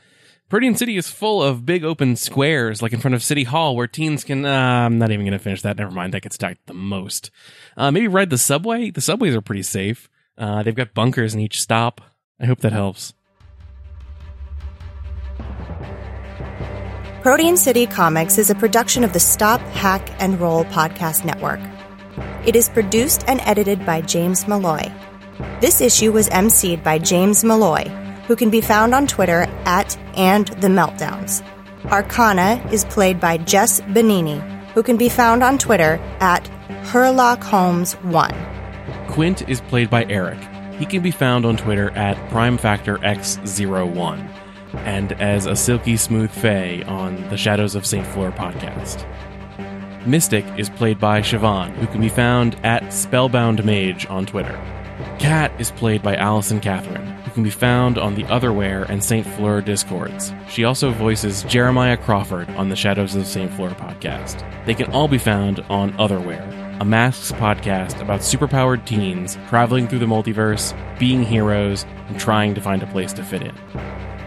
Protean 0.49 0.77
City 0.77 0.97
is 0.97 1.11
full 1.11 1.43
of 1.43 1.67
big 1.67 1.85
open 1.85 2.17
squares, 2.17 2.81
like 2.81 2.95
in 2.95 3.01
front 3.01 3.15
of 3.15 3.23
City 3.23 3.45
Hall, 3.45 3.77
where 3.77 3.87
teens 3.87 4.25
can. 4.25 4.47
Uh, 4.47 4.51
I'm 4.87 4.99
not 4.99 5.11
even 5.11 5.27
going 5.27 5.39
to 5.39 5.39
finish 5.39 5.61
that. 5.63 5.77
Never 5.77 5.91
mind. 5.91 6.15
That 6.15 6.23
gets 6.23 6.37
attacked 6.37 6.67
the 6.67 6.75
most. 6.75 7.31
Uh, 7.77 7.91
maybe 7.91 8.09
ride 8.09 8.31
the 8.31 8.39
subway. 8.39 8.91
The 8.91 9.03
subways 9.03 9.35
are 9.35 9.43
pretty 9.43 9.63
safe. 9.63 10.09
Uh, 10.39 10.63
they've 10.63 10.75
got 10.75 10.95
bunkers 10.95 11.35
in 11.35 11.41
each 11.41 11.61
stop. 11.61 12.01
I 12.41 12.47
hope 12.47 12.61
that 12.61 12.73
helps. 12.73 13.13
Protean 17.21 17.59
City 17.59 17.87
Comics 17.87 18.39
is 18.39 18.49
a 18.49 18.55
production 18.55 19.05
of 19.05 19.13
the 19.13 19.21
Stop, 19.21 19.61
Hack, 19.61 20.09
and 20.19 20.41
Roll 20.41 20.65
podcast 20.67 21.27
network. 21.27 21.61
It 22.47 22.57
is 22.57 22.71
produced 22.71 23.23
and 23.29 23.41
edited 23.43 23.85
by 23.85 24.01
James 24.01 24.49
Malloy. 24.49 24.91
This 25.61 25.83
issue 25.83 26.11
was 26.11 26.31
emceed 26.31 26.83
by 26.83 26.99
James 26.99 27.45
Malloy, 27.45 27.85
who 28.29 28.37
can 28.37 28.51
be 28.51 28.61
found 28.61 28.95
on 28.95 29.07
Twitter 29.07 29.47
at 29.65 29.97
and 30.17 30.49
the 30.61 30.69
Meltdowns. 30.69 31.43
Arcana 31.87 32.63
is 32.71 32.85
played 32.85 33.19
by 33.19 33.39
Jess 33.39 33.81
Benini, 33.81 34.39
who 34.73 34.83
can 34.83 34.99
be 34.99 35.09
found 35.09 35.43
on 35.43 35.57
Twitter 35.59 35.99
at 36.21 36.45
Herlock 36.85 37.43
Holmes 37.43 37.95
1. 37.95 38.35
Quint 39.09 39.49
is 39.49 39.63
played 39.63 39.89
by 39.89 40.05
Erik. 40.05 40.39
He 40.75 40.85
can 40.85 41.01
be 41.03 41.11
found 41.11 41.47
on 41.47 41.57
Twitter 41.57 41.91
at 41.93 42.17
PrimeFactorX01 42.31 44.31
and 44.75 45.13
as 45.13 45.47
a 45.47 45.57
silky 45.57 45.97
smooth 45.97 46.31
Fae 46.31 46.83
on 46.87 47.27
the 47.31 47.39
Shadows 47.39 47.75
of 47.75 47.87
St. 47.87 48.07
Fleur 48.07 48.31
podcast. 48.31 49.07
Mystic 50.07 50.45
is 50.59 50.71
played 50.71 51.01
by 51.01 51.23
Siobhan, 51.23 51.75
who 51.77 51.87
can 51.87 52.03
be 52.03 52.11
found 52.11 52.55
at 52.63 52.93
Spellbound 52.93 53.65
Mage 53.65 54.07
on 54.07 54.27
Twitter. 54.27 54.55
Kat 55.19 55.51
is 55.59 55.71
played 55.73 56.03
by 56.03 56.15
Allison 56.17 56.61
Katherine, 56.61 57.18
can 57.39 57.45
be 57.45 57.51
found 57.51 57.99
on 57.99 58.17
the 58.17 58.25
Otherwhere 58.25 58.83
and 58.91 59.05
St. 59.05 59.25
Fleur 59.25 59.61
discords. 59.61 60.33
She 60.49 60.65
also 60.65 60.91
voices 60.91 61.45
Jeremiah 61.45 61.97
Crawford 61.97 62.51
on 62.51 62.69
the 62.69 62.75
Shadows 62.75 63.15
of 63.15 63.29
St. 63.29 63.49
Fleur 63.53 63.71
podcast. 63.71 64.45
They 64.67 64.75
can 64.75 64.91
all 64.91 65.07
be 65.07 65.19
found 65.19 65.61
on 65.71 65.93
Otherwhere, 66.01 66.43
a 66.81 66.85
Masks 66.85 67.31
podcast 67.31 68.03
about 68.03 68.23
superpowered 68.23 68.85
teens 68.87 69.39
traveling 69.49 69.87
through 69.87 70.01
the 70.01 70.07
multiverse, 70.07 70.75
being 70.99 71.23
heroes, 71.23 71.85
and 72.09 72.19
trying 72.19 72.57
to 72.57 72.61
find 72.61 72.83
a 72.83 72.89
place 72.89 73.13
to 73.13 73.23
fit 73.23 73.43
in. 73.43 73.55